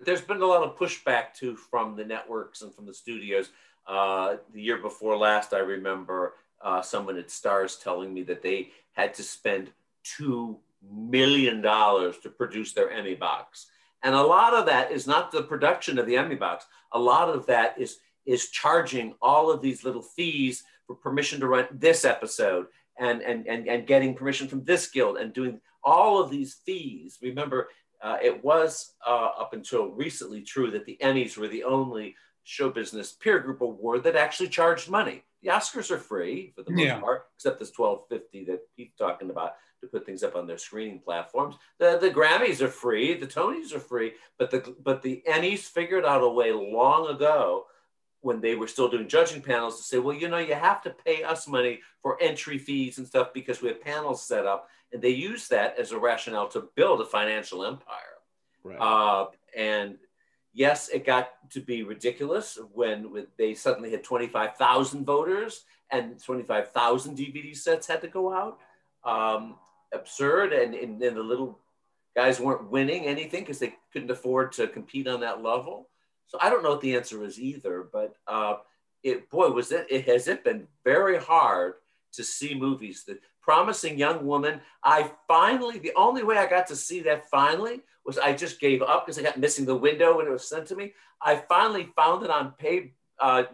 there's 0.00 0.20
been 0.20 0.42
a 0.42 0.46
lot 0.46 0.62
of 0.62 0.76
pushback 0.76 1.34
too 1.34 1.56
from 1.56 1.96
the 1.96 2.04
networks 2.04 2.62
and 2.62 2.74
from 2.74 2.86
the 2.86 2.94
studios. 2.94 3.50
Uh, 3.86 4.36
the 4.52 4.60
year 4.60 4.78
before 4.78 5.16
last, 5.16 5.52
I 5.52 5.58
remember 5.58 6.34
uh, 6.62 6.82
someone 6.82 7.18
at 7.18 7.28
Starz 7.28 7.82
telling 7.82 8.12
me 8.12 8.22
that 8.24 8.42
they 8.42 8.70
had 8.92 9.14
to 9.14 9.22
spend 9.22 9.70
two 10.02 10.58
million 10.82 11.60
dollars 11.60 12.18
to 12.18 12.30
produce 12.30 12.72
their 12.72 12.90
Emmy 12.90 13.14
box, 13.14 13.66
and 14.02 14.14
a 14.14 14.22
lot 14.22 14.54
of 14.54 14.66
that 14.66 14.90
is 14.90 15.06
not 15.06 15.30
the 15.30 15.42
production 15.42 15.98
of 15.98 16.06
the 16.06 16.16
Emmy 16.16 16.34
box. 16.34 16.66
A 16.92 16.98
lot 16.98 17.28
of 17.28 17.46
that 17.46 17.78
is 17.78 17.98
is 18.26 18.48
charging 18.50 19.14
all 19.20 19.50
of 19.50 19.62
these 19.62 19.84
little 19.84 20.02
fees 20.02 20.64
for 20.86 20.94
permission 20.94 21.40
to 21.40 21.46
run 21.46 21.66
this 21.72 22.04
episode 22.04 22.66
and, 23.00 23.22
and, 23.22 23.46
and, 23.48 23.66
and 23.66 23.86
getting 23.86 24.14
permission 24.14 24.46
from 24.46 24.62
this 24.62 24.88
guild 24.88 25.16
and 25.16 25.32
doing 25.32 25.60
all 25.82 26.22
of 26.22 26.30
these 26.30 26.54
fees. 26.64 27.18
Remember, 27.22 27.68
uh, 28.02 28.18
it 28.22 28.44
was 28.44 28.92
uh, 29.06 29.30
up 29.38 29.52
until 29.52 29.88
recently 29.88 30.42
true 30.42 30.70
that 30.70 30.84
the 30.84 30.98
Emmys 31.02 31.36
were 31.36 31.48
the 31.48 31.64
only 31.64 32.14
show 32.44 32.70
business 32.70 33.12
peer 33.12 33.40
group 33.40 33.60
award 33.60 34.04
that 34.04 34.16
actually 34.16 34.48
charged 34.48 34.88
money. 34.88 35.24
The 35.42 35.50
Oscars 35.50 35.90
are 35.90 35.98
free 35.98 36.52
for 36.54 36.62
the 36.62 36.70
most 36.70 36.84
yeah. 36.84 37.00
part, 37.00 37.26
except 37.36 37.58
this 37.58 37.72
1250 37.74 38.44
that 38.52 38.60
Pete's 38.76 38.96
talking 38.96 39.30
about 39.30 39.54
to 39.80 39.86
put 39.86 40.04
things 40.04 40.22
up 40.22 40.36
on 40.36 40.46
their 40.46 40.58
screening 40.58 41.00
platforms. 41.00 41.56
The, 41.78 41.98
the 41.98 42.10
Grammys 42.10 42.60
are 42.60 42.68
free, 42.68 43.14
the 43.14 43.26
Tonys 43.26 43.74
are 43.74 43.80
free, 43.80 44.12
but 44.38 44.50
the 44.50 44.74
but 44.84 45.00
the 45.00 45.22
Emmys 45.26 45.60
figured 45.60 46.04
out 46.04 46.22
a 46.22 46.28
way 46.28 46.52
long 46.52 47.08
ago 47.08 47.64
when 48.22 48.40
they 48.40 48.54
were 48.54 48.68
still 48.68 48.88
doing 48.88 49.08
judging 49.08 49.40
panels 49.40 49.78
to 49.78 49.82
say, 49.82 49.98
well, 49.98 50.14
you 50.14 50.28
know, 50.28 50.38
you 50.38 50.54
have 50.54 50.82
to 50.82 50.90
pay 50.90 51.22
us 51.22 51.48
money 51.48 51.80
for 52.02 52.20
entry 52.20 52.58
fees 52.58 52.98
and 52.98 53.06
stuff 53.06 53.32
because 53.32 53.62
we 53.62 53.68
have 53.68 53.80
panels 53.80 54.22
set 54.22 54.46
up. 54.46 54.68
And 54.92 55.00
they 55.00 55.10
use 55.10 55.48
that 55.48 55.78
as 55.78 55.92
a 55.92 55.98
rationale 55.98 56.48
to 56.48 56.68
build 56.74 57.00
a 57.00 57.04
financial 57.04 57.64
empire. 57.64 58.18
Right. 58.62 58.78
Uh, 58.78 59.26
and 59.56 59.96
yes, 60.52 60.88
it 60.88 61.06
got 61.06 61.30
to 61.50 61.60
be 61.60 61.82
ridiculous 61.82 62.58
when, 62.72 63.12
when 63.12 63.26
they 63.38 63.54
suddenly 63.54 63.90
had 63.90 64.04
25,000 64.04 65.04
voters 65.04 65.64
and 65.90 66.22
25,000 66.22 67.16
DVD 67.16 67.56
sets 67.56 67.86
had 67.86 68.00
to 68.02 68.08
go 68.08 68.32
out. 68.32 68.58
Um, 69.04 69.56
absurd. 69.92 70.52
And, 70.52 70.74
and, 70.74 71.02
and 71.02 71.16
the 71.16 71.22
little 71.22 71.58
guys 72.14 72.40
weren't 72.40 72.70
winning 72.70 73.06
anything 73.06 73.42
because 73.42 73.58
they 73.58 73.74
couldn't 73.92 74.10
afford 74.10 74.52
to 74.52 74.66
compete 74.66 75.08
on 75.08 75.20
that 75.20 75.42
level. 75.42 75.88
So 76.30 76.38
I 76.40 76.48
don't 76.48 76.62
know 76.62 76.70
what 76.70 76.80
the 76.80 76.94
answer 76.94 77.24
is 77.24 77.40
either, 77.40 77.88
but 77.92 78.14
uh, 78.28 78.58
it 79.02 79.28
boy 79.30 79.50
was 79.50 79.72
it, 79.72 79.88
it 79.90 80.06
has 80.06 80.28
it 80.28 80.44
been 80.44 80.68
very 80.84 81.18
hard 81.18 81.74
to 82.12 82.22
see 82.22 82.54
movies. 82.54 83.02
The 83.04 83.18
promising 83.42 83.98
young 83.98 84.24
woman. 84.24 84.60
I 84.84 85.10
finally 85.26 85.80
the 85.80 85.92
only 85.96 86.22
way 86.22 86.38
I 86.38 86.46
got 86.46 86.68
to 86.68 86.76
see 86.76 87.00
that 87.00 87.28
finally 87.28 87.80
was 88.06 88.16
I 88.16 88.32
just 88.32 88.60
gave 88.60 88.80
up 88.80 89.04
because 89.04 89.18
I 89.18 89.22
got 89.22 89.40
missing 89.40 89.64
the 89.64 89.74
window 89.74 90.16
when 90.16 90.28
it 90.28 90.30
was 90.30 90.48
sent 90.48 90.68
to 90.68 90.76
me. 90.76 90.92
I 91.20 91.34
finally 91.34 91.90
found 91.96 92.24
it 92.24 92.30
on 92.30 92.52
paid 92.52 92.92
uh, 93.18 93.44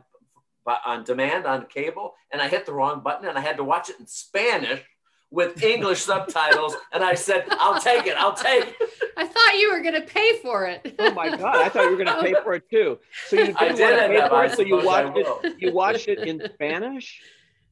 on 0.85 1.05
demand 1.05 1.47
on 1.47 1.64
cable, 1.66 2.14
and 2.31 2.43
I 2.43 2.49
hit 2.49 2.66
the 2.66 2.74
wrong 2.74 3.01
button, 3.01 3.27
and 3.27 3.39
I 3.39 3.41
had 3.41 3.57
to 3.57 3.64
watch 3.64 3.89
it 3.89 3.99
in 3.99 4.07
Spanish 4.07 4.83
with 5.31 5.62
English 5.62 6.03
subtitles, 6.03 6.74
and 6.93 7.03
I 7.03 7.14
said, 7.14 7.47
"I'll 7.51 7.81
take 7.81 8.07
it. 8.07 8.16
I'll 8.16 8.35
take 8.35 8.68
it." 8.68 8.91
I 9.16 9.27
thought 9.27 9.59
you 9.59 9.72
were 9.72 9.81
going 9.81 9.95
to 9.95 10.07
pay 10.07 10.39
for 10.39 10.66
it. 10.66 10.95
oh 10.99 11.12
my 11.12 11.37
god! 11.37 11.57
I 11.57 11.68
thought 11.68 11.85
you 11.85 11.97
were 11.97 12.05
going 12.05 12.16
to 12.16 12.22
pay 12.22 12.35
for 12.43 12.55
it 12.55 12.68
too. 12.70 12.99
So 13.29 13.37
you 13.37 13.47
didn't 13.47 13.61
want 13.61 13.77
to 13.77 14.09
pay 14.09 14.29
for 14.29 14.45
it, 14.45 14.53
so 14.53 14.62
you 14.62 14.85
watched 14.85 15.16
it. 15.16 15.55
You 15.59 15.72
watched 15.72 16.09
it 16.09 16.18
in 16.20 16.43
Spanish. 16.55 17.20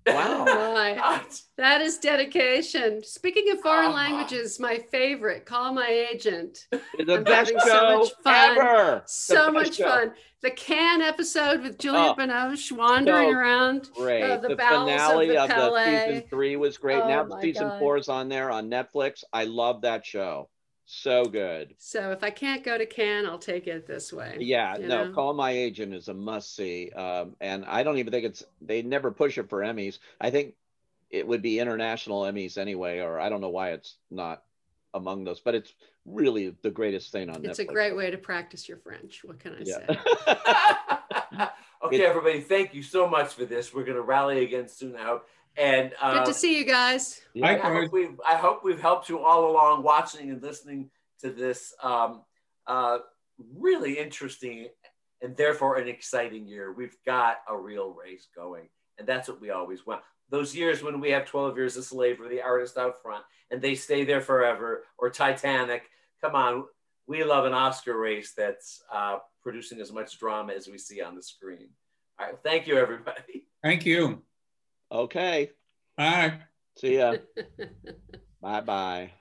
Wow. 0.06 0.44
My, 0.74 1.22
that 1.56 1.80
is 1.80 1.98
dedication. 1.98 3.02
Speaking 3.02 3.50
of 3.50 3.60
foreign 3.60 3.92
uh, 3.92 3.94
languages, 3.94 4.60
my 4.60 4.78
favorite, 4.90 5.46
Call 5.46 5.72
My 5.72 5.88
Agent. 6.12 6.66
The 6.70 7.16
I'm 7.16 7.24
best 7.24 7.52
show 7.64 8.04
so 8.04 8.10
ever. 8.26 9.02
So 9.06 9.50
much 9.50 9.76
show. 9.76 9.84
fun. 9.84 10.12
The 10.42 10.50
Can 10.50 11.00
episode 11.00 11.62
with 11.62 11.78
Julia 11.78 12.12
oh, 12.12 12.14
Binoche 12.14 12.72
wandering 12.72 13.30
so 13.30 13.38
around. 13.38 13.88
Uh, 13.98 14.36
the, 14.36 14.48
the 14.48 14.56
finale 14.56 15.36
of, 15.36 15.48
the, 15.48 15.56
of 15.56 15.72
the, 15.72 15.84
season 15.84 16.28
three 16.28 16.56
was 16.56 16.76
great. 16.76 17.00
Oh, 17.00 17.08
now 17.08 17.40
season 17.40 17.68
God. 17.68 17.78
four 17.78 17.96
is 17.96 18.08
on 18.08 18.28
there 18.28 18.50
on 18.50 18.68
Netflix. 18.68 19.24
I 19.32 19.44
love 19.44 19.82
that 19.82 20.04
show. 20.04 20.50
So 20.96 21.24
good. 21.24 21.74
So 21.78 22.12
if 22.12 22.22
I 22.22 22.30
can't 22.30 22.62
go 22.62 22.78
to 22.78 22.86
Cannes, 22.86 23.26
I'll 23.26 23.38
take 23.38 23.66
it 23.66 23.86
this 23.86 24.12
way. 24.12 24.36
Yeah, 24.38 24.76
no, 24.80 25.04
know? 25.04 25.12
Call 25.12 25.34
My 25.34 25.50
Agent 25.50 25.92
is 25.92 26.08
a 26.08 26.14
must 26.14 26.54
see. 26.54 26.90
Um, 26.90 27.34
and 27.40 27.64
I 27.64 27.82
don't 27.82 27.98
even 27.98 28.12
think 28.12 28.24
it's, 28.24 28.44
they 28.62 28.82
never 28.82 29.10
push 29.10 29.36
it 29.36 29.48
for 29.48 29.60
Emmys. 29.60 29.98
I 30.20 30.30
think 30.30 30.54
it 31.10 31.26
would 31.26 31.42
be 31.42 31.58
international 31.58 32.22
Emmys 32.22 32.56
anyway, 32.56 33.00
or 33.00 33.18
I 33.18 33.28
don't 33.28 33.40
know 33.40 33.50
why 33.50 33.72
it's 33.72 33.96
not 34.10 34.44
among 34.94 35.24
those, 35.24 35.40
but 35.40 35.56
it's 35.56 35.74
really 36.06 36.54
the 36.62 36.70
greatest 36.70 37.10
thing 37.10 37.28
on 37.28 37.44
it's 37.44 37.58
Netflix. 37.58 37.70
a 37.70 37.72
great 37.72 37.96
way 37.96 38.10
to 38.10 38.18
practice 38.18 38.68
your 38.68 38.78
French. 38.78 39.24
What 39.24 39.40
can 39.40 39.54
I 39.54 39.62
yeah. 39.64 39.78
say? 41.36 41.48
okay, 41.86 42.04
everybody, 42.04 42.40
thank 42.40 42.72
you 42.72 42.82
so 42.82 43.08
much 43.08 43.34
for 43.34 43.44
this. 43.44 43.74
We're 43.74 43.84
going 43.84 43.96
to 43.96 44.02
rally 44.02 44.44
again 44.44 44.68
soon 44.68 44.96
out 44.96 45.26
And 45.56 45.92
uh, 46.00 46.14
Good 46.14 46.26
to 46.26 46.34
see 46.34 46.58
you 46.58 46.64
guys. 46.64 47.20
Yeah. 47.32 47.46
I 47.46 47.58
hope 47.58 47.92
we've 47.92 48.20
I 48.26 48.36
hope 48.36 48.64
we've 48.64 48.80
helped 48.80 49.08
you 49.08 49.20
all 49.20 49.50
along 49.50 49.82
watching 49.82 50.30
and 50.30 50.42
listening 50.42 50.90
to 51.20 51.30
this 51.30 51.72
um, 51.82 52.22
uh, 52.66 52.98
really 53.56 53.98
interesting 53.98 54.68
and 55.22 55.36
therefore 55.36 55.76
an 55.76 55.88
exciting 55.88 56.46
year. 56.46 56.72
We've 56.72 56.96
got 57.06 57.38
a 57.48 57.56
real 57.56 57.90
race 57.90 58.28
going, 58.34 58.68
and 58.98 59.06
that's 59.06 59.28
what 59.28 59.40
we 59.40 59.50
always 59.50 59.86
want. 59.86 60.02
Those 60.30 60.54
years 60.54 60.82
when 60.82 61.00
we 61.00 61.10
have 61.10 61.26
12 61.26 61.56
years 61.56 61.76
of 61.76 61.84
slavery, 61.84 62.28
the 62.28 62.42
artist 62.42 62.76
out 62.76 63.00
front, 63.00 63.24
and 63.50 63.62
they 63.62 63.74
stay 63.74 64.04
there 64.04 64.20
forever, 64.20 64.84
or 64.98 65.10
Titanic. 65.10 65.84
Come 66.20 66.34
on, 66.34 66.64
we 67.06 67.22
love 67.22 67.44
an 67.44 67.54
Oscar 67.54 67.98
race 67.98 68.32
that's 68.36 68.82
uh, 68.92 69.18
producing 69.42 69.80
as 69.80 69.92
much 69.92 70.18
drama 70.18 70.52
as 70.52 70.68
we 70.68 70.78
see 70.78 71.00
on 71.00 71.14
the 71.14 71.22
screen. 71.22 71.68
All 72.18 72.26
right, 72.26 72.36
thank 72.42 72.66
you, 72.66 72.76
everybody. 72.76 73.46
Thank 73.62 73.86
you. 73.86 74.22
Okay. 74.90 75.50
Bye. 75.96 76.40
See 76.76 76.96
ya. 76.96 77.16
bye 78.40 78.60
bye. 78.60 79.12